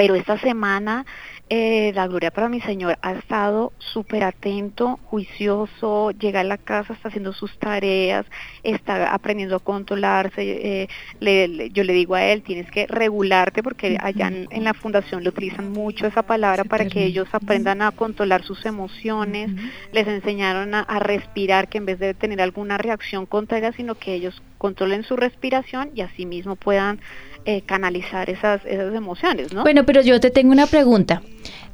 pero 0.00 0.14
esta 0.14 0.38
semana 0.38 1.04
eh, 1.50 1.92
la 1.94 2.06
gloria 2.06 2.30
para 2.30 2.48
mi 2.48 2.58
Señor 2.62 2.96
ha 3.02 3.12
estado 3.12 3.70
súper 3.78 4.24
atento, 4.24 4.98
juicioso, 5.04 6.10
llega 6.12 6.40
a 6.40 6.44
la 6.44 6.56
casa, 6.56 6.94
está 6.94 7.08
haciendo 7.08 7.34
sus 7.34 7.58
tareas, 7.58 8.24
está 8.62 9.12
aprendiendo 9.12 9.56
a 9.56 9.60
controlarse. 9.60 10.40
eh, 10.40 10.88
le- 11.18 11.48
le- 11.48 11.68
yo 11.70 11.84
le 11.84 11.92
digo 11.92 12.14
a 12.14 12.24
él, 12.24 12.40
tienes 12.42 12.70
que 12.70 12.86
regularte 12.86 13.62
porque 13.62 13.98
allá 14.00 14.28
en, 14.28 14.48
en 14.50 14.64
la 14.64 14.72
fundación 14.72 15.22
le 15.22 15.28
utilizan 15.28 15.70
mucho 15.70 16.06
esa 16.06 16.22
palabra 16.22 16.64
para 16.64 16.84
que 16.86 17.04
ellos 17.04 17.28
aprendan 17.32 17.82
a 17.82 17.90
controlar 17.90 18.42
sus 18.42 18.64
emociones. 18.64 19.50
Les 19.92 20.06
enseñaron 20.08 20.74
a, 20.74 20.80
a 20.80 20.98
respirar, 20.98 21.68
que 21.68 21.76
en 21.76 21.84
vez 21.84 21.98
de 21.98 22.14
tener 22.14 22.40
alguna 22.40 22.78
reacción 22.78 23.26
contraria, 23.26 23.72
sino 23.72 23.96
que 23.96 24.14
ellos 24.14 24.40
controlen 24.56 25.02
su 25.04 25.16
respiración 25.16 25.90
y 25.94 26.00
así 26.02 26.24
mismo 26.26 26.56
puedan 26.56 27.00
eh, 27.44 27.62
canalizar 27.62 28.30
esas, 28.30 28.64
esas 28.64 28.94
emociones, 28.94 29.52
¿no? 29.52 29.62
Bueno, 29.62 29.84
pero 29.84 30.02
yo 30.02 30.20
te 30.20 30.30
tengo 30.30 30.52
una 30.52 30.66
pregunta. 30.66 31.22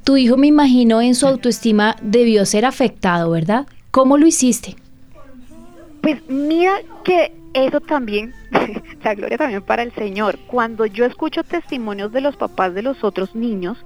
Tu 0.04 0.16
hijo, 0.16 0.36
me 0.36 0.46
imagino, 0.46 1.00
en 1.02 1.14
su 1.14 1.26
autoestima 1.26 1.96
debió 2.00 2.46
ser 2.46 2.64
afectado, 2.64 3.30
¿verdad? 3.30 3.66
¿Cómo 3.90 4.18
lo 4.18 4.26
hiciste? 4.26 4.76
Pues 6.00 6.20
mira 6.28 6.78
que 7.04 7.32
eso 7.54 7.80
también, 7.80 8.34
la 9.02 9.14
gloria 9.14 9.38
también 9.38 9.62
para 9.62 9.82
el 9.82 9.92
Señor. 9.94 10.38
Cuando 10.46 10.86
yo 10.86 11.04
escucho 11.04 11.42
testimonios 11.42 12.12
de 12.12 12.20
los 12.20 12.36
papás 12.36 12.74
de 12.74 12.82
los 12.82 13.02
otros 13.02 13.34
niños, 13.34 13.78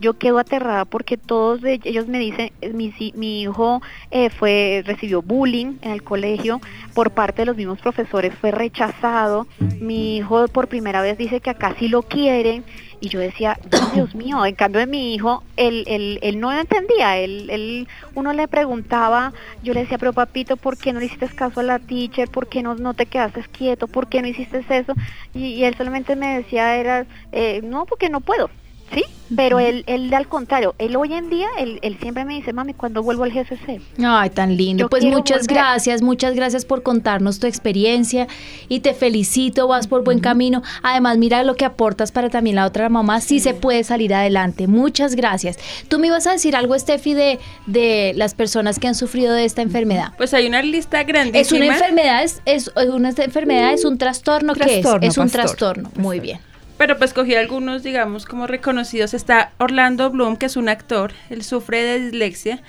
yo 0.00 0.14
quedo 0.14 0.38
aterrada 0.38 0.84
porque 0.84 1.16
todos 1.16 1.60
ellos 1.64 2.06
me 2.06 2.18
dicen, 2.18 2.52
eh, 2.60 2.70
mi, 2.72 2.92
mi 3.14 3.42
hijo 3.42 3.80
eh, 4.10 4.30
fue 4.30 4.82
recibió 4.84 5.22
bullying 5.22 5.78
en 5.82 5.92
el 5.92 6.02
colegio 6.02 6.60
por 6.94 7.10
parte 7.12 7.42
de 7.42 7.46
los 7.46 7.56
mismos 7.56 7.80
profesores, 7.80 8.34
fue 8.40 8.50
rechazado. 8.50 9.46
Mi 9.80 10.16
hijo 10.16 10.48
por 10.48 10.68
primera 10.68 11.02
vez 11.02 11.18
dice 11.18 11.40
que 11.40 11.50
acá 11.50 11.74
sí 11.78 11.88
lo 11.88 12.02
quieren 12.02 12.64
y 13.00 13.08
yo 13.08 13.20
decía, 13.20 13.58
"Oh, 13.72 13.90
Dios 13.94 14.14
mío, 14.14 14.44
en 14.44 14.54
cambio 14.54 14.80
de 14.80 14.86
mi 14.86 15.14
hijo, 15.14 15.42
él, 15.56 15.84
él, 15.86 16.18
él 16.22 16.40
no 16.40 16.52
entendía, 16.52 17.18
él, 17.18 17.48
él, 17.50 17.88
uno 18.14 18.32
le 18.32 18.48
preguntaba, 18.48 19.32
yo 19.62 19.74
le 19.74 19.80
decía, 19.80 19.98
pero 19.98 20.12
papito, 20.12 20.56
¿por 20.56 20.76
qué 20.76 20.92
no 20.92 21.00
le 21.00 21.06
hiciste 21.06 21.28
caso 21.28 21.60
a 21.60 21.62
la 21.62 21.78
teacher? 21.78 22.28
¿Por 22.28 22.48
qué 22.48 22.62
no, 22.62 22.74
no 22.74 22.94
te 22.94 23.06
quedaste 23.06 23.42
quieto? 23.52 23.86
¿Por 23.86 24.08
qué 24.08 24.22
no 24.22 24.28
hiciste 24.28 24.64
eso? 24.68 24.94
Y, 25.34 25.46
y 25.54 25.64
él 25.64 25.74
solamente 25.76 26.16
me 26.16 26.38
decía, 26.38 26.76
era, 26.76 27.06
eh, 27.32 27.60
no, 27.62 27.84
porque 27.86 28.08
no 28.08 28.20
puedo. 28.20 28.50
Sí, 28.94 29.02
pero 29.34 29.58
él, 29.58 29.82
él 29.88 30.14
al 30.14 30.28
contrario, 30.28 30.76
él 30.78 30.94
hoy 30.94 31.12
en 31.12 31.28
día, 31.28 31.48
él, 31.58 31.80
él 31.82 31.98
siempre 32.00 32.24
me 32.24 32.34
dice, 32.34 32.52
mami, 32.52 32.72
¿cuándo 32.72 33.02
vuelvo 33.02 33.24
al 33.24 33.32
GCC? 33.32 33.80
Ay, 34.04 34.30
tan 34.30 34.56
lindo. 34.56 34.84
Yo 34.84 34.88
pues 34.88 35.04
muchas 35.04 35.40
volver. 35.48 35.54
gracias, 35.56 36.02
muchas 36.02 36.34
gracias 36.36 36.64
por 36.64 36.84
contarnos 36.84 37.40
tu 37.40 37.48
experiencia 37.48 38.28
y 38.68 38.80
te 38.80 38.94
felicito, 38.94 39.66
vas 39.66 39.88
por 39.88 40.04
buen 40.04 40.20
camino. 40.20 40.62
Además, 40.84 41.18
mira 41.18 41.42
lo 41.42 41.56
que 41.56 41.64
aportas 41.64 42.12
para 42.12 42.30
también 42.30 42.54
la 42.56 42.64
otra 42.66 42.88
mamá, 42.88 43.20
sí 43.20 43.40
se 43.40 43.54
puede 43.54 43.82
salir 43.82 44.14
adelante. 44.14 44.68
Muchas 44.68 45.16
gracias. 45.16 45.58
Tú 45.88 45.98
me 45.98 46.06
ibas 46.06 46.26
a 46.28 46.32
decir 46.32 46.54
algo, 46.54 46.78
Steffi, 46.78 47.14
de, 47.14 47.40
de 47.66 48.12
las 48.14 48.34
personas 48.34 48.78
que 48.78 48.86
han 48.86 48.94
sufrido 48.94 49.34
de 49.34 49.44
esta 49.44 49.62
enfermedad. 49.62 50.12
Pues 50.16 50.32
hay 50.32 50.46
una 50.46 50.62
lista 50.62 51.02
grandísima. 51.02 51.40
¿Es 51.40 51.50
una 51.52 51.66
enfermedad? 51.74 52.22
¿Es, 52.22 52.40
es 52.44 52.70
una 52.76 53.08
enfermedad? 53.10 53.72
¿Es 53.72 53.84
un 53.84 53.98
trastorno? 53.98 54.54
¿Qué 54.54 54.62
es? 54.62 54.82
Trastorno, 54.82 55.06
Es 55.08 55.18
un 55.18 55.24
pastor. 55.24 55.40
trastorno. 55.42 55.90
Muy 55.96 56.20
bien. 56.20 56.38
Pero 56.78 56.98
pues 56.98 57.14
cogí 57.14 57.34
algunos, 57.34 57.82
digamos, 57.82 58.26
como 58.26 58.46
reconocidos. 58.46 59.14
Está 59.14 59.52
Orlando 59.58 60.10
Bloom, 60.10 60.36
que 60.36 60.46
es 60.46 60.56
un 60.56 60.68
actor. 60.68 61.12
Él 61.30 61.42
sufre 61.42 61.82
de 61.82 62.00
dislexia 62.00 62.62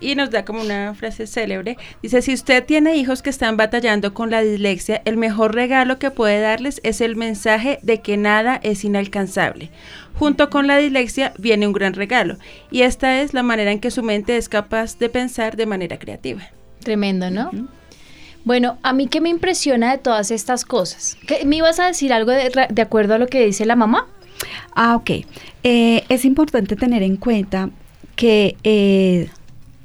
y 0.00 0.14
nos 0.14 0.30
da 0.30 0.44
como 0.44 0.62
una 0.62 0.94
frase 0.94 1.26
célebre. 1.26 1.76
Dice, 2.02 2.22
si 2.22 2.32
usted 2.32 2.64
tiene 2.64 2.96
hijos 2.96 3.22
que 3.22 3.30
están 3.30 3.56
batallando 3.56 4.14
con 4.14 4.30
la 4.30 4.40
dislexia, 4.40 5.02
el 5.04 5.16
mejor 5.16 5.54
regalo 5.54 5.98
que 5.98 6.10
puede 6.10 6.40
darles 6.40 6.80
es 6.84 7.00
el 7.00 7.16
mensaje 7.16 7.78
de 7.82 8.00
que 8.00 8.16
nada 8.16 8.58
es 8.62 8.84
inalcanzable. 8.84 9.70
Junto 10.14 10.50
con 10.50 10.66
la 10.66 10.78
dislexia 10.78 11.32
viene 11.38 11.66
un 11.66 11.72
gran 11.72 11.94
regalo. 11.94 12.36
Y 12.70 12.82
esta 12.82 13.20
es 13.20 13.34
la 13.34 13.42
manera 13.42 13.72
en 13.72 13.80
que 13.80 13.90
su 13.90 14.02
mente 14.02 14.36
es 14.36 14.48
capaz 14.48 14.98
de 14.98 15.08
pensar 15.08 15.56
de 15.56 15.66
manera 15.66 15.98
creativa. 15.98 16.42
Tremendo, 16.82 17.30
¿no? 17.30 17.50
Bueno, 18.44 18.78
a 18.82 18.92
mí 18.92 19.06
qué 19.06 19.20
me 19.20 19.28
impresiona 19.28 19.90
de 19.92 19.98
todas 19.98 20.30
estas 20.30 20.64
cosas. 20.64 21.16
¿Qué- 21.26 21.44
¿Me 21.44 21.56
ibas 21.56 21.78
a 21.80 21.86
decir 21.86 22.12
algo 22.12 22.32
de, 22.32 22.50
acuerdo 22.82 23.14
a 23.14 23.18
lo 23.18 23.26
que 23.26 23.44
dice 23.44 23.64
la 23.66 23.76
mamá? 23.76 24.06
Ah, 24.74 24.96
ok. 24.96 25.10
Eh, 25.62 26.04
es 26.08 26.24
importante 26.24 26.74
tener 26.76 27.02
en 27.02 27.16
cuenta 27.16 27.70
que 28.16 28.56
eh, 28.64 29.28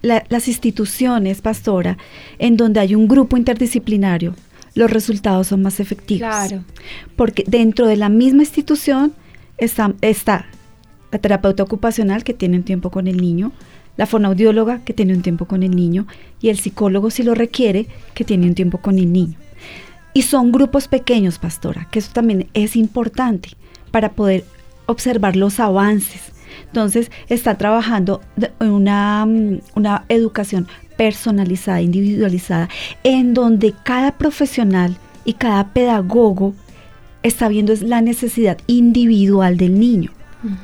la- 0.01 0.23
las 0.29 0.47
instituciones, 0.47 1.41
pastora, 1.41 1.97
en 2.39 2.55
donde 2.57 2.79
hay 2.79 2.95
un 2.95 3.07
grupo 3.07 3.35
interdisciplinario, 3.37 4.35
los 4.73 4.89
resultados 4.91 5.47
son 5.47 5.61
más 5.61 5.79
efectivos. 5.79 6.29
Claro. 6.29 6.63
Porque 7.15 7.43
dentro 7.47 7.87
de 7.87 7.97
la 7.97 8.09
misma 8.09 8.43
institución 8.43 9.13
está, 9.57 9.93
está 10.01 10.45
la 11.11 11.19
terapeuta 11.19 11.63
ocupacional 11.63 12.23
que 12.23 12.33
tiene 12.33 12.57
un 12.57 12.63
tiempo 12.63 12.89
con 12.91 13.07
el 13.07 13.17
niño, 13.17 13.51
la 13.97 14.05
fonoaudióloga 14.05 14.79
que 14.79 14.93
tiene 14.93 15.13
un 15.13 15.21
tiempo 15.21 15.45
con 15.45 15.63
el 15.63 15.75
niño 15.75 16.07
y 16.41 16.49
el 16.49 16.59
psicólogo 16.59 17.09
si 17.09 17.23
lo 17.23 17.33
requiere 17.33 17.87
que 18.13 18.23
tiene 18.23 18.47
un 18.47 18.55
tiempo 18.55 18.79
con 18.79 18.99
el 18.99 19.11
niño. 19.11 19.35
Y 20.13 20.23
son 20.23 20.51
grupos 20.51 20.87
pequeños, 20.87 21.39
pastora, 21.39 21.87
que 21.91 21.99
eso 21.99 22.11
también 22.13 22.47
es 22.53 22.75
importante 22.75 23.49
para 23.91 24.11
poder 24.13 24.45
observar 24.85 25.35
los 25.35 25.59
avances. 25.59 26.21
Entonces, 26.67 27.11
está 27.27 27.57
trabajando 27.57 28.21
una, 28.59 29.25
mm, 29.25 29.59
una 29.75 30.05
educación 30.09 30.67
personalizada, 30.95 31.81
individualizada, 31.81 32.69
en 33.03 33.33
donde 33.33 33.73
cada 33.83 34.17
profesional 34.17 34.95
y 35.25 35.33
cada 35.33 35.73
pedagogo 35.73 36.53
está 37.23 37.47
viendo 37.47 37.73
es 37.73 37.81
la 37.81 38.01
necesidad 38.01 38.57
individual 38.67 39.57
del 39.57 39.79
niño, 39.79 40.11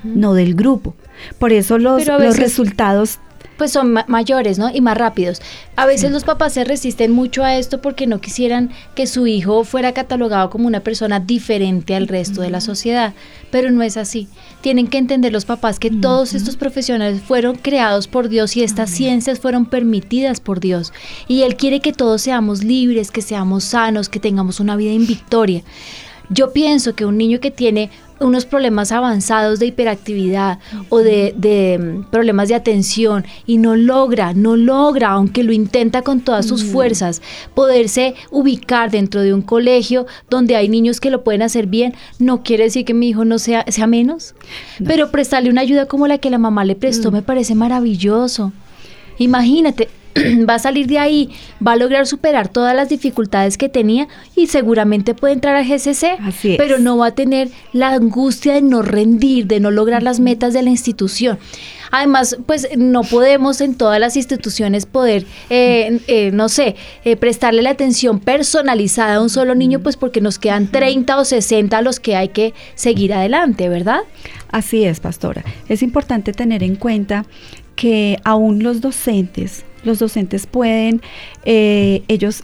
no 0.04 0.34
del 0.36 0.54
grupo. 0.54 0.96
Por 1.40 1.54
eso 1.54 1.78
los, 1.78 2.06
los 2.08 2.38
resultados 2.38 3.20
Pues 3.58 3.72
son 3.74 3.94
ma- 3.94 4.06
mayores, 4.08 4.58
¿no? 4.58 4.74
Y 4.74 4.82
más 4.82 4.98
rápidos. 4.98 5.40
A 5.76 5.86
veces 5.86 6.10
los 6.12 6.24
papás 6.24 6.54
se 6.54 6.64
resisten 6.64 7.12
mucho 7.12 7.44
a 7.44 7.58
esto 7.58 7.80
porque 7.80 8.08
no 8.08 8.20
quisieran 8.20 8.72
que 8.96 9.06
su 9.06 9.28
hijo 9.28 9.64
fuera 9.66 9.92
catalogado 9.94 10.50
como 10.50 10.66
una 10.66 10.80
persona 10.80 11.20
diferente 11.20 11.94
al 11.96 12.08
resto 12.08 12.42
de 12.42 12.50
la 12.50 12.60
sociedad. 12.60 13.14
Pero 13.52 13.70
no 13.70 13.84
es 13.84 13.98
así. 13.98 14.28
Tienen 14.62 14.88
que 14.88 14.98
entender 14.98 15.32
los 15.32 15.46
papás 15.46 15.78
que 15.78 15.92
todos 15.92 16.34
estos 16.34 16.56
profesionales 16.56 17.22
fueron 17.22 17.56
creados 17.56 18.08
por 18.08 18.30
Dios 18.30 18.58
y 18.58 18.64
estas 18.64 18.90
ciencias 18.90 19.40
fueron 19.40 19.68
permitidas 19.68 20.40
por 20.40 20.60
Dios. 20.60 20.92
Y 21.28 21.44
Él 21.44 21.56
quiere 21.56 21.82
que 21.82 21.94
todos 21.94 22.24
seamos 22.24 22.64
libres, 22.64 23.12
que 23.12 23.22
seamos 23.22 23.64
sanos, 23.64 24.10
que 24.10 24.20
tengamos 24.20 24.60
una 24.60 24.76
vida 24.76 24.92
en 24.92 25.06
victoria. 25.06 25.62
Yo 26.30 26.52
pienso 26.52 26.96
que 26.96 27.06
un 27.06 27.18
niño 27.18 27.40
que 27.40 27.52
tiene 27.52 27.92
unos 28.22 28.46
problemas 28.46 28.92
avanzados 28.92 29.60
de 29.60 29.68
hiperactividad 29.68 30.60
o 30.90 31.00
de, 31.00 31.34
de, 31.36 31.78
mm, 31.78 32.10
problemas 32.12 32.50
de 32.50 32.56
atención 32.56 33.26
y 33.46 33.58
no 33.58 33.76
logra, 33.76 34.34
no 34.34 34.56
logra, 34.56 35.10
aunque 35.10 35.44
lo 35.44 35.52
intenta 35.52 36.02
con 36.02 36.22
todas 36.22 36.46
sus 36.46 36.64
fuerzas, 36.64 37.22
poderse 37.54 38.16
ubicar 38.30 38.92
dentro 38.92 39.22
de 39.22 39.34
un 39.34 39.42
colegio 39.42 40.06
donde 40.30 40.56
hay 40.56 40.70
niños 40.70 41.00
que 41.00 41.10
lo 41.10 41.24
pueden 41.24 41.42
hacer 41.42 41.68
bien, 41.68 41.94
no 42.20 42.44
quiere 42.44 42.66
decir 42.66 42.86
que 42.86 42.94
mi 42.94 43.10
hijo 43.10 43.26
no 43.26 43.40
sea, 43.40 43.66
sea 43.68 43.88
menos, 43.88 44.36
pero 44.86 45.12
prestarle 45.12 45.50
una 45.50 45.62
ayuda 45.62 45.88
como 45.88 46.08
la 46.08 46.18
que 46.18 46.30
la 46.30 46.38
mamá 46.38 46.66
le 46.66 46.76
prestó 46.76 47.12
me 47.12 47.22
parece 47.22 47.56
maravilloso. 47.56 48.54
Imagínate, 49.18 49.90
va 50.50 50.56
a 50.56 50.60
salir 50.60 50.88
de 50.88 51.00
ahí, 51.00 51.30
va 51.66 51.74
a 51.74 51.76
lograr 51.76 52.08
superar 52.08 52.48
todas 52.48 52.76
las 52.76 52.90
dificultades 52.90 53.58
que 53.58 53.70
tenía 53.70 54.08
y 54.36 54.48
seguramente 54.48 55.14
puede 55.14 55.34
entrar 55.34 55.56
a 55.56 55.64
GCC, 55.64 56.20
Así 56.22 56.56
pero 56.58 56.80
no 56.80 56.98
va 56.98 57.08
a 57.08 57.16
tener 57.16 57.50
la 57.74 57.90
angustia 57.90 58.54
de 58.54 58.62
no 58.62 58.82
rendir, 58.82 59.48
de 59.48 59.60
no 59.60 59.72
lograr 59.72 60.04
las 60.04 60.20
metas 60.20 60.54
de 60.54 60.62
la 60.62 60.70
institución. 60.70 61.40
Además, 61.92 62.38
pues 62.46 62.70
no 62.78 63.04
podemos 63.04 63.60
en 63.60 63.76
todas 63.76 64.00
las 64.00 64.16
instituciones 64.16 64.86
poder, 64.86 65.26
eh, 65.50 66.00
eh, 66.08 66.32
no 66.32 66.48
sé, 66.48 66.76
eh, 67.04 67.18
prestarle 67.18 67.62
la 67.62 67.72
atención 67.72 68.20
personalizada 68.20 69.16
a 69.16 69.22
un 69.22 69.30
solo 69.30 69.56
niño, 69.56 69.82
pues 69.82 69.98
porque 69.98 70.22
nos 70.22 70.40
quedan 70.40 70.72
30 70.72 71.18
o 71.20 71.26
60 71.26 71.78
a 71.78 71.82
los 71.82 72.00
que 72.00 72.16
hay 72.16 72.30
que 72.30 72.54
seguir 72.76 73.14
adelante, 73.14 73.68
¿verdad? 73.68 74.02
Así 74.50 74.86
es, 74.86 75.02
pastora. 75.02 75.44
Es 75.68 75.84
importante 75.84 76.32
tener 76.32 76.64
en 76.64 76.76
cuenta 76.76 77.26
que 77.76 78.20
aún 78.24 78.64
los 78.64 78.80
docentes, 78.80 79.66
los 79.84 80.00
docentes 80.00 80.48
pueden 80.48 81.02
eh, 81.46 82.04
ellos 82.08 82.44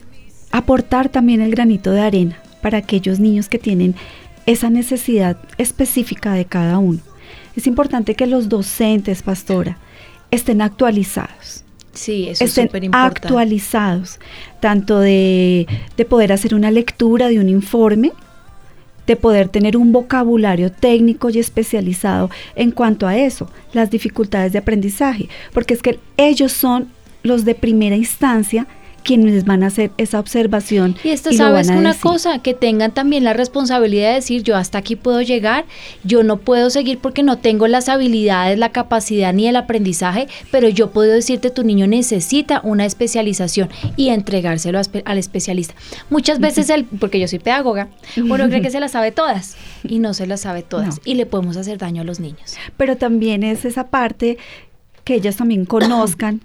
aportar 0.52 1.10
también 1.10 1.42
el 1.42 1.52
granito 1.52 1.92
de 1.92 2.02
arena 2.02 2.40
para 2.62 2.80
aquellos 2.80 3.20
niños 3.20 3.50
que 3.50 3.60
tienen 3.60 3.96
esa 4.46 4.70
necesidad 4.70 5.38
específica 5.58 6.34
de 6.34 6.46
cada 6.46 6.80
uno. 6.80 7.00
Es 7.56 7.68
importante 7.68 8.16
que 8.16 8.28
los 8.28 8.50
docentes, 8.50 9.22
pastora, 9.22 9.78
estén 10.32 10.62
actualizados. 10.62 11.64
Sí, 11.94 12.30
eso 12.30 12.44
es 12.44 12.58
estén 12.58 12.92
actualizados, 12.94 14.20
tanto 14.60 15.00
de, 15.00 15.66
de 15.98 16.06
poder 16.06 16.32
hacer 16.32 16.54
una 16.54 16.70
lectura 16.70 17.28
de 17.28 17.40
un 17.40 17.50
informe, 17.50 18.12
de 19.08 19.16
poder 19.16 19.50
tener 19.50 19.76
un 19.76 19.92
vocabulario 19.92 20.72
técnico 20.72 21.30
y 21.30 21.40
especializado 21.40 22.30
en 22.56 22.72
cuanto 22.72 23.08
a 23.08 23.18
eso, 23.18 23.50
las 23.74 23.90
dificultades 23.90 24.52
de 24.52 24.60
aprendizaje, 24.60 25.30
porque 25.54 25.74
es 25.74 25.82
que 25.82 26.00
ellos 26.18 26.52
son 26.52 26.90
los 27.28 27.46
de 27.46 27.54
primera 27.56 27.96
instancia 27.96 28.68
quienes 29.04 29.46
van 29.46 29.64
a 29.64 29.68
hacer 29.68 29.92
esa 29.96 30.20
observación. 30.20 30.98
Y 31.02 31.10
esto, 31.12 31.32
lo 31.32 31.38
¿sabes 31.38 31.70
una 31.70 31.90
decir. 31.90 32.02
cosa? 32.02 32.40
Que 32.40 32.54
tengan 32.54 32.92
también 32.92 33.24
la 33.24 33.32
responsabilidad 33.32 34.10
de 34.10 34.16
decir, 34.16 34.44
yo 34.44 34.58
hasta 34.58 34.80
aquí 34.80 34.98
puedo 34.98 35.22
llegar, 35.22 35.64
yo 36.04 36.24
no 36.24 36.36
puedo 36.36 36.70
seguir 36.70 36.98
porque 37.00 37.24
no 37.24 37.38
tengo 37.38 37.68
las 37.68 37.88
habilidades, 37.88 38.60
la 38.60 38.74
capacidad 38.74 39.32
ni 39.34 39.48
el 39.48 39.56
aprendizaje, 39.56 40.28
pero 40.52 40.68
yo 40.68 40.92
puedo 40.92 41.14
decirte, 41.14 41.52
tu 41.52 41.64
niño 41.64 41.88
necesita 41.88 42.60
una 42.66 42.86
especialización 42.86 43.70
y 43.96 44.10
entregárselo 44.10 44.78
al 45.06 45.18
especialista. 45.18 45.74
Muchas 46.10 46.40
veces, 46.42 46.70
el, 46.70 46.84
porque 46.84 47.22
yo 47.22 47.30
soy 47.30 47.40
pedagoga, 47.40 47.88
uno 48.18 48.50
cree 48.50 48.62
que 48.62 48.72
se 48.72 48.82
las 48.82 48.92
sabe 48.92 49.14
todas 49.14 49.56
y 49.86 50.00
no 50.00 50.14
se 50.14 50.28
las 50.28 50.42
sabe 50.42 50.64
todas 50.64 50.96
No. 50.98 51.02
y 51.06 51.14
le 51.14 51.26
podemos 51.26 51.56
hacer 51.56 51.78
daño 51.78 52.02
a 52.02 52.06
los 52.06 52.20
niños. 52.20 52.56
pero 52.76 52.98
también 52.98 53.44
es 53.44 53.64
esa 53.64 53.88
parte 53.88 54.38
que 55.06 55.16
ellas 55.16 55.38
también 55.38 55.64
conozcan 55.64 56.42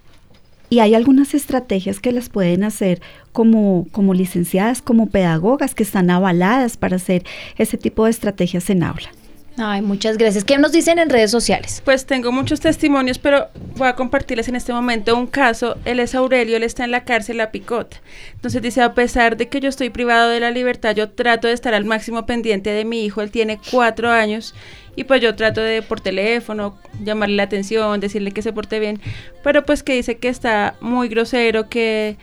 y 0.73 0.81
hay 0.81 0.95
algunas 0.95 1.35
estrategias 1.35 2.01
que 2.01 2.13
las 2.13 2.31
pueden 2.31 2.65
hacer 2.65 3.03
como, 3.33 3.87
como 3.93 4.15
licenciadas, 4.15 4.81
como 4.81 5.11
pedagogas 5.11 5.75
que 5.75 5.83
están 5.83 6.09
avaladas 6.09 6.79
para 6.79 6.97
hacer 6.97 7.25
ese 7.59 7.77
tipo 7.77 8.07
de 8.07 8.11
estrategias 8.11 8.71
en 8.71 8.83
aula. 8.83 9.11
Ay, 9.59 9.83
muchas 9.83 10.17
gracias. 10.17 10.45
¿Qué 10.45 10.57
nos 10.57 10.73
dicen 10.73 10.99
en 10.99 11.11
redes 11.11 11.31
sociales? 11.31 11.83
Pues 11.85 12.07
tengo 12.07 12.33
muchos 12.33 12.61
testimonios, 12.61 13.19
pero 13.19 13.49
voy 13.77 13.87
a 13.87 13.95
compartirles 13.95 14.49
en 14.49 14.57
este 14.57 14.73
momento 14.73 15.15
un 15.15 15.27
caso. 15.27 15.77
Él 15.85 16.01
es 16.01 16.15
Aurelio, 16.15 16.57
él 16.57 16.63
está 16.63 16.85
en 16.85 16.91
la 16.91 17.05
cárcel 17.05 17.37
La 17.37 17.51
Picota. 17.51 17.99
Entonces 18.35 18.63
dice, 18.63 18.81
a 18.81 18.95
pesar 18.95 19.37
de 19.37 19.49
que 19.49 19.61
yo 19.61 19.69
estoy 19.69 19.91
privado 19.91 20.31
de 20.31 20.41
la 20.41 20.51
libertad, 20.51 20.97
yo 20.97 21.11
trato 21.11 21.49
de 21.49 21.55
estar 21.55 21.75
al 21.75 21.85
máximo 21.85 22.25
pendiente 22.25 22.71
de 22.71 22.87
mi 22.87 23.05
hijo. 23.05 23.21
Él 23.21 23.31
tiene 23.31 23.61
cuatro 23.71 24.11
años 24.11 24.55
y 24.97 25.05
pues 25.05 25.21
yo 25.21 25.37
trato 25.37 25.61
de 25.61 25.83
por 25.83 26.01
teléfono 26.01 26.79
llamarle 27.03 27.37
la 27.37 27.43
atención, 27.43 28.01
decirle 28.01 28.31
que 28.31 28.41
se 28.41 28.55
porte 28.55 28.81
bien. 28.81 29.01
Pero 29.45 29.67
pues 29.67 29.83
que 29.83 29.95
dice 29.95 30.17
que 30.17 30.29
está 30.29 30.77
muy 30.81 31.09
grosero, 31.09 31.69
que 31.69 32.17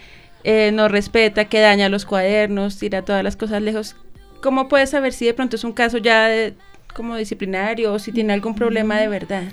eh, 0.44 0.72
no 0.74 0.88
respeta, 0.88 1.46
que 1.46 1.60
daña 1.60 1.90
los 1.90 2.06
cuadernos, 2.06 2.80
tira 2.80 3.04
todas 3.04 3.24
las 3.24 3.36
cosas 3.36 3.62
lejos. 3.62 3.96
¿Cómo 4.42 4.68
puedes 4.68 4.90
saber 4.90 5.14
si 5.14 5.26
de 5.26 5.34
pronto 5.34 5.58
es 5.58 5.64
un 5.64 5.74
caso 5.74 5.98
ya 5.98 6.28
de, 6.28 6.56
como 6.94 7.16
disciplinario 7.16 7.94
o 7.94 8.00
si 8.00 8.12
tiene 8.12 8.34
algún 8.34 8.56
problema 8.56 8.98
de 8.98 9.08
verdad? 9.08 9.44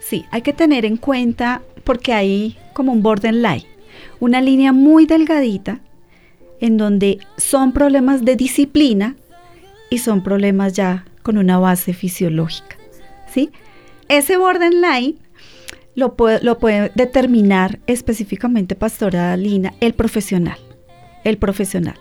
Sí, 0.00 0.24
hay 0.30 0.42
que 0.42 0.52
tener 0.52 0.84
en 0.84 0.96
cuenta 0.96 1.62
porque 1.84 2.12
hay 2.12 2.56
como 2.72 2.92
un 2.92 3.02
borderline, 3.02 3.64
una 4.20 4.40
línea 4.40 4.72
muy 4.72 5.06
delgadita 5.06 5.80
en 6.60 6.76
donde 6.76 7.18
son 7.36 7.72
problemas 7.72 8.24
de 8.24 8.36
disciplina 8.36 9.16
y 9.90 9.98
son 9.98 10.22
problemas 10.22 10.72
ya 10.72 11.04
con 11.22 11.38
una 11.38 11.58
base 11.58 11.92
fisiológica, 11.92 12.76
¿sí? 13.32 13.50
Ese 14.08 14.36
borderline 14.36 15.16
lo 15.94 16.14
puede, 16.14 16.42
lo 16.42 16.58
puede 16.58 16.90
determinar 16.94 17.78
específicamente, 17.86 18.74
Pastora 18.74 19.36
Lina, 19.36 19.74
el 19.80 19.94
profesional, 19.94 20.58
el 21.24 21.36
profesional. 21.36 21.96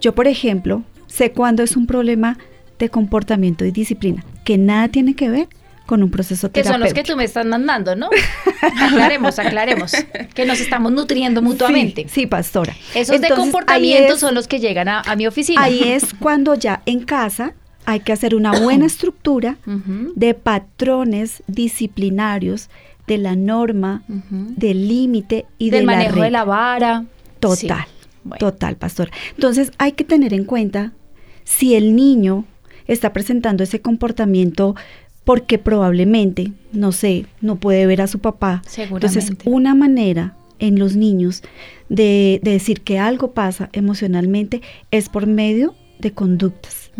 Yo, 0.00 0.14
por 0.14 0.26
ejemplo, 0.26 0.82
sé 1.06 1.32
cuándo 1.32 1.62
es 1.62 1.76
un 1.76 1.86
problema 1.86 2.38
de 2.78 2.88
comportamiento 2.88 3.64
y 3.64 3.70
disciplina, 3.70 4.24
que 4.44 4.58
nada 4.58 4.88
tiene 4.88 5.14
que 5.14 5.28
ver 5.30 5.48
con 5.86 6.02
un 6.02 6.10
proceso 6.10 6.50
Que 6.50 6.64
son 6.64 6.80
los 6.80 6.88
que 6.88 6.94
terapéutico. 6.94 7.12
tú 7.14 7.16
me 7.18 7.24
estás 7.24 7.46
mandando, 7.46 7.94
¿no? 7.94 8.10
aclaremos, 8.62 9.38
aclaremos. 9.38 9.92
Que 10.34 10.44
nos 10.44 10.60
estamos 10.60 10.90
nutriendo 10.92 11.42
mutuamente. 11.42 12.02
Sí, 12.08 12.22
sí, 12.22 12.26
pastora. 12.26 12.74
Esos 12.94 13.20
de 13.20 13.28
comportamiento 13.30 14.14
es- 14.14 14.20
son 14.20 14.34
los 14.34 14.48
que 14.48 14.58
llegan 14.58 14.88
a, 14.88 15.00
a 15.02 15.14
mi 15.16 15.26
oficina. 15.28 15.62
Ahí 15.62 15.82
es 15.84 16.06
cuando 16.18 16.54
ya 16.56 16.82
en 16.86 17.04
casa 17.04 17.54
hay 17.84 18.00
que 18.00 18.12
hacer 18.12 18.34
una 18.34 18.58
buena 18.58 18.84
estructura 18.86 19.58
de 20.16 20.34
patrones 20.34 21.44
disciplinarios, 21.46 22.68
de 23.06 23.18
la 23.18 23.36
norma, 23.36 24.02
del 24.08 24.88
límite 24.88 25.46
y 25.58 25.70
Del 25.70 25.80
de 25.82 25.86
la 25.86 25.92
manejo 25.92 26.16
de 26.16 26.20
regla. 26.22 26.38
la 26.40 26.44
vara. 26.44 27.04
Total, 27.38 27.58
Sí. 27.58 27.68
Bueno. 28.24 28.38
total, 28.40 28.74
pastor. 28.76 29.10
Entonces 29.36 29.70
hay 29.78 29.92
que 29.92 30.02
tener 30.02 30.34
en 30.34 30.44
cuenta 30.44 30.92
si 31.44 31.76
el 31.76 31.94
niño 31.94 32.44
está 32.86 33.12
presentando 33.12 33.62
ese 33.62 33.80
comportamiento 33.80 34.74
porque 35.24 35.58
probablemente, 35.58 36.52
no 36.72 36.92
sé, 36.92 37.26
no 37.40 37.56
puede 37.56 37.86
ver 37.86 38.00
a 38.00 38.06
su 38.06 38.20
papá. 38.20 38.62
Entonces, 38.76 39.32
una 39.44 39.74
manera 39.74 40.36
en 40.58 40.78
los 40.78 40.96
niños 40.96 41.42
de, 41.88 42.40
de 42.42 42.52
decir 42.52 42.82
que 42.82 42.98
algo 42.98 43.32
pasa 43.32 43.68
emocionalmente 43.72 44.62
es 44.90 45.08
por 45.08 45.26
medio 45.26 45.74
de 45.98 46.12
conductas. 46.12 46.90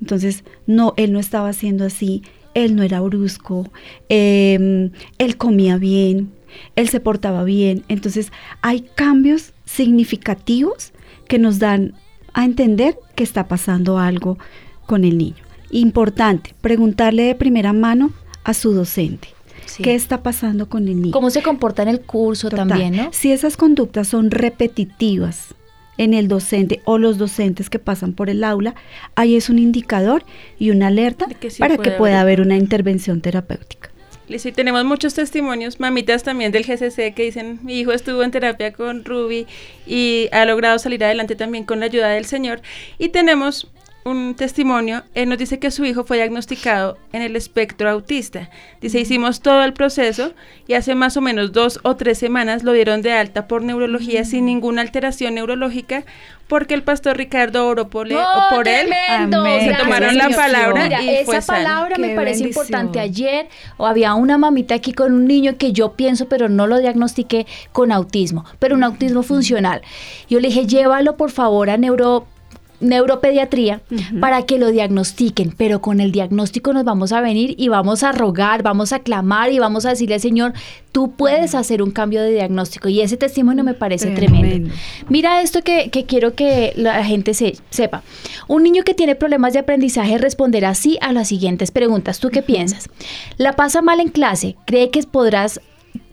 Entonces, 0.00 0.44
no, 0.66 0.94
él 0.96 1.12
no 1.12 1.18
estaba 1.18 1.50
haciendo 1.50 1.84
así, 1.84 2.22
él 2.54 2.76
no 2.76 2.82
era 2.82 3.00
brusco, 3.00 3.70
em, 4.08 4.90
él 5.18 5.36
comía 5.36 5.76
bien, 5.76 6.30
él 6.76 6.88
se 6.88 7.00
portaba 7.00 7.44
bien. 7.44 7.84
Entonces, 7.88 8.32
hay 8.62 8.86
cambios 8.94 9.52
significativos 9.64 10.92
que 11.28 11.38
nos 11.38 11.58
dan 11.58 11.94
a 12.32 12.44
entender 12.44 12.98
que 13.14 13.24
está 13.24 13.48
pasando 13.48 13.98
algo 13.98 14.38
con 14.86 15.04
el 15.04 15.18
niño. 15.18 15.36
Importante, 15.70 16.54
preguntarle 16.60 17.24
de 17.24 17.34
primera 17.34 17.72
mano 17.72 18.12
a 18.44 18.54
su 18.54 18.72
docente. 18.72 19.28
Sí. 19.66 19.82
¿Qué 19.82 19.94
está 19.94 20.22
pasando 20.22 20.68
con 20.68 20.86
el 20.88 21.00
niño? 21.00 21.12
¿Cómo 21.12 21.30
se 21.30 21.42
comporta 21.42 21.82
en 21.82 21.88
el 21.88 22.00
curso 22.00 22.48
Total. 22.50 22.68
también, 22.68 22.96
no? 22.96 23.08
Si 23.12 23.32
esas 23.32 23.56
conductas 23.56 24.06
son 24.08 24.30
repetitivas 24.78 25.54
en 25.96 26.12
el 26.14 26.28
docente 26.28 26.80
o 26.84 26.98
los 26.98 27.18
docentes 27.18 27.70
que 27.70 27.78
pasan 27.78 28.12
por 28.12 28.28
el 28.28 28.44
aula, 28.44 28.74
ahí 29.14 29.36
es 29.36 29.48
un 29.48 29.58
indicador 29.58 30.24
y 30.58 30.70
una 30.70 30.88
alerta 30.88 31.26
que 31.26 31.50
sí 31.50 31.60
para 31.60 31.76
que 31.78 31.92
pueda 31.92 32.20
haber- 32.20 32.38
haber 32.40 32.46
una 32.46 32.56
intervención 32.56 33.20
terapéutica. 33.20 33.90
Listo, 34.26 34.48
y 34.48 34.52
tenemos 34.52 34.84
muchos 34.86 35.12
testimonios, 35.14 35.80
mamitas 35.80 36.22
también 36.22 36.50
del 36.50 36.64
GCC 36.64 37.12
que 37.14 37.24
dicen, 37.24 37.60
mi 37.62 37.78
hijo 37.78 37.92
estuvo 37.92 38.22
en 38.22 38.30
terapia 38.30 38.72
con 38.72 39.04
Ruby 39.04 39.46
y 39.86 40.28
ha 40.32 40.44
logrado 40.46 40.78
salir 40.78 41.04
adelante 41.04 41.36
también 41.36 41.64
con 41.64 41.78
la 41.80 41.86
ayuda 41.86 42.08
del 42.08 42.24
Señor. 42.24 42.62
Y 42.98 43.10
tenemos 43.10 43.68
un 44.04 44.34
testimonio, 44.34 45.02
él 45.14 45.30
nos 45.30 45.38
dice 45.38 45.58
que 45.58 45.70
su 45.70 45.84
hijo 45.84 46.04
fue 46.04 46.18
diagnosticado 46.18 46.98
en 47.12 47.22
el 47.22 47.36
espectro 47.36 47.88
autista. 47.88 48.50
Dice, 48.80 49.00
hicimos 49.00 49.40
todo 49.40 49.64
el 49.64 49.72
proceso 49.72 50.34
y 50.66 50.74
hace 50.74 50.94
más 50.94 51.16
o 51.16 51.22
menos 51.22 51.52
dos 51.52 51.80
o 51.82 51.96
tres 51.96 52.18
semanas 52.18 52.64
lo 52.64 52.72
dieron 52.72 53.00
de 53.00 53.12
alta 53.12 53.48
por 53.48 53.62
neurología 53.62 54.24
sin 54.24 54.44
ninguna 54.44 54.82
alteración 54.82 55.34
neurológica 55.34 56.04
porque 56.48 56.74
el 56.74 56.82
pastor 56.82 57.16
Ricardo 57.16 57.66
oró 57.66 57.88
por, 57.88 58.06
¡Oh, 58.12 58.62
él. 58.66 58.90
Se 58.90 59.74
tomaron 59.74 60.18
la 60.18 60.28
palabra 60.28 60.84
Mira, 60.84 61.02
y 61.02 61.24
fue 61.24 61.38
esa 61.38 61.54
palabra 61.54 61.96
me 61.96 62.14
parece 62.14 62.42
bendición. 62.42 62.66
importante. 62.66 63.00
Ayer 63.00 63.48
o 63.78 63.86
había 63.86 64.14
una 64.14 64.36
mamita 64.36 64.74
aquí 64.74 64.92
con 64.92 65.14
un 65.14 65.26
niño 65.26 65.56
que 65.56 65.72
yo 65.72 65.92
pienso, 65.92 66.28
pero 66.28 66.50
no 66.50 66.66
lo 66.66 66.78
diagnostiqué 66.78 67.46
con 67.72 67.90
autismo, 67.92 68.44
pero 68.58 68.74
un 68.74 68.84
autismo 68.84 69.22
funcional. 69.22 69.80
Yo 70.28 70.40
le 70.40 70.48
dije, 70.48 70.66
llévalo 70.66 71.16
por 71.16 71.30
favor 71.30 71.70
a 71.70 71.78
neuro 71.78 72.26
neuropediatría 72.80 73.80
para 74.20 74.42
que 74.42 74.58
lo 74.58 74.70
diagnostiquen, 74.70 75.54
pero 75.56 75.80
con 75.80 76.00
el 76.00 76.12
diagnóstico 76.12 76.72
nos 76.72 76.84
vamos 76.84 77.12
a 77.12 77.20
venir 77.20 77.54
y 77.58 77.68
vamos 77.68 78.02
a 78.02 78.12
rogar, 78.12 78.62
vamos 78.62 78.92
a 78.92 79.00
clamar 79.00 79.52
y 79.52 79.58
vamos 79.58 79.86
a 79.86 79.90
decirle, 79.90 80.18
Señor, 80.18 80.52
tú 80.92 81.12
puedes 81.12 81.54
hacer 81.54 81.82
un 81.82 81.90
cambio 81.90 82.22
de 82.22 82.32
diagnóstico 82.32 82.88
y 82.88 83.00
ese 83.00 83.16
testimonio 83.16 83.64
me 83.64 83.74
parece 83.74 84.10
tremendo. 84.10 84.48
Tremendo. 84.48 84.74
Mira 85.08 85.40
esto 85.42 85.62
que, 85.62 85.90
que 85.90 86.04
quiero 86.04 86.34
que 86.34 86.72
la 86.76 87.04
gente 87.04 87.34
se, 87.34 87.56
sepa. 87.70 88.02
Un 88.48 88.62
niño 88.62 88.84
que 88.84 88.94
tiene 88.94 89.14
problemas 89.14 89.52
de 89.52 89.60
aprendizaje 89.60 90.18
responderá 90.18 90.74
sí 90.74 90.98
a 91.00 91.12
las 91.12 91.28
siguientes 91.28 91.70
preguntas. 91.70 92.20
¿Tú 92.20 92.30
qué 92.30 92.42
piensas? 92.42 92.88
¿La 93.36 93.54
pasa 93.54 93.82
mal 93.82 94.00
en 94.00 94.08
clase? 94.08 94.56
¿Cree 94.66 94.90
que 94.90 95.02
podrás 95.04 95.60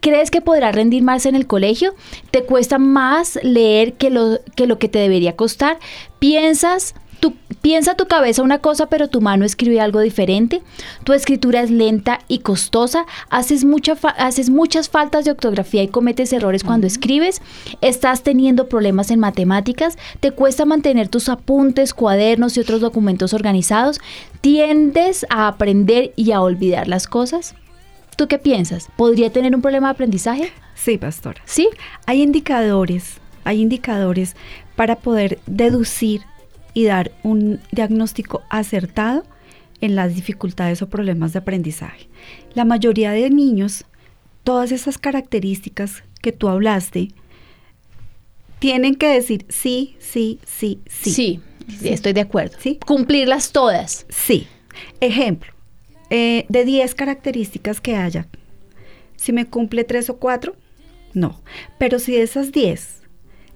¿Crees 0.01 0.31
que 0.31 0.41
podrás 0.41 0.75
rendir 0.75 1.03
más 1.03 1.25
en 1.25 1.35
el 1.35 1.47
colegio? 1.47 1.93
¿Te 2.31 2.43
cuesta 2.43 2.79
más 2.79 3.39
leer 3.43 3.93
que 3.93 4.09
lo 4.09 4.39
que, 4.55 4.67
lo 4.67 4.79
que 4.79 4.89
te 4.89 4.99
debería 4.99 5.35
costar? 5.35 5.79
¿Piensas 6.19 6.95
tu, 7.21 7.35
piensa 7.61 7.95
tu 7.95 8.07
cabeza 8.07 8.41
una 8.41 8.57
cosa, 8.57 8.87
pero 8.87 9.07
tu 9.07 9.21
mano 9.21 9.45
escribe 9.45 9.79
algo 9.79 10.01
diferente. 10.01 10.61
Tu 11.03 11.13
escritura 11.13 11.61
es 11.61 11.69
lenta 11.69 12.19
y 12.27 12.39
costosa. 12.39 13.05
Haces, 13.29 13.63
mucha 13.63 13.93
haces 14.17 14.49
muchas 14.49 14.89
faltas 14.89 15.23
de 15.23 15.31
ortografía 15.31 15.83
y 15.83 15.87
cometes 15.87 16.33
errores 16.33 16.63
cuando 16.63 16.87
escribes. 16.87 17.41
Estás 17.79 18.23
teniendo 18.23 18.67
problemas 18.67 19.11
en 19.11 19.19
matemáticas. 19.19 19.97
Te 20.19 20.31
cuesta 20.31 20.65
mantener 20.65 21.07
tus 21.07 21.29
apuntes, 21.29 21.93
cuadernos 21.93 22.57
y 22.57 22.59
otros 22.59 22.81
documentos 22.81 23.33
organizados. 23.33 24.01
Tiendes 24.41 25.25
a 25.29 25.47
aprender 25.47 26.13
y 26.15 26.31
a 26.31 26.41
olvidar 26.41 26.87
las 26.87 27.05
cosas. 27.05 27.53
¿Tú 28.15 28.27
qué 28.27 28.37
piensas? 28.37 28.89
¿Podría 28.95 29.31
tener 29.31 29.55
un 29.55 29.61
problema 29.61 29.87
de 29.87 29.93
aprendizaje? 29.93 30.51
Sí, 30.75 30.97
pastora. 30.97 31.41
¿Sí? 31.45 31.69
Hay 32.05 32.21
indicadores, 32.21 33.17
hay 33.43 33.61
indicadores 33.61 34.35
para 34.75 34.97
poder 34.97 35.39
deducir 35.45 36.21
y 36.73 36.85
dar 36.85 37.11
un 37.23 37.59
diagnóstico 37.71 38.41
acertado 38.49 39.23
en 39.81 39.95
las 39.95 40.15
dificultades 40.15 40.81
o 40.81 40.89
problemas 40.89 41.33
de 41.33 41.39
aprendizaje. 41.39 42.07
La 42.53 42.65
mayoría 42.65 43.11
de 43.11 43.29
niños, 43.29 43.85
todas 44.43 44.71
esas 44.71 44.97
características 44.97 46.03
que 46.21 46.31
tú 46.31 46.49
hablaste, 46.49 47.09
tienen 48.59 48.95
que 48.95 49.07
decir 49.07 49.45
sí, 49.49 49.95
sí, 49.99 50.39
sí, 50.45 50.79
sí. 50.87 51.11
Sí, 51.13 51.89
estoy 51.89 52.13
de 52.13 52.21
acuerdo. 52.21 52.57
¿Sí? 52.59 52.79
Cumplirlas 52.85 53.51
todas. 53.51 54.05
Sí. 54.09 54.47
Ejemplo, 54.99 55.51
eh, 56.11 56.45
de 56.49 56.65
10 56.65 56.93
características 56.93 57.81
que 57.81 57.95
haya, 57.95 58.27
si 59.15 59.31
me 59.31 59.45
cumple 59.45 59.83
3 59.85 60.11
o 60.11 60.17
4, 60.17 60.55
no. 61.13 61.41
Pero 61.77 61.99
si 61.99 62.11
de 62.11 62.21
esas 62.21 62.51
10 62.51 63.01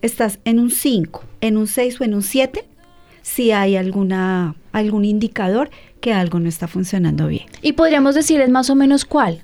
estás 0.02 0.40
en 0.46 0.60
un 0.60 0.72
5, 0.72 1.24
en 1.42 1.58
un 1.58 1.68
6 1.68 2.00
o 2.00 2.04
en 2.06 2.14
un 2.14 2.24
7, 2.24 2.66
si 3.22 3.52
hay 3.52 3.76
alguna, 3.76 4.56
algún 4.72 5.04
indicador 5.04 5.70
que 6.00 6.14
algo 6.14 6.40
no 6.40 6.48
está 6.48 6.68
funcionando 6.68 7.28
bien. 7.28 7.46
Y 7.62 7.74
podríamos 7.74 8.16
decirles 8.16 8.50
más 8.50 8.70
o 8.70 8.76
menos 8.76 9.04
cuál 9.04 9.44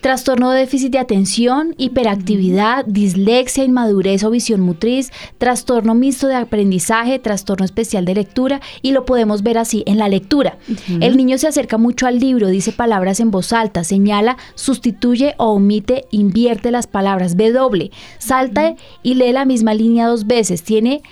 trastorno 0.00 0.50
de 0.50 0.60
déficit 0.60 0.92
de 0.92 0.98
atención, 0.98 1.74
hiperactividad, 1.78 2.84
dislexia, 2.86 3.64
inmadurez 3.64 4.24
o 4.24 4.30
visión 4.30 4.60
motriz, 4.60 5.10
trastorno 5.38 5.94
mixto 5.94 6.26
de 6.26 6.34
aprendizaje, 6.34 7.18
trastorno 7.18 7.64
especial 7.64 8.04
de 8.04 8.14
lectura 8.14 8.60
y 8.82 8.92
lo 8.92 9.04
podemos 9.04 9.42
ver 9.42 9.58
así 9.58 9.82
en 9.86 9.98
la 9.98 10.08
lectura. 10.08 10.58
El 11.00 11.16
niño 11.16 11.38
se 11.38 11.48
acerca 11.48 11.78
mucho 11.78 12.06
al 12.06 12.18
libro, 12.18 12.48
dice 12.48 12.72
palabras 12.72 13.20
en 13.20 13.30
voz 13.30 13.52
alta, 13.52 13.84
señala, 13.84 14.36
sustituye 14.54 15.34
o 15.38 15.52
omite, 15.52 16.06
invierte 16.10 16.70
las 16.70 16.86
palabras, 16.86 17.36
ve 17.36 17.52
doble, 17.52 17.90
salta 18.18 18.74
y 19.02 19.14
lee 19.14 19.32
la 19.32 19.44
misma 19.44 19.74
línea 19.74 20.06
dos 20.06 20.26
veces, 20.26 20.62
tiene 20.62 21.02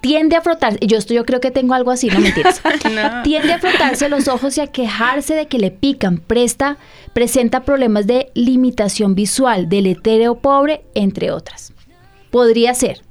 tiende 0.00 0.36
a 0.36 0.40
frotarse, 0.40 0.78
yo, 0.86 0.98
esto, 0.98 1.14
yo 1.14 1.24
creo 1.24 1.40
que 1.40 1.50
tengo 1.50 1.74
algo 1.74 1.90
así, 1.90 2.08
no 2.08 2.20
mentiras, 2.20 2.60
tiende 3.24 3.52
a 3.52 3.58
frotarse 3.58 4.08
los 4.08 4.28
ojos 4.28 4.56
y 4.58 4.60
a 4.60 4.66
quejarse 4.66 5.34
de 5.34 5.46
que 5.46 5.58
le 5.58 5.70
pican, 5.70 6.18
presta, 6.18 6.78
presenta 7.18 7.64
problemas 7.64 8.06
de 8.06 8.30
limitación 8.34 9.16
visual, 9.16 9.68
del 9.68 9.86
etéreo 9.86 10.36
pobre, 10.36 10.84
entre 10.94 11.32
otras. 11.32 11.72
Podría 12.30 12.72
ser 12.74 13.02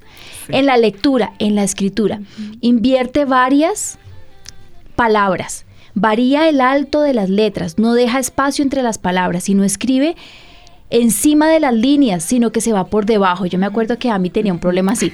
en 0.47 0.65
la 0.65 0.77
lectura, 0.77 1.33
en 1.39 1.55
la 1.55 1.63
escritura. 1.63 2.21
Invierte 2.61 3.25
varias 3.25 3.99
palabras. 4.95 5.65
Varía 5.93 6.47
el 6.47 6.61
alto 6.61 7.01
de 7.01 7.13
las 7.13 7.29
letras, 7.29 7.79
no 7.79 7.95
deja 7.95 8.19
espacio 8.19 8.63
entre 8.63 8.81
las 8.81 8.97
palabras, 8.97 9.49
y 9.49 9.55
no 9.55 9.65
escribe 9.65 10.15
encima 10.89 11.49
de 11.49 11.59
las 11.59 11.73
líneas, 11.73 12.23
sino 12.23 12.51
que 12.51 12.61
se 12.61 12.73
va 12.73 12.87
por 12.87 13.05
debajo. 13.05 13.45
Yo 13.45 13.59
me 13.59 13.65
acuerdo 13.65 13.99
que 13.99 14.09
a 14.09 14.19
mí 14.19 14.29
tenía 14.29 14.53
un 14.53 14.59
problema 14.59 14.93
así. 14.93 15.11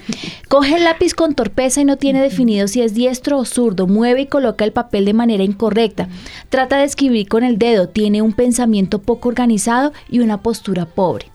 Coge 0.47 0.75
el 0.75 0.83
lápiz 0.83 1.13
con 1.13 1.33
torpeza 1.33 1.81
y 1.81 1.85
no 1.85 1.97
tiene 1.97 2.21
definido 2.21 2.67
si 2.67 2.81
es 2.81 2.93
diestro 2.93 3.37
o 3.39 3.45
zurdo. 3.45 3.87
Mueve 3.87 4.21
y 4.21 4.27
coloca 4.27 4.65
el 4.65 4.71
papel 4.71 5.05
de 5.05 5.13
manera 5.13 5.43
incorrecta. 5.43 6.07
Trata 6.49 6.77
de 6.77 6.85
escribir 6.85 7.27
con 7.27 7.43
el 7.43 7.57
dedo. 7.57 7.89
Tiene 7.89 8.21
un 8.21 8.33
pensamiento 8.33 8.99
poco 8.99 9.29
organizado 9.29 9.93
y 10.09 10.19
una 10.19 10.41
postura 10.41 10.85
pobre. 10.85 11.27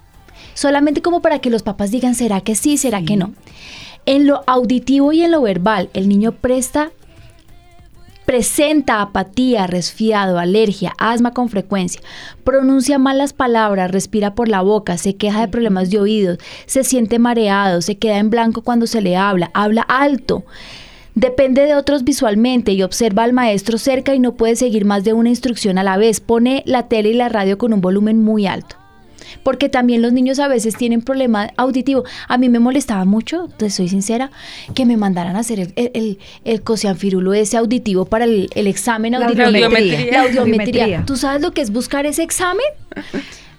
Solamente 0.54 1.02
como 1.02 1.22
para 1.22 1.38
que 1.38 1.50
los 1.50 1.62
papás 1.62 1.90
digan, 1.90 2.14
¿será 2.14 2.40
que 2.40 2.54
sí? 2.54 2.78
¿Será 2.78 3.02
que 3.02 3.16
no? 3.16 3.32
En 4.06 4.26
lo 4.26 4.42
auditivo 4.46 5.12
y 5.12 5.22
en 5.22 5.30
lo 5.30 5.42
verbal, 5.42 5.90
el 5.92 6.08
niño 6.08 6.32
presta 6.32 6.90
presenta 8.28 9.00
apatía, 9.00 9.66
resfriado, 9.66 10.38
alergia, 10.38 10.92
asma 10.98 11.32
con 11.32 11.48
frecuencia, 11.48 12.02
pronuncia 12.44 12.98
mal 12.98 13.16
las 13.16 13.32
palabras, 13.32 13.90
respira 13.90 14.34
por 14.34 14.50
la 14.50 14.60
boca, 14.60 14.98
se 14.98 15.16
queja 15.16 15.40
de 15.40 15.48
problemas 15.48 15.88
de 15.88 15.98
oídos, 15.98 16.38
se 16.66 16.84
siente 16.84 17.18
mareado, 17.18 17.80
se 17.80 17.96
queda 17.96 18.18
en 18.18 18.28
blanco 18.28 18.60
cuando 18.60 18.86
se 18.86 19.00
le 19.00 19.16
habla, 19.16 19.50
habla 19.54 19.80
alto. 19.80 20.44
Depende 21.14 21.62
de 21.62 21.74
otros 21.74 22.04
visualmente 22.04 22.72
y 22.72 22.82
observa 22.82 23.24
al 23.24 23.32
maestro 23.32 23.78
cerca 23.78 24.14
y 24.14 24.18
no 24.18 24.34
puede 24.34 24.56
seguir 24.56 24.84
más 24.84 25.04
de 25.04 25.14
una 25.14 25.30
instrucción 25.30 25.78
a 25.78 25.82
la 25.82 25.96
vez. 25.96 26.20
Pone 26.20 26.62
la 26.66 26.86
tele 26.86 27.08
y 27.08 27.14
la 27.14 27.30
radio 27.30 27.56
con 27.56 27.72
un 27.72 27.80
volumen 27.80 28.22
muy 28.22 28.46
alto 28.46 28.77
porque 29.42 29.68
también 29.68 30.02
los 30.02 30.12
niños 30.12 30.38
a 30.38 30.48
veces 30.48 30.76
tienen 30.76 31.02
problema 31.02 31.50
auditivo. 31.56 32.04
A 32.28 32.38
mí 32.38 32.48
me 32.48 32.58
molestaba 32.58 33.04
mucho, 33.04 33.48
te 33.56 33.70
soy 33.70 33.88
sincera, 33.88 34.30
que 34.74 34.86
me 34.86 34.96
mandaran 34.96 35.36
a 35.36 35.40
hacer 35.40 35.60
el, 35.60 35.72
el, 35.76 36.18
el 36.44 36.62
cosianfirulo 36.62 37.34
ese 37.34 37.56
auditivo 37.56 38.04
para 38.04 38.24
el, 38.24 38.48
examen 38.54 39.14
auditivo. 39.14 39.50
La 39.50 39.66
audiometría. 39.66 40.12
La 40.12 40.22
audiometría. 40.22 41.04
¿Tú 41.06 41.16
sabes 41.16 41.42
lo 41.42 41.52
que 41.52 41.60
es 41.60 41.70
buscar 41.70 42.06
ese 42.06 42.22
examen? 42.22 42.66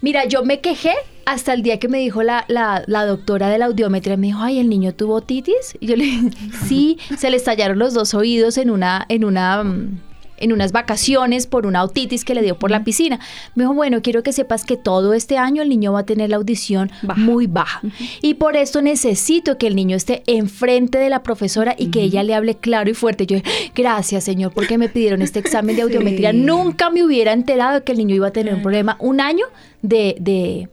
Mira, 0.02 0.26
yo 0.26 0.44
me 0.44 0.62
quejé 0.62 0.94
hasta 1.26 1.54
el 1.54 1.62
día 1.62 1.78
que 1.78 1.88
me 1.88 2.00
dijo 2.00 2.24
la, 2.24 2.46
la, 2.48 2.84
la, 2.88 3.06
doctora 3.06 3.50
de 3.50 3.58
la 3.58 3.66
audiometría, 3.66 4.18
me 4.18 4.28
dijo, 4.28 4.40
ay, 4.42 4.60
el 4.60 4.70
niño 4.70 4.94
tuvo 4.94 5.16
otitis. 5.16 5.78
Y 5.80 5.88
yo 5.88 5.96
le 5.96 6.06
dije, 6.06 6.30
sí, 6.68 6.98
se 7.18 7.30
le 7.30 7.38
estallaron 7.38 7.78
los 7.78 7.94
dos 7.94 8.14
oídos 8.14 8.58
en 8.58 8.70
una, 8.70 9.06
en 9.10 9.26
una 9.26 9.64
mm, 9.64 10.00
en 10.40 10.54
unas 10.54 10.72
vacaciones 10.72 11.48
por 11.48 11.66
una 11.66 11.84
otitis 11.84 12.26
que 12.26 12.36
le 12.36 12.42
dio 12.42 12.58
por 12.58 12.72
la 12.72 12.84
piscina. 12.84 13.20
Me 13.56 13.64
dijo, 13.64 13.74
bueno, 13.74 14.02
quiero 14.02 14.24
que 14.24 14.34
sepas 14.34 14.66
que 14.66 14.78
todo 14.78 15.14
este 15.14 15.38
año 15.38 15.62
el 15.62 15.70
niño 15.70 15.94
va 15.94 16.00
a 16.00 16.06
tener 16.06 16.30
la 16.30 16.38
audición 16.38 16.92
muy 17.18 17.48
baja. 17.48 17.82
Y 18.22 18.36
por 18.36 18.56
esto 18.56 18.82
necesito 18.82 19.58
que 19.58 19.68
el 19.68 19.76
niño 19.76 19.96
esté 19.96 20.24
enfrente 20.28 20.98
de 20.98 21.10
la 21.10 21.24
profesora 21.24 21.76
y 21.78 21.92
que 21.92 22.02
ella 22.02 22.24
le 22.24 22.36
hable 22.36 22.56
claro 22.56 22.90
y 22.90 22.94
fuerte. 22.94 23.26
Yo, 23.26 23.38
gracias, 23.76 24.24
señor, 24.24 24.52
porque 24.54 24.78
me 24.78 24.90
pidieron 24.90 25.22
este 25.22 25.40
examen 25.40 25.76
de 25.76 25.82
audiometría. 25.84 26.34
Nunca 26.34 26.90
me 26.90 27.04
hubiera 27.04 27.34
enterado 27.34 27.76
de 27.76 27.84
que 27.84 27.92
el 27.92 27.98
niño 27.98 28.16
iba 28.16 28.28
a 28.28 28.32
tener 28.32 28.54
un 28.54 28.62
problema. 28.62 28.98
Un 29.00 29.22
año 29.22 29.46
de, 29.82 30.16
de 30.20 30.70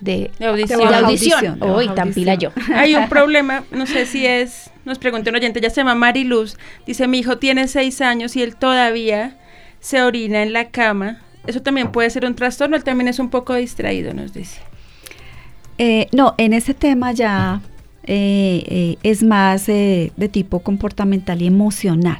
de, 0.00 0.30
audición. 0.40 0.88
De 0.88 0.96
audición. 0.96 1.62
Uy, 1.62 1.88
tan 1.88 2.12
pila 2.12 2.34
yo. 2.34 2.50
Hay 2.74 2.94
un 2.94 3.08
problema, 3.08 3.64
no 3.70 3.86
sé 3.86 4.06
si 4.06 4.26
es, 4.26 4.70
nos 4.84 4.98
preguntó 4.98 5.30
un 5.30 5.36
oyente, 5.36 5.60
ya 5.60 5.70
se 5.70 5.80
llama 5.80 5.94
Mariluz, 5.94 6.56
dice, 6.86 7.08
mi 7.08 7.18
hijo 7.18 7.38
tiene 7.38 7.68
seis 7.68 8.00
años 8.00 8.36
y 8.36 8.42
él 8.42 8.56
todavía 8.56 9.36
se 9.80 10.02
orina 10.02 10.42
en 10.42 10.52
la 10.52 10.70
cama. 10.70 11.22
Eso 11.46 11.62
también 11.62 11.92
puede 11.92 12.10
ser 12.10 12.24
un 12.24 12.34
trastorno, 12.34 12.76
él 12.76 12.84
también 12.84 13.08
es 13.08 13.18
un 13.18 13.30
poco 13.30 13.54
distraído, 13.54 14.12
nos 14.12 14.32
dice. 14.32 14.60
Eh, 15.78 16.08
no, 16.12 16.34
en 16.38 16.52
ese 16.52 16.74
tema 16.74 17.12
ya 17.12 17.60
eh, 18.04 18.64
eh, 18.66 18.96
es 19.02 19.22
más 19.22 19.66
de 19.66 20.30
tipo 20.30 20.60
comportamental 20.60 21.40
y 21.42 21.46
emocional. 21.46 22.18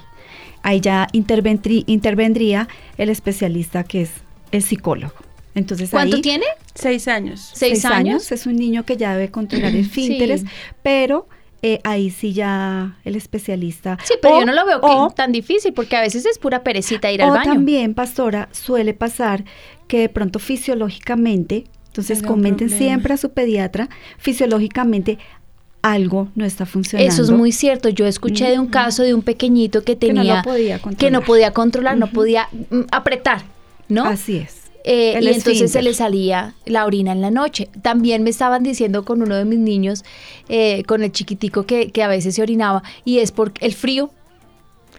Ahí 0.62 0.80
ya 0.80 1.08
intervendría 1.12 2.68
el 2.96 3.08
especialista 3.10 3.84
que 3.84 4.02
es 4.02 4.10
el 4.52 4.62
psicólogo. 4.62 5.27
Entonces, 5.58 5.90
¿Cuánto 5.90 6.20
tiene? 6.20 6.44
Seis 6.74 7.08
años. 7.08 7.50
¿Seis, 7.54 7.84
años? 7.84 8.30
Es 8.32 8.46
un 8.46 8.56
niño 8.56 8.84
que 8.84 8.96
ya 8.96 9.14
debe 9.14 9.30
controlar 9.30 9.74
el 9.74 9.84
fínteres, 9.90 10.44
pero 10.82 11.28
eh, 11.62 11.80
ahí 11.84 12.10
sí 12.10 12.32
ya 12.32 12.96
el 13.04 13.16
especialista. 13.16 13.98
Sí, 14.04 14.14
pero 14.22 14.40
yo 14.40 14.46
no 14.46 14.52
lo 14.52 14.64
veo 14.64 15.10
tan 15.10 15.32
difícil 15.32 15.72
porque 15.72 15.96
a 15.96 16.00
veces 16.00 16.24
es 16.24 16.38
pura 16.38 16.62
perecita 16.62 17.10
ir 17.10 17.22
al 17.22 17.30
baño. 17.30 17.52
también, 17.52 17.94
pastora, 17.94 18.48
suele 18.52 18.94
pasar 18.94 19.44
que 19.88 20.00
de 20.00 20.08
pronto 20.08 20.38
fisiológicamente, 20.38 21.64
entonces 21.88 22.22
comenten 22.22 22.70
siempre 22.70 23.14
a 23.14 23.16
su 23.16 23.32
pediatra, 23.32 23.88
fisiológicamente 24.18 25.18
algo 25.82 26.28
no 26.34 26.44
está 26.44 26.66
funcionando. 26.66 27.12
Eso 27.12 27.22
es 27.22 27.30
muy 27.30 27.52
cierto. 27.52 27.88
Yo 27.88 28.06
escuché 28.06 28.50
de 28.50 28.58
un 28.58 28.66
caso 28.66 29.02
de 29.02 29.14
un 29.14 29.22
pequeñito 29.22 29.82
que 29.82 29.96
tenía 29.96 30.22
que 30.22 30.28
no, 30.28 30.42
podía 30.42 30.78
controlar, 30.78 30.98
que 30.98 31.10
no 31.10 31.22
podía, 31.22 31.52
controlar, 31.52 31.96
no 31.96 32.06
podía 32.08 32.48
mm, 32.70 32.82
apretar, 32.90 33.42
¿no? 33.88 34.04
Así 34.04 34.36
es. 34.36 34.57
Eh, 34.84 35.18
y 35.20 35.28
entonces 35.28 35.70
se 35.70 35.82
le 35.82 35.92
salía 35.92 36.54
la 36.64 36.86
orina 36.86 37.12
en 37.12 37.20
la 37.20 37.30
noche. 37.30 37.68
También 37.82 38.22
me 38.22 38.30
estaban 38.30 38.62
diciendo 38.62 39.04
con 39.04 39.22
uno 39.22 39.34
de 39.34 39.44
mis 39.44 39.58
niños, 39.58 40.04
eh, 40.48 40.82
con 40.84 41.02
el 41.02 41.12
chiquitico 41.12 41.64
que, 41.64 41.90
que 41.90 42.02
a 42.02 42.08
veces 42.08 42.34
se 42.36 42.42
orinaba, 42.42 42.82
y 43.04 43.18
es 43.18 43.32
por 43.32 43.52
el 43.60 43.74
frío, 43.74 44.10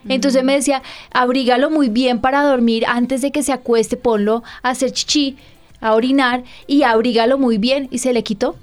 entonces 0.08 0.44
me 0.44 0.54
decía, 0.54 0.82
abrígalo 1.12 1.70
muy 1.70 1.90
bien 1.90 2.22
para 2.22 2.44
dormir 2.44 2.86
antes 2.88 3.22
de 3.22 3.32
que 3.32 3.44
se 3.44 3.52
acueste, 3.52 3.98
ponlo 3.98 4.44
a 4.64 4.70
hacer 4.70 4.92
chichi, 4.92 5.36
a 5.82 5.94
orinar 5.94 6.44
y 6.68 6.84
abrígalo 6.84 7.38
muy 7.38 7.58
bien 7.58 7.88
y 7.92 7.98
se 7.98 8.14
le 8.14 8.24
quitó. 8.24 8.56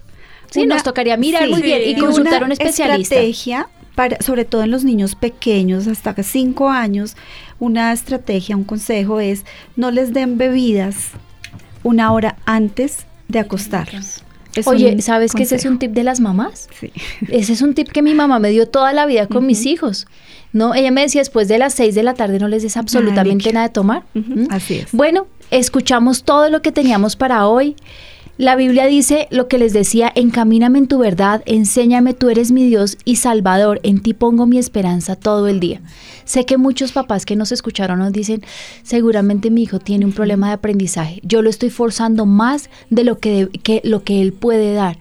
Sí, 0.50 0.64
nos 0.64 0.82
tocaría 0.82 1.16
mirar 1.16 1.48
muy 1.48 1.60
bien 1.60 1.82
y 1.84 1.98
consultar 1.98 2.42
a 2.42 2.46
un 2.46 2.52
especialista. 2.52 3.16
Estrategia 3.16 3.68
para, 3.96 4.20
sobre 4.20 4.44
todo 4.44 4.62
en 4.62 4.70
los 4.70 4.84
niños 4.84 5.16
pequeños, 5.16 5.88
hasta 5.88 6.14
cinco 6.22 6.68
años, 6.68 7.16
una 7.58 7.92
estrategia, 7.92 8.56
un 8.56 8.62
consejo 8.62 9.18
es 9.18 9.44
no 9.74 9.90
les 9.90 10.12
den 10.12 10.38
bebidas 10.38 11.08
una 11.82 12.12
hora 12.12 12.36
antes 12.44 13.06
de 13.26 13.40
acostarlos. 13.40 14.22
Es 14.54 14.66
Oye, 14.66 15.02
¿sabes 15.02 15.32
que 15.32 15.42
ese 15.42 15.56
es 15.56 15.64
un 15.66 15.78
tip 15.78 15.92
de 15.92 16.02
las 16.02 16.20
mamás? 16.20 16.68
Sí. 16.80 16.90
Ese 17.28 17.52
es 17.52 17.60
un 17.60 17.74
tip 17.74 17.88
que 17.88 18.00
mi 18.00 18.14
mamá 18.14 18.38
me 18.38 18.48
dio 18.48 18.66
toda 18.66 18.94
la 18.94 19.04
vida 19.04 19.26
con 19.26 19.44
mis 19.44 19.66
hijos. 19.66 20.06
No, 20.54 20.74
ella 20.74 20.90
me 20.90 21.02
decía 21.02 21.20
después 21.20 21.46
de 21.46 21.58
las 21.58 21.74
6 21.74 21.94
de 21.94 22.02
la 22.02 22.14
tarde 22.14 22.38
no 22.38 22.48
les 22.48 22.62
des 22.62 22.78
absolutamente 22.78 23.52
nada 23.52 23.68
de 23.68 23.72
tomar. 23.74 24.04
¿Mm? 24.14 24.46
así 24.48 24.76
es. 24.76 24.92
Bueno, 24.92 25.26
escuchamos 25.50 26.22
todo 26.22 26.48
lo 26.48 26.62
que 26.62 26.72
teníamos 26.72 27.16
para 27.16 27.46
hoy. 27.46 27.76
La 28.38 28.54
Biblia 28.54 28.84
dice 28.84 29.28
lo 29.30 29.48
que 29.48 29.56
les 29.56 29.72
decía, 29.72 30.12
encamíname 30.14 30.78
en 30.78 30.88
tu 30.88 30.98
verdad, 30.98 31.42
enséñame, 31.46 32.12
tú 32.12 32.28
eres 32.28 32.52
mi 32.52 32.66
Dios 32.66 32.98
y 33.06 33.16
Salvador, 33.16 33.80
en 33.82 34.02
ti 34.02 34.12
pongo 34.12 34.44
mi 34.44 34.58
esperanza 34.58 35.16
todo 35.16 35.48
el 35.48 35.58
día. 35.58 35.80
Sé 36.26 36.44
que 36.44 36.58
muchos 36.58 36.92
papás 36.92 37.24
que 37.24 37.34
nos 37.34 37.50
escucharon 37.50 37.98
nos 37.98 38.12
dicen, 38.12 38.42
seguramente 38.82 39.50
mi 39.50 39.62
hijo 39.62 39.78
tiene 39.78 40.04
un 40.04 40.12
problema 40.12 40.48
de 40.48 40.52
aprendizaje, 40.54 41.20
yo 41.22 41.40
lo 41.40 41.48
estoy 41.48 41.70
forzando 41.70 42.26
más 42.26 42.68
de 42.90 43.04
lo 43.04 43.18
que, 43.20 43.46
de- 43.46 43.58
que 43.58 43.80
lo 43.84 44.02
que 44.04 44.20
él 44.20 44.34
puede 44.34 44.74
dar. 44.74 44.98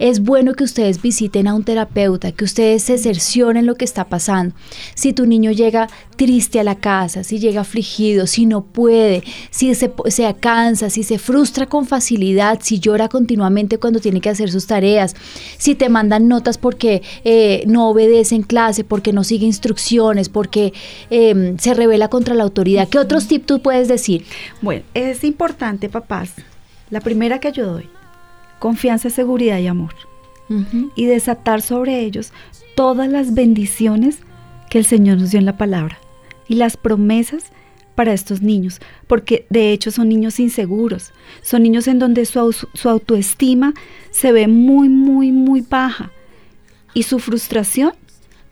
Es 0.00 0.20
bueno 0.20 0.54
que 0.54 0.64
ustedes 0.64 1.02
visiten 1.02 1.46
a 1.46 1.54
un 1.54 1.62
terapeuta, 1.62 2.32
que 2.32 2.44
ustedes 2.44 2.82
se 2.84 2.96
cercioren 2.96 3.66
lo 3.66 3.74
que 3.74 3.84
está 3.84 4.08
pasando. 4.08 4.54
Si 4.94 5.12
tu 5.12 5.26
niño 5.26 5.52
llega 5.52 5.88
triste 6.16 6.58
a 6.58 6.64
la 6.64 6.76
casa, 6.76 7.22
si 7.22 7.38
llega 7.38 7.60
afligido, 7.60 8.26
si 8.26 8.46
no 8.46 8.64
puede, 8.64 9.22
si 9.50 9.74
se, 9.74 9.92
se 10.06 10.34
cansa, 10.40 10.88
si 10.88 11.02
se 11.02 11.18
frustra 11.18 11.66
con 11.66 11.86
facilidad, 11.86 12.60
si 12.62 12.80
llora 12.80 13.10
continuamente 13.10 13.76
cuando 13.76 14.00
tiene 14.00 14.22
que 14.22 14.30
hacer 14.30 14.50
sus 14.50 14.66
tareas, 14.66 15.14
si 15.58 15.74
te 15.74 15.90
mandan 15.90 16.28
notas 16.28 16.56
porque 16.56 17.02
eh, 17.24 17.62
no 17.66 17.90
obedece 17.90 18.36
en 18.36 18.42
clase, 18.42 18.84
porque 18.84 19.12
no 19.12 19.22
sigue 19.22 19.44
instrucciones, 19.44 20.30
porque 20.30 20.72
eh, 21.10 21.56
se 21.58 21.74
revela 21.74 22.08
contra 22.08 22.34
la 22.34 22.44
autoridad. 22.44 22.88
¿Qué 22.88 22.98
otros 22.98 23.28
tips 23.28 23.44
tú 23.44 23.60
puedes 23.60 23.86
decir? 23.86 24.24
Bueno, 24.62 24.82
es 24.94 25.24
importante, 25.24 25.90
papás. 25.90 26.32
La 26.88 27.00
primera 27.00 27.38
que 27.38 27.52
yo 27.52 27.66
doy, 27.66 27.88
confianza, 28.60 29.10
seguridad 29.10 29.58
y 29.58 29.66
amor. 29.66 29.94
Y 30.96 31.06
desatar 31.06 31.62
sobre 31.62 32.00
ellos 32.00 32.32
todas 32.74 33.08
las 33.08 33.34
bendiciones 33.34 34.18
que 34.68 34.78
el 34.78 34.84
Señor 34.84 35.18
nos 35.18 35.30
dio 35.30 35.38
en 35.38 35.46
la 35.46 35.56
palabra 35.56 35.98
y 36.48 36.56
las 36.56 36.76
promesas 36.76 37.52
para 37.94 38.12
estos 38.12 38.42
niños, 38.42 38.80
porque 39.06 39.46
de 39.48 39.72
hecho 39.72 39.92
son 39.92 40.08
niños 40.08 40.40
inseguros, 40.40 41.12
son 41.42 41.62
niños 41.62 41.86
en 41.86 42.00
donde 42.00 42.24
su, 42.24 42.52
su 42.52 42.88
autoestima 42.88 43.74
se 44.10 44.32
ve 44.32 44.48
muy, 44.48 44.88
muy, 44.88 45.30
muy 45.30 45.60
baja 45.60 46.10
y 46.94 47.04
su 47.04 47.20
frustración, 47.20 47.92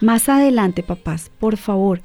más 0.00 0.28
adelante, 0.28 0.84
papás, 0.84 1.32
por 1.40 1.56
favor, 1.56 2.02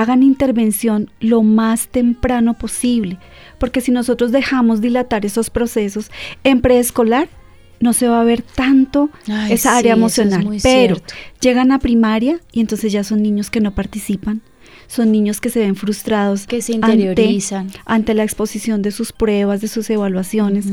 hagan 0.00 0.22
intervención 0.22 1.10
lo 1.20 1.42
más 1.42 1.88
temprano 1.88 2.54
posible, 2.54 3.18
porque 3.58 3.80
si 3.80 3.90
nosotros 3.90 4.32
dejamos 4.32 4.80
dilatar 4.80 5.24
esos 5.26 5.50
procesos 5.50 6.10
en 6.44 6.60
preescolar, 6.60 7.28
no 7.80 7.92
se 7.92 8.08
va 8.08 8.20
a 8.20 8.24
ver 8.24 8.42
tanto 8.42 9.08
Ay, 9.28 9.52
esa 9.52 9.76
área 9.76 9.92
emocional, 9.92 10.46
pero 10.62 10.96
cierto. 10.96 11.14
llegan 11.40 11.70
a 11.72 11.78
primaria 11.78 12.40
y 12.52 12.60
entonces 12.60 12.92
ya 12.92 13.04
son 13.04 13.22
niños 13.22 13.50
que 13.50 13.60
no 13.60 13.72
participan, 13.74 14.40
son 14.88 15.12
niños 15.12 15.40
que 15.40 15.48
se 15.50 15.60
ven 15.60 15.76
frustrados, 15.76 16.46
Que 16.46 16.60
se 16.62 16.74
ante- 16.74 16.92
interiorizan. 16.94 17.68
ante, 17.84 18.14
la 18.14 18.24
exposición 18.24 18.82
de 18.82 18.90
sus 18.90 19.12
pruebas, 19.12 19.60
de 19.60 19.68
sus 19.68 19.88
evaluaciones. 19.90 20.66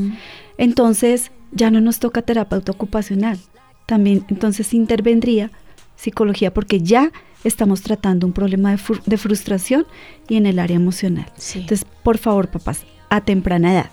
Entonces 0.58 1.30
ya 1.52 1.70
no 1.70 1.80
nos 1.80 1.98
toca 2.00 2.22
terapeuta 2.22 2.72
ocupacional, 2.72 3.38
también 3.86 4.24
entonces 4.28 4.72
intervendría 4.74 5.50
psicología 5.96 6.52
porque 6.54 6.80
ya 6.80 7.10
estamos 7.44 7.82
tratando 7.82 8.26
un 8.26 8.32
problema 8.32 8.70
de, 8.70 8.78
de 9.04 9.16
frustración 9.16 9.86
y 10.28 10.36
en 10.36 10.46
el 10.46 10.58
área 10.58 10.76
emocional. 10.76 11.26
Sí. 11.36 11.60
Entonces, 11.60 11.86
por 12.02 12.18
favor, 12.18 12.48
papás, 12.48 12.84
a 13.08 13.20
temprana 13.20 13.72
edad. 13.72 13.90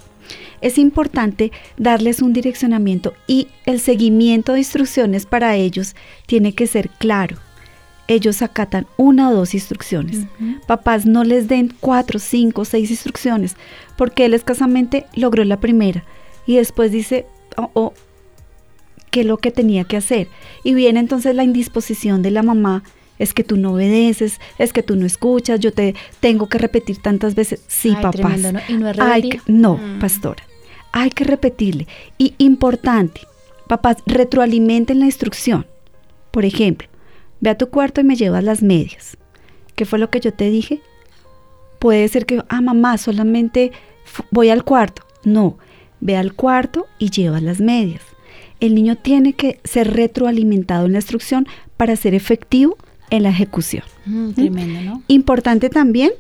Es 0.61 0.77
importante 0.77 1.51
darles 1.77 2.21
un 2.21 2.31
direccionamiento 2.31 3.13
y 3.27 3.49
el 3.65 3.79
seguimiento 3.79 4.53
de 4.53 4.59
instrucciones 4.59 5.25
para 5.25 5.55
ellos 5.55 5.95
tiene 6.25 6.53
que 6.53 6.67
ser 6.67 6.89
claro. 6.89 7.37
Ellos 8.07 8.41
acatan 8.41 8.87
una 8.97 9.29
o 9.29 9.33
dos 9.33 9.53
instrucciones. 9.53 10.25
Papás 10.67 11.05
no 11.05 11.23
les 11.23 11.47
den 11.47 11.73
cuatro, 11.79 12.19
cinco, 12.19 12.65
seis 12.65 12.91
instrucciones, 12.91 13.55
porque 13.97 14.25
él 14.25 14.33
escasamente 14.33 15.05
logró 15.15 15.43
la 15.43 15.59
primera 15.59 16.03
y 16.45 16.57
después 16.57 16.91
dice, 16.91 17.25
oh, 17.57 17.69
oh, 17.73 17.93
qué 19.13 19.21
es 19.21 19.25
lo 19.27 19.37
que 19.37 19.51
tenía 19.51 19.83
que 19.83 19.95
hacer. 19.95 20.27
Y 20.63 20.73
viene 20.73 20.99
entonces 20.99 21.35
la 21.35 21.43
indisposición 21.43 22.23
de 22.23 22.31
la 22.31 22.41
mamá, 22.41 22.83
es 23.19 23.35
que 23.35 23.43
tú 23.43 23.57
no 23.57 23.73
obedeces, 23.73 24.39
es 24.57 24.73
que 24.73 24.81
tú 24.81 24.95
no 24.95 25.05
escuchas, 25.05 25.59
yo 25.59 25.71
te 25.71 25.93
tengo 26.19 26.49
que 26.49 26.57
repetir 26.57 26.97
tantas 26.97 27.35
veces. 27.35 27.61
Sí, 27.67 27.89
Ay, 27.95 28.01
papás. 28.01 28.15
tremendo, 28.15 28.51
¿no? 28.53 28.59
¿Y 28.67 28.73
no 28.73 28.89
es 28.89 28.99
Hay 28.99 29.29
que- 29.29 29.41
no, 29.45 29.75
Mm. 29.77 29.99
pastora. 29.99 30.43
Hay 30.91 31.11
que 31.11 31.23
repetirle. 31.23 31.87
Y 32.17 32.33
importante, 32.39 33.21
papás, 33.67 33.97
retroalimenten 34.07 34.99
la 34.99 35.05
instrucción. 35.05 35.67
Por 36.31 36.43
ejemplo, 36.43 36.87
ve 37.39 37.51
a 37.51 37.57
tu 37.57 37.69
cuarto 37.69 38.01
y 38.01 38.03
me 38.03 38.15
llevas 38.15 38.43
las 38.43 38.63
medias. 38.63 39.15
¿Qué 39.75 39.85
fue 39.85 39.99
lo 39.99 40.09
que 40.09 40.19
yo 40.19 40.33
te 40.33 40.49
dije? 40.49 40.81
Puede 41.77 42.07
ser 42.07 42.25
que, 42.25 42.41
ah, 42.49 42.61
mamá, 42.61 42.97
solamente 42.97 43.71
voy 44.31 44.49
al 44.49 44.63
cuarto. 44.63 45.03
No, 45.23 45.57
ve 45.99 46.17
al 46.17 46.33
cuarto 46.33 46.87
y 46.97 47.11
llevas 47.11 47.43
las 47.43 47.59
medias. 47.61 48.01
El 48.63 48.75
niño 48.75 48.95
tiene 48.95 49.33
que 49.33 49.59
ser 49.65 49.93
retroalimentado 49.93 50.85
en 50.85 50.93
la 50.93 50.99
instrucción 50.99 51.45
para 51.75 51.97
ser 51.97 52.15
efectivo 52.15 52.77
en 53.09 53.23
la 53.23 53.29
ejecución. 53.29 53.83
Mm, 54.05 54.29
tremendo, 54.31 54.81
¿no? 54.81 55.03
Importante 55.09 55.69
también 55.69 56.11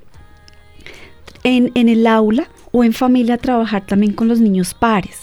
en, 1.45 1.71
en 1.73 1.87
el 1.87 2.05
aula 2.05 2.49
o 2.73 2.83
en 2.83 2.91
familia 2.91 3.37
trabajar 3.37 3.85
también 3.85 4.11
con 4.11 4.27
los 4.27 4.41
niños 4.41 4.73
pares. 4.73 5.19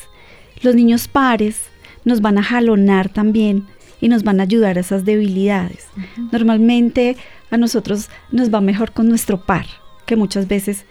Los 0.62 0.74
niños 0.74 1.08
pares 1.08 1.64
nos 2.06 2.22
van 2.22 2.38
a 2.38 2.42
jalonar 2.42 3.10
también 3.10 3.66
y 4.00 4.08
nos 4.08 4.22
van 4.22 4.40
a 4.40 4.44
ayudar 4.44 4.78
a 4.78 4.80
esas 4.80 5.04
debilidades. 5.04 5.88
Normalmente 6.32 7.18
a 7.50 7.58
nosotros 7.58 8.08
nos 8.32 8.52
va 8.52 8.62
mejor 8.62 8.92
con 8.92 9.08
nuestro 9.08 9.44
par, 9.44 9.66
que 10.06 10.16
muchas 10.16 10.48
veces 10.48 10.86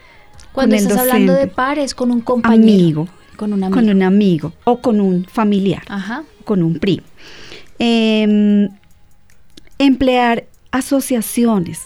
Cuando 0.52 0.76
con 0.76 0.84
el 0.84 0.90
estás 0.90 1.00
hablando 1.00 1.34
de 1.34 1.48
pares, 1.48 1.92
con 1.92 2.12
un 2.12 2.20
compañero. 2.20 2.62
amigo, 2.62 3.08
Con 3.40 3.52
un 3.54 3.64
amigo. 3.64 3.74
con 3.80 3.88
un 3.90 4.02
amigo 4.02 4.52
o 4.64 4.80
con 4.80 5.00
un 5.00 5.24
familiar 5.24 5.82
Ajá. 5.88 6.24
con 6.44 6.62
un 6.62 6.78
primo. 6.78 7.02
Em, 7.78 8.68
emplear 9.78 10.44
asociaciones, 10.70 11.80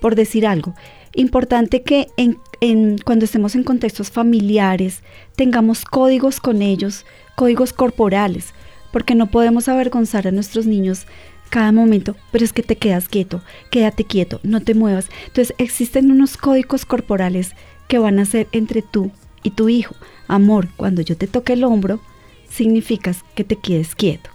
por 0.00 0.14
decir 0.14 0.46
algo. 0.46 0.74
Importante 1.14 1.82
que 1.82 2.06
en, 2.16 2.38
en- 2.60 2.98
cuando 2.98 3.24
estemos 3.24 3.54
en 3.56 3.64
contextos 3.64 4.10
familiares 4.10 5.02
tengamos 5.34 5.84
códigos 5.84 6.38
con 6.40 6.62
ellos, 6.62 7.04
códigos 7.34 7.72
corporales, 7.72 8.52
porque 8.92 9.14
no 9.14 9.26
podemos 9.26 9.68
avergonzar 9.68 10.28
a 10.28 10.32
nuestros 10.32 10.66
niños 10.66 11.06
cada 11.50 11.72
momento, 11.72 12.16
pero 12.32 12.44
es 12.44 12.52
que 12.52 12.62
te 12.62 12.76
quedas 12.76 13.08
quieto, 13.08 13.42
quédate 13.70 14.04
quieto, 14.04 14.40
no 14.42 14.60
te 14.60 14.74
muevas. 14.74 15.08
Entonces 15.26 15.54
existen 15.58 16.10
unos 16.10 16.36
códigos 16.36 16.84
corporales 16.84 17.52
que 17.88 17.98
van 17.98 18.18
a 18.18 18.24
ser 18.24 18.46
entre 18.52 18.82
tú 18.82 19.10
y 19.42 19.50
tu 19.50 19.68
hijo. 19.68 19.94
Amor, 20.28 20.68
cuando 20.76 21.02
yo 21.02 21.16
te 21.16 21.26
toque 21.26 21.52
el 21.54 21.64
hombro, 21.64 22.00
significas 22.48 23.24
que 23.34 23.44
te 23.44 23.56
quedes 23.56 23.94
quieto. 23.94 24.30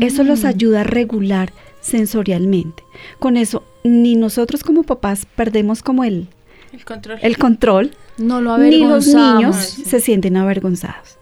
Eso 0.00 0.22
los 0.22 0.44
Mm. 0.44 0.46
ayuda 0.46 0.80
a 0.82 0.84
regular 0.84 1.52
sensorialmente. 1.80 2.82
Con 3.18 3.36
eso, 3.36 3.64
ni 3.84 4.14
nosotros 4.16 4.62
como 4.62 4.82
papás 4.84 5.26
perdemos 5.26 5.82
como 5.82 6.04
el, 6.04 6.28
El 6.72 6.84
control. 6.84 7.18
el 7.22 7.36
control, 7.38 7.90
No 8.18 8.40
lo 8.40 8.56
ni 8.58 8.78
los 8.78 9.06
niños 9.08 9.56
Sí. 9.56 9.84
se 9.84 10.00
sienten 10.00 10.36
avergonzados. 10.36 11.18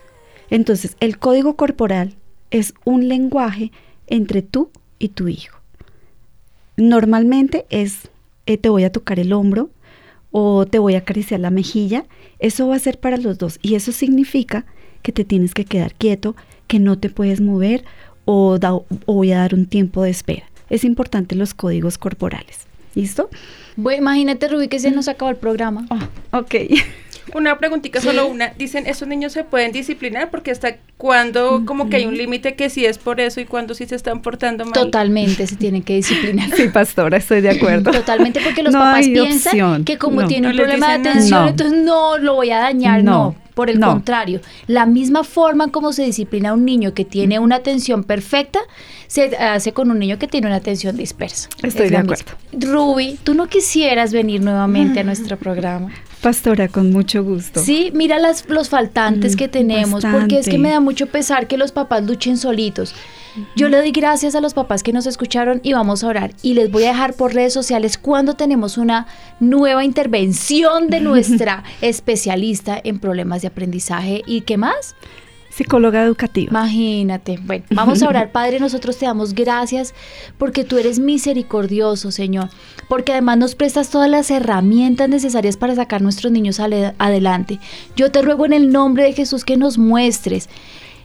Entonces, 0.51 0.97
el 1.01 1.19
código 1.19 1.57
corporal 1.57 2.15
es 2.51 2.75
un 2.85 3.09
lenguaje 3.09 3.73
entre 4.07 4.43
tú 4.43 4.71
y 4.99 5.09
tu 5.09 5.27
hijo. 5.29 5.59
Normalmente 6.77 7.67
es, 7.71 8.09
eh, 8.47 8.59
te 8.59 8.69
voy 8.69 8.85
a 8.85 8.93
tocar 8.93 9.19
el 9.19 9.33
hombro 9.33 9.71
o 10.37 10.67
te 10.67 10.81
voy 10.81 10.97
a 10.97 10.99
acariciar 10.99 11.39
la 11.39 11.51
mejilla. 11.51 12.07
Eso 12.41 12.67
va 12.67 12.75
a 12.75 12.79
ser 12.81 12.99
para 12.99 13.19
los 13.19 13.39
dos 13.39 13.61
y 13.63 13.77
eso 13.77 13.93
significa 13.93 14.67
que 15.03 15.13
te 15.13 15.25
tienes 15.25 15.55
que 15.55 15.65
quedar 15.65 15.95
quieto, 15.95 16.35
que 16.67 16.81
no 16.81 16.99
te 16.99 17.09
puedes 17.09 17.41
mover 17.41 17.85
o, 18.25 18.59
da- 18.59 18.75
o 18.75 18.87
voy 19.07 19.31
a 19.31 19.39
dar 19.39 19.55
un 19.55 19.67
tiempo 19.67 20.03
de 20.03 20.11
espera. 20.11 20.45
Es 20.71 20.83
importante 20.83 21.37
los 21.37 21.55
códigos 21.55 21.99
corporales. 21.99 22.67
¿Listo? 22.97 23.31
Bueno, 23.77 24.03
imagínate, 24.03 24.49
Rubí, 24.49 24.67
que 24.69 24.79
se 24.81 24.91
nos 24.91 25.07
acabó 25.09 25.31
el 25.31 25.37
programa. 25.37 25.87
Ok. 26.33 26.55
Una 27.33 27.59
preguntita, 27.59 28.01
solo 28.01 28.27
una. 28.27 28.51
Dicen, 28.59 28.87
¿esos 28.87 29.09
niños 29.09 29.33
se 29.33 29.45
pueden 29.45 29.73
disciplinar? 29.73 30.31
Porque 30.31 30.51
hasta 30.51 30.77
cuando 30.99 31.63
como 31.65 31.89
que 31.89 31.97
hay 31.97 32.07
un 32.07 32.17
límite 32.17 32.55
que 32.55 32.69
sí 32.71 32.85
es 32.85 32.99
por 32.99 33.21
eso 33.21 33.41
y 33.41 33.47
cuando 33.47 33.75
sí 33.75 33.87
se 33.87 33.95
están 33.95 34.21
portando 34.21 34.65
mal. 34.65 34.75
Totalmente 34.75 35.47
se 35.47 35.57
tienen 35.57 35.83
que 35.83 35.95
disciplinar. 35.97 36.51
Sí, 36.55 36.69
pastora, 36.69 37.17
estoy 37.17 37.41
de 37.41 37.51
acuerdo. 37.51 37.91
Totalmente, 37.91 38.41
porque 38.45 38.63
los 38.63 38.73
No 38.75 38.81
papás 38.81 39.07
piensan 39.07 39.51
opción. 39.53 39.85
que 39.85 39.97
como 39.99 40.21
No. 40.23 40.29
tiene 40.29 40.49
No 40.49 40.51
un 40.53 40.57
problema 40.59 40.89
de 40.99 41.09
atención, 41.09 41.43
No. 41.45 41.49
entonces 41.49 41.83
no 41.83 42.19
lo 42.19 42.35
voy 42.35 42.51
a 42.51 42.59
dañar, 42.59 43.03
no. 43.03 43.11
No. 43.13 43.37
Por 43.55 43.71
el 43.71 43.79
No. 43.79 43.89
contrario, 43.91 44.41
la 44.67 44.85
misma 44.85 45.23
forma 45.23 45.69
como 45.69 45.93
se 45.93 46.03
disciplina 46.05 46.51
a 46.51 46.55
un 46.55 46.65
niño 46.65 46.93
que 46.93 47.05
tiene 47.05 47.39
una 47.39 47.55
atención 47.57 48.03
perfecta, 48.03 48.59
se 49.07 49.37
hace 49.37 49.73
con 49.73 49.93
un 49.93 49.99
niño 50.01 50.19
que 50.19 50.27
tiene 50.27 50.49
una 50.49 50.57
atención 50.57 50.97
dispersa. 50.97 51.49
Estoy 51.63 51.87
Es 51.87 51.91
de 51.93 51.97
acuerdo. 51.99 52.25
misma. 52.53 52.73
Ruby, 52.73 53.17
tú 53.23 53.35
no 53.35 53.47
quisieras 53.47 54.13
venir 54.13 54.41
nuevamente 54.43 54.99
a 55.01 55.05
nuestro 55.05 55.37
programa. 55.39 55.93
Pastora, 56.25 56.69
con 56.69 56.91
mucho 56.91 57.23
gusto. 57.23 57.61
Sí, 57.61 57.91
mira 57.95 58.19
las, 58.19 58.49
los 58.49 58.71
faltantes 58.71 59.35
Mm, 59.35 59.37
que 59.37 59.49
tenemos, 59.49 60.05
porque 60.11 60.39
es 60.39 60.49
que 60.49 60.57
me 60.57 60.71
da 60.71 60.81
mucho 60.81 61.07
pesar 61.07 61.47
que 61.47 61.59
los 61.59 61.71
papás 61.71 62.03
luchen 62.03 62.39
solitos. 62.39 62.95
Yo 63.57 63.69
le 63.69 63.77
doy 63.77 63.91
gracias 63.91 64.35
a 64.35 64.41
los 64.41 64.55
papás 64.55 64.83
que 64.83 64.95
nos 64.95 65.05
escucharon 65.07 65.61
y 65.63 65.75
vamos 65.75 66.03
a 66.03 66.09
orar. 66.09 66.33
Y 66.41 66.55
les 66.55 66.71
voy 66.71 66.85
a 66.85 66.89
dejar 66.89 67.13
por 67.13 67.35
redes 67.35 67.53
sociales 67.53 67.99
cuando 67.99 68.35
tenemos 68.37 68.79
una 68.79 69.07
nueva 69.39 69.85
intervención 69.85 70.89
de 70.89 71.01
nuestra 71.01 71.63
especialista 71.83 72.81
en 72.83 73.01
problemas 73.01 73.43
de 73.43 73.49
aprendizaje. 73.49 74.23
¿Y 74.25 74.43
qué 74.43 74.57
más? 74.57 74.97
Psicóloga 75.55 76.03
educativa. 76.03 76.51
Imagínate. 76.51 77.39
Bueno, 77.41 77.65
vamos 77.71 78.03
a 78.03 78.09
orar. 78.09 78.33
Padre, 78.33 78.59
nosotros 78.59 78.97
te 78.99 79.07
damos 79.07 79.35
gracias 79.35 79.95
porque 80.37 80.65
tú 80.65 80.79
eres 80.79 80.99
misericordioso, 80.99 82.11
Señor. 82.11 82.49
Porque 82.89 83.13
además 83.13 83.39
nos 83.39 83.55
prestas 83.55 83.89
todas 83.89 84.11
las 84.11 84.33
herramientas 84.33 85.09
necesarias 85.09 85.57
para 85.57 85.77
sacar 85.77 86.03
nuestros 86.03 86.33
niños 86.33 86.59
adelante. 86.59 87.61
Yo 87.95 88.11
te 88.11 88.21
ruego 88.23 88.47
en 88.47 88.53
el 88.53 88.73
nombre 88.73 89.05
de 89.05 89.13
Jesús 89.13 89.45
que 89.45 89.57
nos 89.57 89.79
muestres 89.79 90.49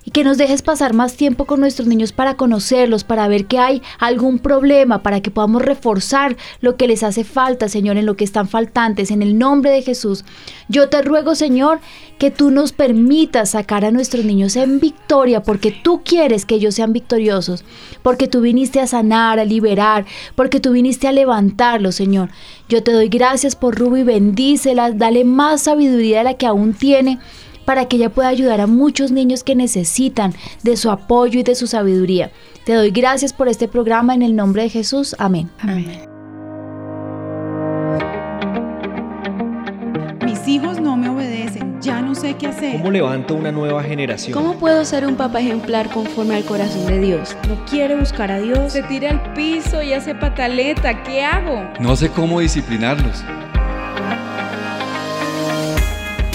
y 0.05 0.11
que 0.11 0.23
nos 0.23 0.37
dejes 0.37 0.61
pasar 0.61 0.93
más 0.93 1.13
tiempo 1.13 1.45
con 1.45 1.59
nuestros 1.59 1.87
niños 1.87 2.11
para 2.11 2.35
conocerlos, 2.35 3.03
para 3.03 3.27
ver 3.27 3.45
que 3.45 3.59
hay 3.59 3.81
algún 3.99 4.39
problema, 4.39 5.03
para 5.03 5.21
que 5.21 5.31
podamos 5.31 5.61
reforzar 5.61 6.37
lo 6.61 6.77
que 6.77 6.87
les 6.87 7.03
hace 7.03 7.23
falta, 7.23 7.69
Señor, 7.69 7.97
en 7.97 8.05
lo 8.05 8.15
que 8.15 8.23
están 8.23 8.47
faltantes, 8.47 9.11
en 9.11 9.21
el 9.21 9.37
nombre 9.37 9.71
de 9.71 9.81
Jesús. 9.81 10.25
Yo 10.67 10.89
te 10.89 11.01
ruego, 11.01 11.35
Señor, 11.35 11.79
que 12.17 12.31
tú 12.31 12.51
nos 12.51 12.71
permitas 12.73 13.51
sacar 13.51 13.85
a 13.85 13.91
nuestros 13.91 14.25
niños 14.25 14.55
en 14.55 14.79
victoria, 14.79 15.41
porque 15.41 15.71
tú 15.71 16.01
quieres 16.03 16.45
que 16.45 16.55
ellos 16.55 16.75
sean 16.75 16.93
victoriosos, 16.93 17.63
porque 18.01 18.27
tú 18.27 18.41
viniste 18.41 18.79
a 18.79 18.87
sanar, 18.87 19.39
a 19.39 19.45
liberar, 19.45 20.05
porque 20.35 20.59
tú 20.59 20.71
viniste 20.71 21.07
a 21.07 21.11
levantarlos, 21.11 21.95
Señor. 21.95 22.29
Yo 22.67 22.83
te 22.83 22.91
doy 22.91 23.09
gracias 23.09 23.55
por 23.55 23.77
Ruby, 23.77 24.03
bendícela, 24.03 24.91
dale 24.91 25.23
más 25.23 25.63
sabiduría 25.63 26.19
de 26.19 26.23
la 26.25 26.33
que 26.35 26.45
aún 26.45 26.73
tiene 26.73 27.19
para 27.69 27.85
que 27.85 27.97
ella 27.97 28.09
pueda 28.09 28.29
ayudar 28.29 28.61
a 28.61 28.65
muchos 28.65 29.11
niños 29.11 29.43
que 29.43 29.55
necesitan 29.55 30.33
de 30.63 30.75
su 30.75 30.89
apoyo 30.89 31.39
y 31.39 31.43
de 31.43 31.53
su 31.53 31.67
sabiduría. 31.67 32.31
Te 32.65 32.73
doy 32.73 32.89
gracias 32.89 33.31
por 33.31 33.47
este 33.47 33.67
programa 33.67 34.15
en 34.15 34.23
el 34.23 34.35
nombre 34.35 34.63
de 34.63 34.69
Jesús. 34.69 35.15
Amén. 35.19 35.51
Amén. 35.59 36.09
Mis 40.25 40.47
hijos 40.47 40.81
no 40.81 40.97
me 40.97 41.09
obedecen, 41.09 41.79
ya 41.79 42.01
no 42.01 42.15
sé 42.15 42.33
qué 42.37 42.47
hacer. 42.47 42.77
¿Cómo 42.77 42.89
levanto 42.89 43.35
una 43.35 43.51
nueva 43.51 43.83
generación? 43.83 44.33
¿Cómo 44.33 44.57
puedo 44.57 44.83
ser 44.83 45.05
un 45.05 45.13
papá 45.13 45.39
ejemplar 45.39 45.91
conforme 45.91 46.37
al 46.37 46.45
corazón 46.45 46.87
de 46.87 46.99
Dios? 46.99 47.37
No 47.47 47.63
quiere 47.65 47.95
buscar 47.95 48.31
a 48.31 48.39
Dios. 48.39 48.73
Se 48.73 48.81
tira 48.81 49.11
al 49.11 49.33
piso 49.33 49.83
y 49.83 49.93
hace 49.93 50.15
pataleta, 50.15 51.03
¿qué 51.03 51.23
hago? 51.23 51.69
No 51.79 51.95
sé 51.95 52.09
cómo 52.09 52.39
disciplinarlos. 52.39 53.23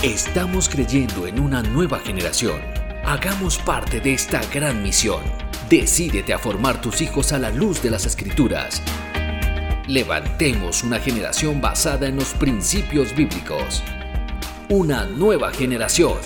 Estamos 0.04 0.68
creyendo 0.68 1.26
en 1.26 1.40
una 1.40 1.62
nueva 1.62 1.98
generación. 1.98 2.60
Hagamos 3.06 3.56
parte 3.56 4.00
de 4.00 4.12
esta 4.12 4.42
gran 4.52 4.82
misión. 4.82 5.22
Decídete 5.70 6.34
a 6.34 6.38
formar 6.38 6.78
tus 6.82 7.00
hijos 7.00 7.32
a 7.32 7.38
la 7.38 7.50
luz 7.50 7.82
de 7.82 7.90
las 7.90 8.04
escrituras. 8.04 8.82
Levantemos 9.88 10.84
una 10.84 11.00
generación 11.00 11.62
basada 11.62 12.06
en 12.06 12.16
los 12.16 12.34
principios 12.34 13.16
bíblicos. 13.16 13.82
Una 14.68 15.06
nueva 15.06 15.50
generación. 15.52 16.18